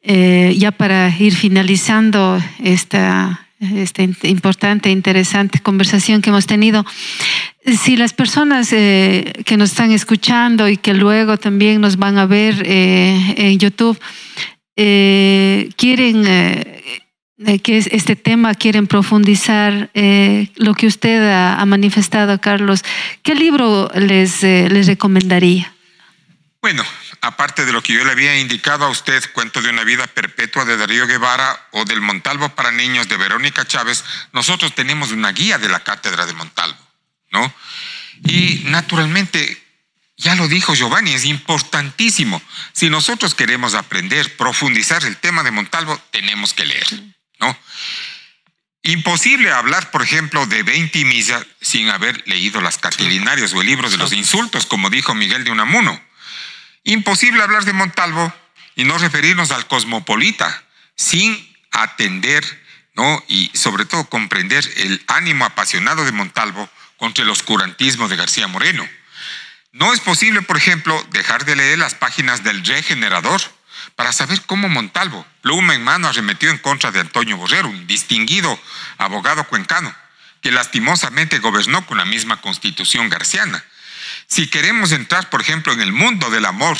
eh, 0.00 0.54
ya 0.56 0.72
para 0.72 1.14
ir 1.14 1.34
finalizando 1.34 2.42
esta, 2.60 3.46
esta 3.60 4.02
importante, 4.22 4.90
interesante 4.90 5.60
conversación 5.60 6.22
que 6.22 6.30
hemos 6.30 6.46
tenido. 6.46 6.86
Si 7.66 7.96
las 7.96 8.14
personas 8.14 8.72
eh, 8.72 9.30
que 9.44 9.58
nos 9.58 9.72
están 9.72 9.92
escuchando 9.92 10.70
y 10.70 10.78
que 10.78 10.94
luego 10.94 11.36
también 11.36 11.82
nos 11.82 11.96
van 11.96 12.16
a 12.16 12.24
ver 12.24 12.62
en 12.66 13.58
YouTube 13.58 14.00
eh, 17.38 17.58
que 17.58 17.78
este 17.78 18.16
tema 18.16 18.54
quieren 18.54 18.86
profundizar, 18.86 19.90
lo 20.56 20.74
que 20.74 20.86
usted 20.86 21.22
ha, 21.28 21.60
ha, 21.60 21.66
manifestado, 21.66 22.40
Carlos, 22.40 22.84
¿qué 23.22 23.34
libro 23.34 23.90
les, 23.94 24.42
les 24.42 24.86
recomendaría? 24.86 25.72
Bueno, 26.62 26.84
aparte 27.22 27.64
de 27.64 27.72
lo 27.72 27.82
que 27.82 27.92
yo 27.92 28.04
le 28.04 28.12
había 28.12 28.38
indicado 28.38 28.84
a 28.84 28.88
usted, 28.88 29.20
Cuento 29.32 29.60
de 29.62 29.70
una 29.70 29.82
vida 29.82 30.06
perpetua 30.06 30.64
de 30.64 30.76
Darío 30.76 31.08
Guevara 31.08 31.68
o 31.72 31.84
del 31.84 32.00
Montalvo 32.00 32.50
para 32.50 32.70
niños 32.70 33.08
de 33.08 33.16
Verónica 33.16 33.64
Chávez, 33.64 34.04
nosotros 34.32 34.72
tenemos 34.74 35.10
una 35.10 35.32
guía 35.32 35.58
de 35.58 35.68
la 35.68 35.80
cátedra 35.80 36.24
de 36.24 36.34
Montalvo, 36.34 36.78
¿no? 37.32 37.52
Y 38.24 38.62
naturalmente, 38.66 39.60
ya 40.16 40.36
lo 40.36 40.46
dijo 40.46 40.74
Giovanni, 40.74 41.12
es 41.12 41.24
importantísimo. 41.24 42.40
Si 42.72 42.88
nosotros 42.88 43.34
queremos 43.34 43.74
aprender, 43.74 44.36
profundizar 44.36 45.04
el 45.04 45.16
tema 45.16 45.42
de 45.42 45.50
Montalvo, 45.50 46.00
tenemos 46.12 46.52
que 46.54 46.66
leer, 46.66 46.86
¿no? 47.42 47.58
Imposible 48.84 49.52
hablar, 49.52 49.90
por 49.90 50.02
ejemplo, 50.02 50.46
de 50.46 50.62
20 50.62 51.04
misa 51.04 51.44
sin 51.60 51.88
haber 51.90 52.26
leído 52.26 52.60
las 52.60 52.78
catilinarias 52.78 53.52
o 53.52 53.60
el 53.60 53.66
libro 53.66 53.90
de 53.90 53.96
los 53.96 54.12
insultos, 54.12 54.66
como 54.66 54.90
dijo 54.90 55.14
Miguel 55.14 55.44
de 55.44 55.50
Unamuno. 55.50 56.00
Imposible 56.84 57.42
hablar 57.42 57.64
de 57.64 57.72
Montalvo 57.74 58.32
y 58.74 58.84
no 58.84 58.98
referirnos 58.98 59.52
al 59.52 59.68
cosmopolita 59.68 60.64
sin 60.96 61.54
atender 61.70 62.44
¿no? 62.94 63.24
y 63.28 63.50
sobre 63.54 63.84
todo 63.84 64.08
comprender 64.08 64.68
el 64.76 65.02
ánimo 65.06 65.44
apasionado 65.44 66.04
de 66.04 66.12
Montalvo 66.12 66.68
contra 66.96 67.22
el 67.22 67.30
oscurantismo 67.30 68.08
de 68.08 68.16
García 68.16 68.48
Moreno. 68.48 68.88
No 69.70 69.92
es 69.94 70.00
posible, 70.00 70.42
por 70.42 70.56
ejemplo, 70.56 71.00
dejar 71.10 71.44
de 71.44 71.56
leer 71.56 71.78
las 71.78 71.94
páginas 71.94 72.42
del 72.42 72.64
Regenerador 72.64 73.40
para 73.96 74.12
saber 74.12 74.42
cómo 74.42 74.68
Montalvo, 74.68 75.26
pluma 75.40 75.74
en 75.74 75.84
mano, 75.84 76.08
arremetió 76.08 76.50
en 76.50 76.58
contra 76.58 76.90
de 76.90 77.00
Antonio 77.00 77.36
Borrero, 77.36 77.68
un 77.68 77.86
distinguido 77.86 78.58
abogado 78.98 79.44
cuencano, 79.44 79.94
que 80.40 80.50
lastimosamente 80.50 81.38
gobernó 81.38 81.86
con 81.86 81.98
la 81.98 82.04
misma 82.04 82.40
constitución 82.40 83.08
garciana. 83.08 83.64
Si 84.26 84.48
queremos 84.48 84.92
entrar, 84.92 85.30
por 85.30 85.40
ejemplo, 85.40 85.72
en 85.72 85.80
el 85.80 85.92
mundo 85.92 86.30
del 86.30 86.44
amor 86.44 86.76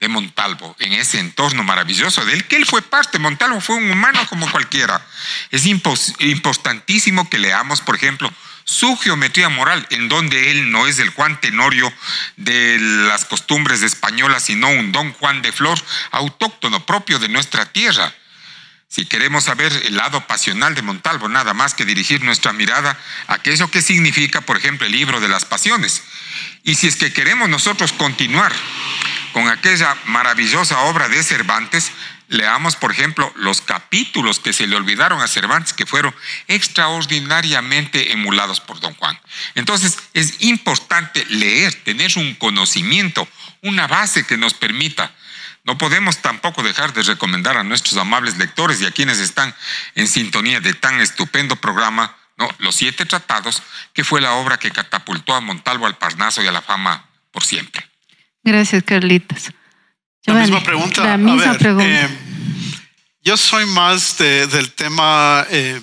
de 0.00 0.08
Montalvo, 0.08 0.76
en 0.78 0.92
ese 0.92 1.18
entorno 1.18 1.62
maravilloso 1.62 2.24
del 2.24 2.46
que 2.46 2.56
él 2.56 2.66
fue 2.66 2.82
parte, 2.82 3.18
Montalvo 3.18 3.60
fue 3.60 3.76
un 3.76 3.90
humano 3.90 4.26
como 4.28 4.50
cualquiera, 4.50 5.04
es 5.50 5.64
importantísimo 5.66 7.30
que 7.30 7.38
leamos, 7.38 7.80
por 7.80 7.96
ejemplo, 7.96 8.32
su 8.66 8.96
geometría 8.96 9.48
moral, 9.48 9.86
en 9.90 10.08
donde 10.08 10.50
él 10.50 10.72
no 10.72 10.88
es 10.88 10.98
el 10.98 11.10
Juan 11.10 11.40
Tenorio 11.40 11.90
de 12.36 12.78
las 12.78 13.24
costumbres 13.24 13.82
españolas, 13.82 14.42
sino 14.42 14.68
un 14.68 14.90
don 14.90 15.12
Juan 15.12 15.40
de 15.40 15.52
Flor 15.52 15.78
autóctono 16.10 16.84
propio 16.84 17.20
de 17.20 17.28
nuestra 17.28 17.64
tierra. 17.66 18.12
Si 18.88 19.06
queremos 19.06 19.44
saber 19.44 19.72
el 19.84 19.96
lado 19.96 20.26
pasional 20.26 20.74
de 20.74 20.82
Montalvo, 20.82 21.28
nada 21.28 21.54
más 21.54 21.74
que 21.74 21.84
dirigir 21.84 22.24
nuestra 22.24 22.52
mirada 22.52 22.98
a 23.28 23.34
aquello 23.34 23.70
que 23.70 23.82
significa, 23.82 24.40
por 24.40 24.56
ejemplo, 24.56 24.86
el 24.86 24.92
libro 24.92 25.20
de 25.20 25.28
las 25.28 25.44
pasiones. 25.44 26.02
Y 26.64 26.74
si 26.74 26.88
es 26.88 26.96
que 26.96 27.12
queremos 27.12 27.48
nosotros 27.48 27.92
continuar 27.92 28.52
con 29.32 29.48
aquella 29.48 29.96
maravillosa 30.06 30.80
obra 30.80 31.08
de 31.08 31.22
Cervantes, 31.22 31.92
leamos, 32.28 32.76
por 32.76 32.92
ejemplo, 32.92 33.32
los 33.36 33.60
capítulos 33.60 34.40
que 34.40 34.52
se 34.52 34.66
le 34.66 34.76
olvidaron 34.76 35.20
a 35.20 35.28
Cervantes, 35.28 35.72
que 35.72 35.86
fueron 35.86 36.14
extraordinariamente 36.48 38.12
emulados 38.12 38.60
por 38.60 38.80
Don 38.80 38.94
Juan. 38.94 39.18
Entonces, 39.54 39.98
es 40.14 40.42
importante 40.42 41.24
leer, 41.26 41.74
tener 41.84 42.12
un 42.16 42.34
conocimiento, 42.34 43.28
una 43.62 43.86
base 43.86 44.26
que 44.26 44.36
nos 44.36 44.54
permita. 44.54 45.14
No 45.64 45.78
podemos 45.78 46.18
tampoco 46.18 46.62
dejar 46.62 46.92
de 46.92 47.02
recomendar 47.02 47.56
a 47.56 47.64
nuestros 47.64 47.96
amables 47.96 48.38
lectores 48.38 48.80
y 48.80 48.86
a 48.86 48.92
quienes 48.92 49.18
están 49.18 49.54
en 49.94 50.06
sintonía 50.06 50.60
de 50.60 50.74
tan 50.74 51.00
estupendo 51.00 51.56
programa. 51.56 52.16
Los 52.58 52.76
Siete 52.76 53.06
Tratados, 53.06 53.62
que 53.94 54.04
fue 54.04 54.20
la 54.20 54.34
obra 54.34 54.58
que 54.58 54.70
catapultó 54.70 55.34
a 55.34 55.40
Montalvo 55.40 55.86
al 55.86 55.96
Parnaso 55.96 56.42
y 56.42 56.46
a 56.46 56.52
la 56.52 56.60
fama 56.60 57.08
por 57.32 57.44
siempre. 57.44 57.88
Gracias, 58.44 58.82
Carlitos. 58.84 59.50
La 60.26 60.34
misma 60.34 60.62
pregunta. 60.62 61.04
La 61.04 61.16
misma 61.16 61.52
ver, 61.52 61.58
pregunta. 61.58 61.88
Eh, 61.88 62.08
yo 63.22 63.36
soy 63.36 63.66
más 63.66 64.18
de, 64.18 64.46
del 64.46 64.72
tema 64.72 65.46
eh, 65.50 65.80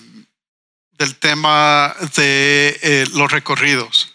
del 0.98 1.16
tema 1.16 1.96
de 2.16 2.80
eh, 2.82 3.06
los 3.14 3.32
recorridos. 3.32 4.14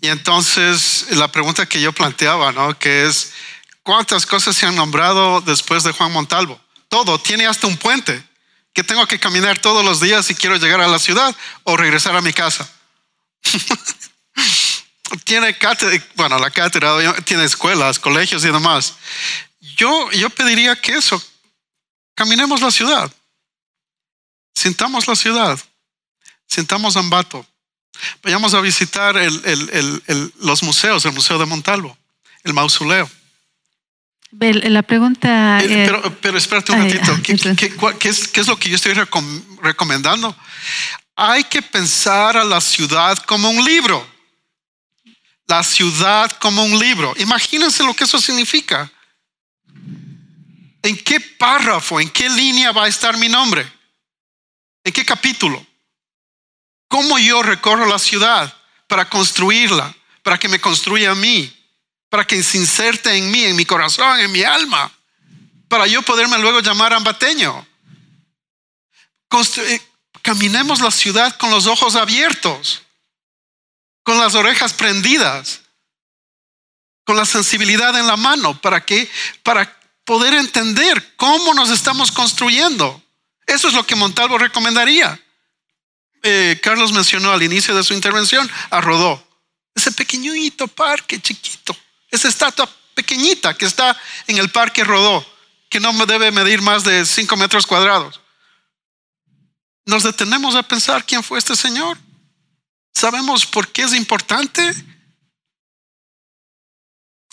Y 0.00 0.08
entonces 0.08 1.06
la 1.10 1.30
pregunta 1.30 1.66
que 1.66 1.80
yo 1.80 1.92
planteaba, 1.92 2.52
¿no? 2.52 2.78
Que 2.78 3.06
es 3.06 3.32
¿cuántas 3.82 4.24
cosas 4.24 4.56
se 4.56 4.66
han 4.66 4.76
nombrado 4.76 5.40
después 5.40 5.82
de 5.84 5.92
Juan 5.92 6.12
Montalvo? 6.12 6.60
Todo, 6.88 7.18
tiene 7.20 7.46
hasta 7.46 7.66
un 7.66 7.76
puente 7.76 8.22
que 8.72 8.82
tengo 8.82 9.06
que 9.06 9.18
caminar 9.18 9.58
todos 9.58 9.84
los 9.84 10.00
días 10.00 10.26
si 10.26 10.34
quiero 10.34 10.56
llegar 10.56 10.80
a 10.80 10.88
la 10.88 10.98
ciudad 10.98 11.34
o 11.64 11.76
regresar 11.76 12.16
a 12.16 12.22
mi 12.22 12.32
casa. 12.32 12.70
tiene 15.24 15.56
cátedra, 15.56 16.02
bueno, 16.14 16.38
la 16.38 16.50
cátedra 16.50 17.14
tiene 17.24 17.44
escuelas, 17.44 17.98
colegios 17.98 18.44
y 18.44 18.48
demás. 18.48 18.94
Yo, 19.76 20.10
yo 20.12 20.30
pediría 20.30 20.76
que 20.76 20.92
eso, 20.92 21.22
caminemos 22.14 22.60
la 22.60 22.70
ciudad, 22.70 23.12
sintamos 24.54 25.06
la 25.06 25.16
ciudad, 25.16 25.58
sintamos 26.46 26.96
Ambato, 26.96 27.46
Vayamos 28.22 28.54
a 28.54 28.60
visitar 28.60 29.16
los 30.40 30.62
museos, 30.62 31.04
el 31.04 31.12
Museo 31.12 31.38
de 31.38 31.46
Montalvo, 31.46 31.96
el 32.44 32.54
mausoleo. 32.54 33.10
La 34.32 34.82
pregunta. 34.82 35.58
pero, 35.60 36.16
pero, 36.20 36.38
espérate 36.38 36.72
un 36.72 36.82
ratito. 36.82 37.18
¿Qué, 37.22 37.32
es, 38.08 38.46
lo 38.46 38.56
que 38.56 38.68
yo 38.68 38.76
estoy 38.76 38.94
recomendando? 39.60 40.34
Hay 41.16 41.44
que 41.44 41.62
pensar 41.62 42.36
a 42.36 42.44
la 42.44 42.60
ciudad 42.60 43.18
como 43.18 43.50
un 43.50 43.64
libro. 43.64 44.06
La 45.50 45.62
ciudad 45.62 46.30
como 46.38 46.64
un 46.64 46.78
libro. 46.78 47.12
Imagínense 47.18 47.84
lo 47.84 47.94
que 47.94 48.04
eso 48.04 48.18
significa. 48.18 48.90
¿En 50.82 50.96
qué 50.96 51.20
párrafo, 51.20 52.00
en 52.00 52.08
qué 52.08 52.30
línea 52.30 52.72
va 52.72 52.84
a 52.84 52.88
estar 52.88 53.16
mi 53.18 53.28
nombre? 53.28 53.70
¿En 54.82 54.92
qué 54.92 55.04
capítulo? 55.04 55.64
¿Cómo 56.88 57.18
yo 57.18 57.42
recorro 57.42 57.84
la 57.84 57.98
ciudad 57.98 58.56
para 58.86 59.10
construirla, 59.10 59.94
para 60.22 60.38
que 60.38 60.48
me 60.48 60.60
construya 60.60 61.10
a 61.10 61.14
mí? 61.14 61.54
para 62.10 62.26
que 62.26 62.42
se 62.42 62.58
inserte 62.58 63.16
en 63.16 63.30
mí, 63.30 63.44
en 63.44 63.56
mi 63.56 63.64
corazón, 63.64 64.18
en 64.18 64.30
mi 64.32 64.42
alma, 64.42 64.92
para 65.68 65.86
yo 65.86 66.02
poderme 66.02 66.38
luego 66.38 66.60
llamar 66.60 66.92
ambateño. 66.92 67.66
Eh, 69.58 69.80
caminemos 70.20 70.80
la 70.80 70.90
ciudad 70.90 71.36
con 71.36 71.50
los 71.50 71.66
ojos 71.66 71.94
abiertos, 71.94 72.82
con 74.02 74.18
las 74.18 74.34
orejas 74.34 74.72
prendidas, 74.72 75.60
con 77.04 77.16
la 77.16 77.24
sensibilidad 77.24 77.98
en 77.98 78.06
la 78.06 78.16
mano, 78.16 78.60
para 78.60 78.84
que 78.84 79.10
para 79.42 79.78
poder 80.04 80.34
entender 80.34 81.16
cómo 81.16 81.54
nos 81.54 81.70
estamos 81.70 82.10
construyendo. 82.10 83.02
Eso 83.46 83.68
es 83.68 83.74
lo 83.74 83.86
que 83.86 83.96
Montalvo 83.96 84.38
recomendaría. 84.38 85.20
Eh, 86.22 86.58
Carlos 86.62 86.92
mencionó 86.92 87.32
al 87.32 87.42
inicio 87.42 87.74
de 87.74 87.82
su 87.82 87.94
intervención 87.94 88.48
a 88.70 88.80
Rodó, 88.80 89.26
ese 89.74 89.92
pequeñito 89.92 90.68
parque 90.68 91.20
chiquito 91.20 91.76
esa 92.10 92.28
estatua 92.28 92.68
pequeñita 92.94 93.54
que 93.54 93.66
está 93.66 93.96
en 94.26 94.38
el 94.38 94.50
Parque 94.50 94.84
Rodó, 94.84 95.24
que 95.68 95.80
no 95.80 95.92
debe 96.06 96.30
medir 96.32 96.60
más 96.60 96.84
de 96.84 97.06
5 97.06 97.36
metros 97.36 97.66
cuadrados. 97.66 98.20
Nos 99.86 100.02
detenemos 100.02 100.54
a 100.54 100.62
pensar 100.62 101.04
quién 101.04 101.22
fue 101.22 101.38
este 101.38 101.56
señor. 101.56 101.96
¿Sabemos 102.94 103.46
por 103.46 103.70
qué 103.72 103.82
es 103.82 103.94
importante? 103.94 104.74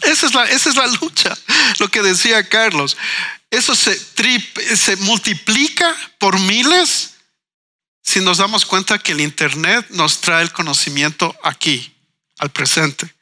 Esa 0.04 0.28
es 0.28 0.76
la, 0.76 0.88
lucha, 1.02 1.38
lo 1.80 1.90
que 1.90 2.02
decía 2.02 2.48
Carlos. 2.48 2.96
Eso 3.50 3.76
se, 3.76 3.98
se 4.76 4.96
multiplica 4.98 5.96
por 6.20 6.40
miles 6.40 7.16
si 8.04 8.22
nos 8.22 8.38
damos 8.38 8.66
cuenta 8.66 9.00
que 9.00 9.12
el 9.12 9.22
Internet 9.22 9.88
nos 9.90 10.22
trae 10.22 10.44
el 10.44 10.54
conocimiento 10.54 11.36
aquí, 11.44 11.94
al 12.38 12.52
presente, 12.52 13.14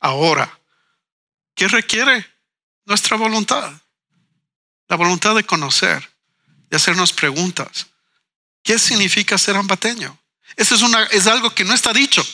ahora. 0.00 0.58
¿Qué 1.54 1.68
requiere? 1.68 2.26
Nuestra 2.84 3.16
voluntad. 3.16 3.72
La 4.88 4.96
voluntad 4.96 5.34
de 5.36 5.44
conocer, 5.44 6.10
de 6.68 6.76
hacernos 6.76 7.12
preguntas. 7.12 7.86
¿Qué 8.62 8.78
significa 8.78 9.38
ser 9.38 9.56
ambateño? 9.56 10.18
Eso 10.56 10.74
es, 10.74 10.82
una, 10.82 11.04
es 11.04 11.26
algo 11.26 11.54
que 11.54 11.64
no 11.64 11.74
está 11.74 11.92
dicho. 11.92 12.24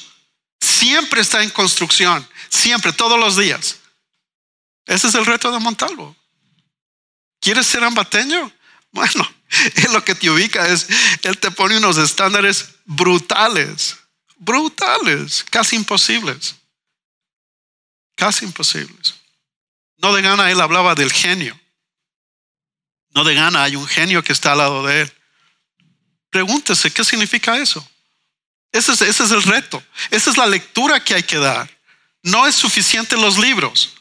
Siempre 0.60 1.20
está 1.20 1.42
en 1.42 1.50
construcción. 1.50 2.26
Siempre, 2.48 2.92
todos 2.92 3.18
los 3.18 3.36
días. 3.36 3.76
Ese 4.86 5.08
es 5.08 5.14
el 5.14 5.26
reto 5.26 5.50
de 5.52 5.58
Montalvo. 5.58 6.16
¿Quieres 7.40 7.66
ser 7.66 7.84
ambateño? 7.84 8.52
Bueno, 8.90 9.34
lo 9.92 10.04
que 10.04 10.14
te 10.14 10.28
ubica 10.28 10.66
es, 10.68 10.86
él 11.22 11.38
te 11.38 11.50
pone 11.50 11.78
unos 11.78 11.96
estándares 11.96 12.70
brutales, 12.84 13.96
brutales, 14.36 15.44
casi 15.50 15.76
imposibles 15.76 16.56
casi 18.20 18.44
imposibles. 18.44 19.14
No 19.96 20.12
de 20.12 20.20
gana 20.20 20.50
él 20.50 20.60
hablaba 20.60 20.94
del 20.94 21.10
genio. 21.10 21.58
No 23.14 23.24
de 23.24 23.34
gana 23.34 23.62
hay 23.62 23.76
un 23.76 23.86
genio 23.86 24.22
que 24.22 24.34
está 24.34 24.52
al 24.52 24.58
lado 24.58 24.86
de 24.86 25.02
él. 25.02 25.12
Pregúntese, 26.28 26.92
¿qué 26.92 27.02
significa 27.02 27.56
eso? 27.56 27.84
Ese 28.72 28.92
es, 28.92 29.02
ese 29.02 29.24
es 29.24 29.30
el 29.30 29.42
reto. 29.42 29.82
Esa 30.10 30.30
es 30.30 30.36
la 30.36 30.46
lectura 30.46 31.02
que 31.02 31.14
hay 31.14 31.22
que 31.22 31.38
dar. 31.38 31.68
No 32.22 32.46
es 32.46 32.54
suficiente 32.54 33.16
los 33.16 33.38
libros. 33.38 33.94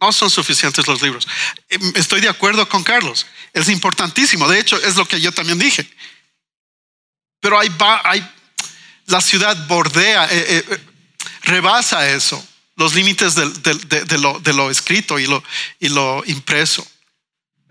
No 0.00 0.12
son 0.12 0.30
suficientes 0.30 0.86
los 0.86 1.00
libros. 1.00 1.26
Em, 1.68 1.92
estoy 1.96 2.20
de 2.20 2.28
acuerdo 2.28 2.68
con 2.68 2.84
Carlos. 2.84 3.26
Es 3.52 3.68
importantísimo. 3.68 4.46
De 4.48 4.60
hecho, 4.60 4.76
es 4.76 4.96
lo 4.96 5.06
que 5.06 5.20
yo 5.20 5.32
también 5.32 5.58
dije. 5.58 5.88
Pero 7.40 7.58
hay, 7.58 7.74
hay 8.04 8.28
la 9.06 9.20
ciudad 9.20 9.66
bordea, 9.66 10.26
eh, 10.26 10.64
eh, 10.68 10.80
rebasa 11.42 12.08
eso 12.10 12.46
los 12.76 12.94
límites 12.94 13.34
de, 13.34 14.52
lo, 14.52 14.70
escrito 14.70 15.18
y 15.18 15.26
lo, 15.26 16.24
impreso. 16.26 16.86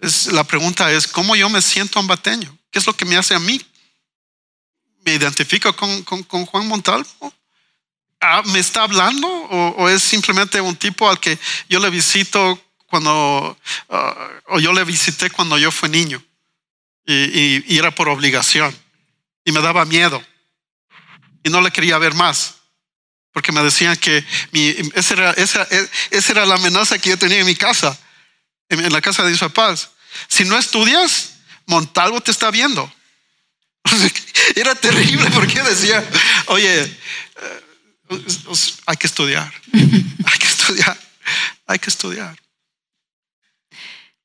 Es, 0.02 0.28
la 0.28 0.44
pregunta 0.44 0.92
es, 0.92 1.08
¿cómo 1.08 1.36
yo 1.36 1.48
me 1.48 1.62
siento 1.62 2.00
ambateño? 2.00 2.58
¿Qué 2.72 2.80
es 2.80 2.88
lo 2.88 2.98
que 2.98 3.06
me 3.06 3.16
hace 3.16 3.36
a 3.36 3.40
mí? 3.40 3.62
¿Me 5.06 5.14
identifico 5.14 5.74
con, 5.76 6.04
Juan 6.04 6.68
Montalvo? 6.68 7.34
Ah, 8.20 8.42
¿Me 8.48 8.60
está 8.60 8.84
hablando 8.84 9.28
o, 9.28 9.88
es 9.88 10.04
simplemente 10.04 10.60
un 10.60 10.76
tipo 10.76 11.10
al 11.10 11.20
que 11.20 11.40
yo 11.70 11.80
le 11.80 11.90
visito 11.90 12.62
cuando, 12.88 13.58
ah, 13.90 14.30
o 14.48 14.60
yo 14.60 14.74
le 14.74 14.84
visité 14.84 15.30
cuando 15.30 15.58
yo 15.58 15.72
fui 15.72 15.88
niño 15.88 16.22
y, 17.06 17.74
y 17.74 17.78
era 17.78 17.92
por 17.92 18.10
obligación 18.10 18.76
y 19.46 19.52
me 19.54 19.62
daba 19.62 19.86
miedo 19.86 20.22
y 21.44 21.50
no 21.50 21.62
le 21.62 21.72
quería 21.72 21.98
ver 21.98 22.14
más? 22.14 22.56
porque 23.36 23.52
me 23.52 23.62
decían 23.62 23.98
que 23.98 24.24
esa, 24.94 25.14
era, 25.14 25.32
esa, 25.32 25.68
era, 26.10 26.46
la 26.46 26.56
amenaza 26.56 26.98
que 26.98 27.10
yo 27.10 27.18
tenía 27.18 27.40
en 27.40 27.46
mi 27.46 27.54
casa, 27.54 28.00
en, 28.70 28.94
la 28.94 29.02
casa 29.02 29.24
de 29.26 29.32
mis 29.32 29.42
papás. 29.42 29.90
Si 30.30 30.46
no 30.46 30.58
estudias, 30.58 31.34
Montalvo 31.66 32.22
te 32.22 32.32
está 32.32 32.50
viendo. 32.50 32.90
Era 34.56 34.76
terrible 34.76 35.30
porque 35.32 35.62
decía, 35.64 36.04
oye, 36.48 36.84
eh, 36.84 37.62
hay 38.86 38.98
que 38.98 39.08
estudiar, 39.08 39.52
hay 39.74 40.38
que 40.40 40.48
estudiar, 40.48 40.98
hay 41.68 41.80
que 41.80 41.90
estudiar. 41.90 42.45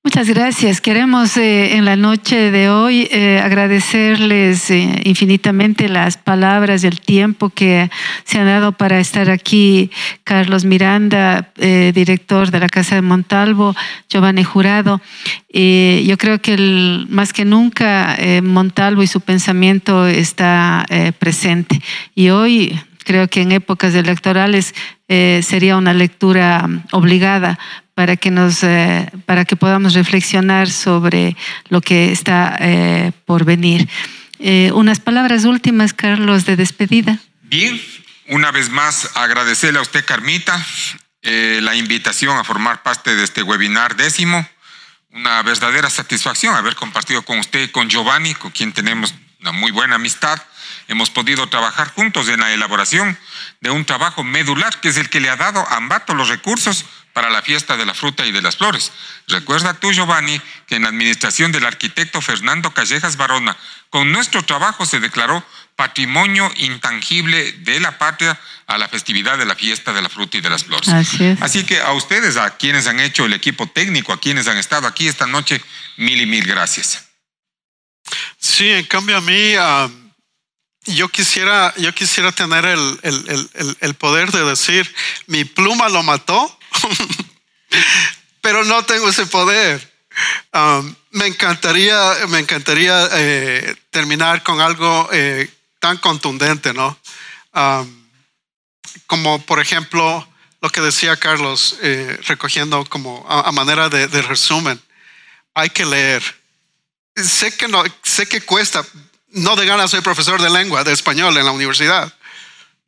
Muchas 0.03 0.31
gracias. 0.31 0.81
Queremos 0.81 1.37
eh, 1.37 1.77
en 1.77 1.85
la 1.85 1.95
noche 1.95 2.51
de 2.51 2.71
hoy 2.71 3.07
eh, 3.11 3.39
agradecerles 3.39 4.71
eh, 4.71 5.03
infinitamente 5.05 5.91
las 5.91 6.17
palabras 6.17 6.83
y 6.83 6.87
el 6.87 7.03
tiempo 7.03 7.51
que 7.51 7.91
se 8.25 8.39
han 8.39 8.47
dado 8.47 8.73
para 8.73 8.99
estar 8.99 9.29
aquí. 9.29 9.91
Carlos 10.25 10.65
Miranda, 10.65 11.53
director 11.55 12.51
de 12.51 12.61
la 12.61 12.69
Casa 12.69 12.95
de 12.95 13.03
Montalvo, 13.03 13.77
Giovanni 14.09 14.43
Jurado. 14.43 15.03
yo 15.53 16.17
creo 16.17 16.41
que 16.41 16.57
más 17.11 17.35
que 17.35 17.45
nunca 17.45 18.17
Montalvo 18.43 19.03
y 19.03 19.07
su 19.07 19.21
pensamiento 19.21 20.07
está 20.07 20.87
presente. 21.19 21.83
Y 22.15 22.31
hoy 22.31 22.81
creo 23.05 23.29
que 23.29 23.43
en 23.43 23.53
épocas 23.53 23.95
electorales 23.95 24.75
sería 25.09 25.77
una 25.77 25.93
lectura 25.93 26.69
obligada 26.93 27.59
para 27.95 28.17
que, 28.17 28.31
nos, 28.31 28.63
eh, 28.63 29.11
para 29.27 29.45
que 29.45 29.57
podamos 29.57 29.95
reflexionar 29.95 30.71
sobre 30.71 31.37
lo 31.69 31.81
que 31.81 32.13
está 32.13 32.57
eh, 32.61 33.13
por 33.27 33.45
venir. 33.45 33.89
Eh, 34.39 34.71
unas 34.75 35.01
palabras 35.01 35.45
últimas, 35.45 35.93
Carlos, 35.93 36.47
de 36.47 36.57
despedida. 36.57 37.19
Bien, 37.43 37.81
una 38.29 38.51
vez 38.51 38.71
más 38.71 39.11
agradecerle 39.15 39.79
a 39.79 39.83
usted, 39.83 40.05
Carmita, 40.05 40.65
la 41.23 41.77
invitación 41.77 42.39
a 42.39 42.45
formar 42.45 42.83
parte 42.83 43.15
de 43.15 43.25
este 43.25 43.43
webinar 43.43 43.97
décimo. 43.97 44.49
Una 45.11 45.43
verdadera 45.43 45.91
satisfacción 45.91 46.55
haber 46.55 46.77
compartido 46.77 47.23
con 47.23 47.39
usted 47.39 47.65
y 47.65 47.69
con 47.69 47.91
Giovanni, 47.91 48.33
con 48.35 48.53
quien 48.53 48.73
tenemos 48.73 49.15
una 49.41 49.53
muy 49.53 49.71
buena 49.71 49.97
amistad. 49.97 50.41
Hemos 50.89 51.11
podido 51.11 51.49
trabajar 51.49 51.93
juntos 51.93 52.29
en 52.29 52.41
la 52.41 52.53
elaboración 52.53 53.19
de 53.61 53.71
un 53.71 53.85
trabajo 53.85 54.25
medular 54.25 54.81
que 54.81 54.89
es 54.89 54.97
el 54.97 55.11
que 55.11 55.21
le 55.21 55.29
ha 55.29 55.37
dado 55.37 55.61
a 55.61 55.77
Ambato 55.77 56.15
los 56.15 56.29
recursos 56.29 56.85
para 57.13 57.31
la 57.31 57.43
fiesta 57.43 57.77
de 57.77 57.87
la 57.87 57.95
fruta 57.95 58.25
y 58.27 58.33
de 58.33 58.43
las 58.43 58.57
flores. 58.57 58.93
Recuerda 59.29 59.75
tú, 59.75 59.93
Giovanni, 59.93 60.41
que 60.67 60.77
en 60.77 60.83
la 60.83 60.89
administración 60.89 61.53
del 61.53 61.65
arquitecto 61.65 62.21
Fernando 62.21 62.73
Callejas 62.73 63.17
Barona, 63.17 63.57
con 63.89 64.13
nuestro 64.13 64.43
trabajo 64.45 64.87
se 64.87 65.01
declaró 65.01 65.45
patrimonio 65.77 66.53
intangible 66.57 67.53
de 67.53 67.81
la 67.81 67.99
patria 67.99 68.39
a 68.67 68.79
la 68.79 68.89
festividad 68.89 69.39
de 69.39 69.47
la 69.47 69.55
fiesta 69.55 69.93
de 69.93 70.03
la 70.03 70.09
fruta 70.09 70.37
y 70.37 70.41
de 70.41 70.51
las 70.51 70.65
flores. 70.65 70.89
Así, 71.41 71.65
que 71.65 71.81
a 71.81 71.93
ustedes, 71.93 72.37
a 72.37 72.57
quienes 72.57 72.87
han 72.87 73.01
hecho 73.01 73.25
el 73.25 73.33
equipo 73.33 73.67
técnico, 73.67 74.13
a 74.13 74.21
quienes 74.21 74.47
han 74.47 74.59
estado 74.59 74.87
aquí 74.87 75.09
esta 75.09 75.27
noche, 75.27 75.61
mil 75.97 76.21
y 76.21 76.27
mil 76.27 76.47
gracias. 76.47 77.09
Sí, 78.39 78.71
en 78.71 78.85
cambio 78.85 79.17
a 79.17 79.21
mí, 79.23 79.55
yo, 80.85 81.09
quisiera, 81.09 81.75
yo 81.79 81.95
quisiera 81.95 82.31
tener 82.31 82.65
el 82.67 83.95
poder 83.95 84.31
de 84.33 84.45
decir, 84.45 84.95
mi 85.27 85.45
pluma 85.45 85.89
lo 85.89 86.03
mató 86.03 86.60
pero 88.41 88.65
no 88.65 88.85
tengo 88.85 89.09
ese 89.09 89.27
poder. 89.27 89.91
Um, 90.53 90.95
me 91.13 91.27
encantaría, 91.27 92.27
me 92.29 92.41
encantaría 92.41 93.09
eh, 93.13 93.75
terminar 93.91 94.43
con 94.43 94.61
algo 94.61 95.09
eh, 95.13 95.49
tan 95.79 95.99
contundente, 95.99 96.73
¿no? 96.75 96.99
como 99.07 99.45
por 99.45 99.59
ejemplo 99.59 100.27
lo 100.61 100.71
que 100.71 100.81
decía 100.81 101.17
Carlos, 101.17 101.77
eh, 101.83 102.19
recogiendo 102.27 102.85
como 102.85 103.27
a, 103.29 103.51
manera 103.51 103.89
de, 103.89 104.07
resumen, 104.23 104.81
hay 105.55 105.71
que 105.71 105.87
leer. 105.87 106.23
Sé 107.17 107.57
que, 107.57 107.67
no, 107.67 107.83
sé 108.03 108.27
que 108.27 108.43
cuesta, 108.43 108.85
no 109.29 109.57
de 109.57 109.67
ganas 109.67 109.91
soy 109.91 110.03
profesor 110.03 110.41
de 110.41 110.51
lengua, 110.51 110.85
de 110.85 110.93
español 110.93 111.37
en 111.37 111.47
la 111.47 111.51
universidad. 111.51 112.13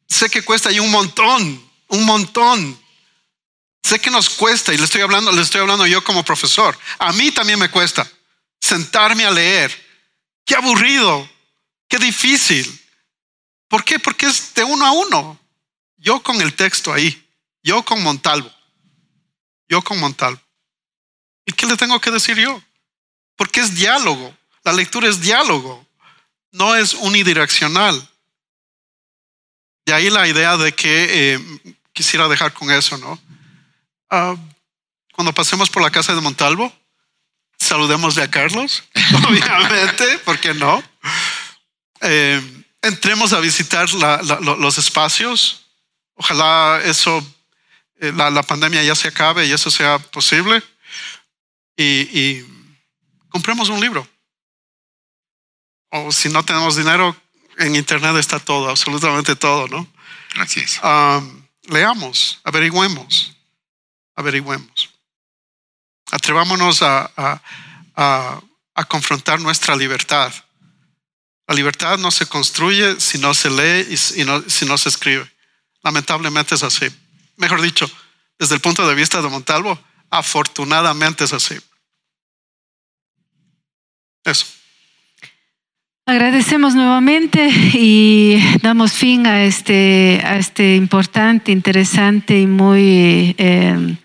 Sé 0.07 0.29
que 0.29 0.43
cuesta 0.43 0.71
y 0.71 0.81
un 0.81 0.91
montón, 0.91 1.67
un 1.89 2.05
montón. 2.05 2.82
Sé 3.83 4.01
que 4.01 4.11
nos 4.11 4.31
cuesta 4.31 4.73
y 4.73 4.79
le 4.79 4.85
estoy 4.85 5.01
hablando, 5.01 5.33
le 5.33 5.43
estoy 5.43 5.61
hablando 5.61 5.87
yo 5.87 6.05
como 6.05 6.25
profesor. 6.25 6.79
A 6.99 7.13
mí 7.13 7.33
también 7.33 7.59
me 7.59 7.71
cuesta 7.71 8.09
sentarme 8.61 9.25
a 9.25 9.31
leer. 9.31 9.77
Qué 10.45 10.55
aburrido, 10.55 11.29
qué 11.89 11.99
difícil. 11.99 12.81
¿Por 13.69 13.85
qué? 13.85 13.99
Porque 13.99 14.27
es 14.27 14.55
de 14.55 14.65
uno 14.65 14.87
a 14.87 14.93
uno. 14.93 15.39
Yo 15.97 16.23
con 16.23 16.41
el 16.41 16.55
texto 16.55 16.93
ahí. 16.93 17.27
Yo 17.63 17.85
con 17.85 18.03
Montalvo. 18.03 18.53
Yo 19.69 19.83
con 19.83 19.99
Montalvo. 19.99 20.41
¿Y 21.45 21.53
qué 21.53 21.67
le 21.67 21.77
tengo 21.77 22.01
que 22.01 22.11
decir 22.11 22.37
yo? 22.37 22.63
Porque 23.37 23.61
es 23.61 23.75
diálogo. 23.75 24.37
La 24.63 24.73
lectura 24.73 25.09
es 25.09 25.21
diálogo. 25.21 25.87
No 26.53 26.77
es 26.77 26.95
unidireccional. 26.95 28.09
De 29.85 29.95
ahí 29.95 30.11
la 30.11 30.29
idea 30.29 30.57
de 30.57 30.73
que 30.73 31.35
eh, 31.35 31.61
quisiera 31.93 32.29
dejar 32.29 32.53
con 32.53 32.71
eso, 32.71 32.97
¿no? 32.99 33.19
Ah, 34.15 34.37
cuando 35.15 35.33
pasemos 35.33 35.71
por 35.71 35.83
la 35.83 35.91
casa 35.91 36.15
de 36.15 36.21
Montalvo, 36.21 36.71
saludémosle 37.59 38.23
a 38.23 38.31
Carlos, 38.31 38.85
obviamente, 39.27 40.19
¿por 40.19 40.39
qué 40.39 40.53
no? 40.53 40.85
Eh, 42.03 42.65
entremos 42.83 43.33
a 43.33 43.41
visitar 43.41 43.89
los 43.91 44.77
espacios. 44.77 45.65
Ojalá 46.15 46.83
eso 46.85 47.27
eh, 48.01 48.13
la, 48.13 48.43
pandemia 48.43 48.83
ya 48.83 48.95
se 48.95 49.09
acabe 49.09 49.47
y 49.47 49.53
eso 49.53 49.71
sea 49.71 49.99
posible. 49.99 50.63
Y, 51.75 52.45
compremos 53.31 53.71
un 53.71 53.81
libro. 53.81 54.07
O 55.89 56.13
si 56.13 56.29
no 56.29 56.45
tenemos 56.45 56.77
dinero, 56.77 57.17
en 57.57 57.77
Internet 57.77 58.17
está 58.17 58.39
todo, 58.39 58.69
absolutamente 58.69 59.37
todo, 59.37 59.69
¿no? 59.69 59.89
Así 60.37 60.61
es. 60.61 60.79
leamos, 61.63 62.41
averigüemos, 62.45 63.33
averigüemos. 64.15 64.91
Atrevámonos 66.11 66.83
a, 66.83 67.41
a, 67.97 68.85
confrontar 68.89 69.41
nuestra 69.41 69.77
libertad. 69.77 70.33
La 71.47 71.55
libertad 71.55 71.99
no 71.99 72.11
se 72.11 72.27
construye 72.27 73.01
si 73.01 73.19
no 73.19 73.33
se 73.33 73.51
lee 73.51 73.87
y 73.91 73.97
si 73.97 74.25
no 74.25 74.79
se 74.79 74.89
escribe. 74.89 75.31
Lamentablemente 75.83 76.55
es 76.55 76.63
así 76.63 76.89
mejor 77.37 77.61
dicho, 77.61 77.91
desde 78.39 78.55
el 78.55 78.61
punto 78.61 78.87
de 78.87 78.95
vista 78.95 79.21
de 79.21 79.29
Montalvo, 79.29 79.79
afortunadamente 80.11 81.25
es 81.25 81.33
así. 81.33 81.57
Eso. 84.25 84.47
Agradecemos 86.07 86.75
nuevamente 86.75 87.49
y 87.75 88.39
damos 88.61 88.93
fin 88.93 89.27
a 89.27 89.45
este, 89.45 90.21
a 90.25 90.37
este 90.37 90.77
importante, 90.77 91.53
interesante 91.53 92.41
y 92.41 92.47
muy 92.47 93.35
eh, 93.39 93.97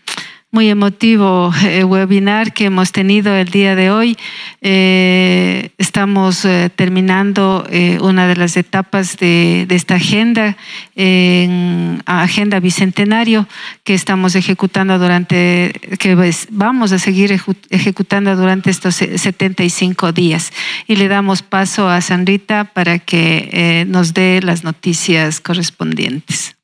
muy 0.52 0.70
emotivo 0.70 1.54
eh, 1.66 1.84
webinar 1.84 2.54
que 2.54 2.66
hemos 2.66 2.92
tenido 2.92 3.36
el 3.36 3.50
día 3.50 3.76
de 3.76 3.92
hoy. 3.92 4.18
Eh, 4.62 5.72
estamos 5.78 6.46
eh, 6.46 6.72
terminando 6.74 7.68
una 8.02 8.28
de 8.28 8.36
las 8.36 8.56
etapas 8.56 9.18
de, 9.18 9.68
esta 9.70 9.96
agenda, 9.96 10.58
en 10.96 12.02
Agenda 12.06 12.60
Bicentenario, 12.60 13.48
que 13.84 13.94
estamos 13.94 14.36
ejecutando 14.36 14.98
durante, 14.98 15.74
que 16.00 16.34
vamos 16.50 16.92
a 16.92 17.00
seguir 17.00 17.40
ejecutando 17.70 18.36
durante 18.36 18.70
estos 18.70 18.96
75 18.96 20.12
días. 20.12 20.52
Y 20.88 20.96
le 20.96 21.08
damos 21.08 21.42
paso 21.42 21.90
a 21.90 22.02
Sandrita 22.02 22.66
para 22.74 23.00
que 23.00 23.86
nos 23.88 24.14
dé 24.14 24.42
las 24.42 24.64
noticias 24.64 25.40
correspondientes. 25.40 26.57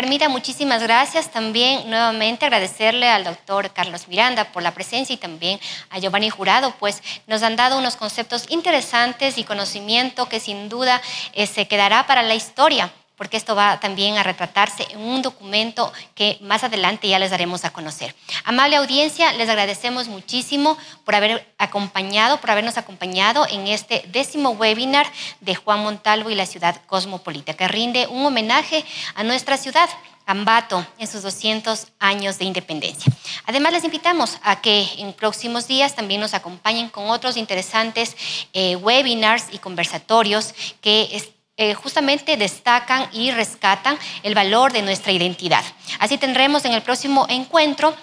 Carmita, 0.00 0.28
muchísimas 0.28 0.80
gracias. 0.80 1.28
También 1.32 1.90
nuevamente 1.90 2.44
agradecerle 2.46 3.08
al 3.08 3.24
doctor 3.24 3.72
Carlos 3.72 4.06
Miranda 4.06 4.44
por 4.52 4.62
la 4.62 4.72
presencia 4.72 5.12
y 5.12 5.16
también 5.16 5.58
a 5.90 5.98
Giovanni 5.98 6.30
Jurado, 6.30 6.72
pues 6.78 7.02
nos 7.26 7.42
han 7.42 7.56
dado 7.56 7.76
unos 7.76 7.96
conceptos 7.96 8.48
interesantes 8.48 9.38
y 9.38 9.42
conocimiento 9.42 10.28
que 10.28 10.38
sin 10.38 10.68
duda 10.68 11.02
eh, 11.32 11.48
se 11.48 11.66
quedará 11.66 12.06
para 12.06 12.22
la 12.22 12.36
historia 12.36 12.92
porque 13.18 13.36
esto 13.36 13.54
va 13.54 13.80
también 13.80 14.16
a 14.16 14.22
retratarse 14.22 14.86
en 14.90 15.00
un 15.00 15.20
documento 15.20 15.92
que 16.14 16.38
más 16.40 16.64
adelante 16.64 17.08
ya 17.08 17.18
les 17.18 17.32
daremos 17.32 17.64
a 17.64 17.70
conocer. 17.70 18.14
Amable 18.44 18.76
audiencia, 18.76 19.32
les 19.32 19.48
agradecemos 19.48 20.08
muchísimo 20.08 20.78
por 21.04 21.16
haber 21.16 21.52
acompañado, 21.58 22.40
por 22.40 22.50
habernos 22.50 22.78
acompañado 22.78 23.46
en 23.50 23.66
este 23.66 24.04
décimo 24.12 24.50
webinar 24.50 25.06
de 25.40 25.56
Juan 25.56 25.80
Montalvo 25.80 26.30
y 26.30 26.36
la 26.36 26.46
ciudad 26.46 26.80
cosmopolita, 26.86 27.54
que 27.54 27.68
rinde 27.68 28.06
un 28.06 28.24
homenaje 28.24 28.84
a 29.14 29.24
nuestra 29.24 29.58
ciudad. 29.58 29.88
Ambato 30.30 30.86
en 30.98 31.06
sus 31.06 31.22
200 31.22 31.86
años 32.00 32.38
de 32.38 32.44
independencia. 32.44 33.10
Además, 33.46 33.72
les 33.72 33.84
invitamos 33.84 34.36
a 34.42 34.60
que 34.60 34.86
en 34.98 35.14
próximos 35.14 35.66
días 35.66 35.96
también 35.96 36.20
nos 36.20 36.34
acompañen 36.34 36.90
con 36.90 37.08
otros 37.08 37.38
interesantes 37.38 38.14
eh, 38.52 38.76
webinars 38.76 39.46
y 39.52 39.58
conversatorios 39.58 40.54
que 40.82 41.08
eh, 41.58 41.74
justamente 41.74 42.36
destacan 42.36 43.08
y 43.12 43.30
rescatan 43.30 43.98
el 44.22 44.34
valor 44.34 44.72
de 44.72 44.82
nuestra 44.82 45.12
identidad. 45.12 45.64
Así 45.98 46.16
tendremos 46.16 46.64
en 46.64 46.72
el 46.72 46.82
próximo 46.82 47.26
encuentro 47.28 47.94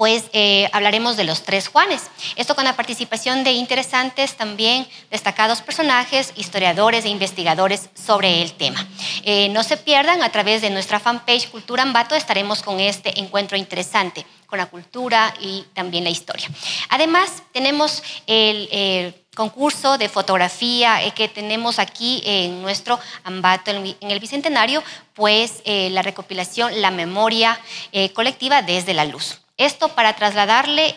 pues 0.00 0.30
eh, 0.32 0.66
hablaremos 0.72 1.18
de 1.18 1.24
los 1.24 1.42
tres 1.42 1.68
Juanes. 1.68 2.04
Esto 2.36 2.54
con 2.54 2.64
la 2.64 2.74
participación 2.74 3.44
de 3.44 3.52
interesantes 3.52 4.34
también 4.34 4.86
destacados 5.10 5.60
personajes, 5.60 6.32
historiadores 6.36 7.04
e 7.04 7.10
investigadores 7.10 7.90
sobre 7.92 8.40
el 8.40 8.54
tema. 8.54 8.88
Eh, 9.24 9.50
no 9.50 9.62
se 9.62 9.76
pierdan, 9.76 10.22
a 10.22 10.32
través 10.32 10.62
de 10.62 10.70
nuestra 10.70 11.00
fanpage 11.00 11.50
Cultura 11.50 11.82
Ambato 11.82 12.14
estaremos 12.14 12.62
con 12.62 12.80
este 12.80 13.20
encuentro 13.20 13.58
interesante 13.58 14.24
con 14.50 14.58
la 14.58 14.66
cultura 14.66 15.32
y 15.40 15.64
también 15.72 16.04
la 16.04 16.10
historia. 16.10 16.50
Además, 16.90 17.42
tenemos 17.52 18.02
el 18.26 19.14
concurso 19.34 19.96
de 19.96 20.08
fotografía 20.08 21.02
eh, 21.02 21.12
que 21.12 21.28
tenemos 21.28 21.78
aquí 21.78 22.22
en 22.24 22.60
nuestro 22.62 22.98
Ambato, 23.24 23.70
en 23.70 24.10
el 24.10 24.20
Bicentenario, 24.20 24.82
pues 25.14 25.62
eh, 25.64 25.88
la 25.90 26.02
recopilación, 26.02 26.80
la 26.80 26.90
memoria 26.90 27.58
eh, 27.92 28.12
colectiva 28.12 28.62
desde 28.62 28.92
la 28.92 29.04
luz. 29.04 29.40
Esto 29.56 29.88
para 29.90 30.14
trasladarle 30.14 30.94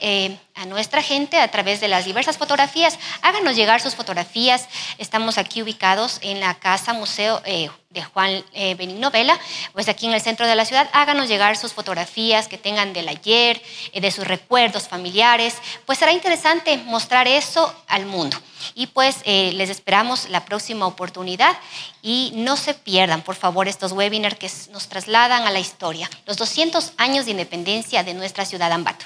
a 0.56 0.66
nuestra 0.66 1.02
gente 1.02 1.40
a 1.40 1.50
través 1.50 1.82
de 1.82 1.88
las 1.88 2.06
diversas 2.06 2.38
fotografías. 2.38 3.00
Háganos 3.22 3.56
llegar 3.56 3.82
sus 3.82 3.96
fotografías. 3.96 4.68
Estamos 4.98 5.38
aquí 5.38 5.62
ubicados 5.62 6.20
en 6.22 6.40
la 6.40 6.54
Casa 6.56 6.94
Museo 6.94 7.42
eh, 7.46 7.70
de 7.90 8.04
Juan 8.04 8.44
eh, 8.54 8.76
Benigno 8.76 9.12
pues 9.74 9.88
aquí 9.88 10.06
en 10.08 10.14
el 10.14 10.22
centro 10.22 10.48
de 10.48 10.56
la 10.56 10.66
ciudad. 10.66 10.90
Háganos 10.94 11.28
llegar 11.28 11.58
sus 11.58 11.74
fotografías 11.74 12.48
que 12.48 12.58
tengan 12.58 12.94
del 12.94 13.08
ayer, 13.08 13.62
eh, 13.94 14.02
de 14.02 14.12
sus 14.12 14.28
recuerdos 14.28 14.88
familiares. 14.88 15.56
Pues 15.86 15.98
será 16.00 16.12
interesante 16.12 16.78
mostrar 16.78 17.28
eso 17.28 17.74
al 17.88 18.06
mundo. 18.06 18.38
Y 18.76 18.88
pues 18.88 19.18
les 19.26 19.70
esperamos 19.70 20.30
la 20.30 20.46
próxima 20.46 20.88
oportunidad 20.88 21.58
y 22.02 22.32
no 22.36 22.56
se 22.56 22.74
pierdan, 22.74 23.22
por 23.22 23.36
favor, 23.36 23.68
estos 23.68 23.92
webinars 23.92 24.38
que 24.38 24.50
nos 24.72 24.88
trasladan 24.88 25.46
a 25.46 25.52
la 25.52 25.60
historia, 25.60 26.10
los 26.26 26.38
200 26.38 26.94
años 26.96 27.26
de 27.26 27.32
independencia 27.32 28.04
de 28.04 28.14
nuestra 28.14 28.46
ciudad 28.46 28.72
Ambato. 28.72 29.06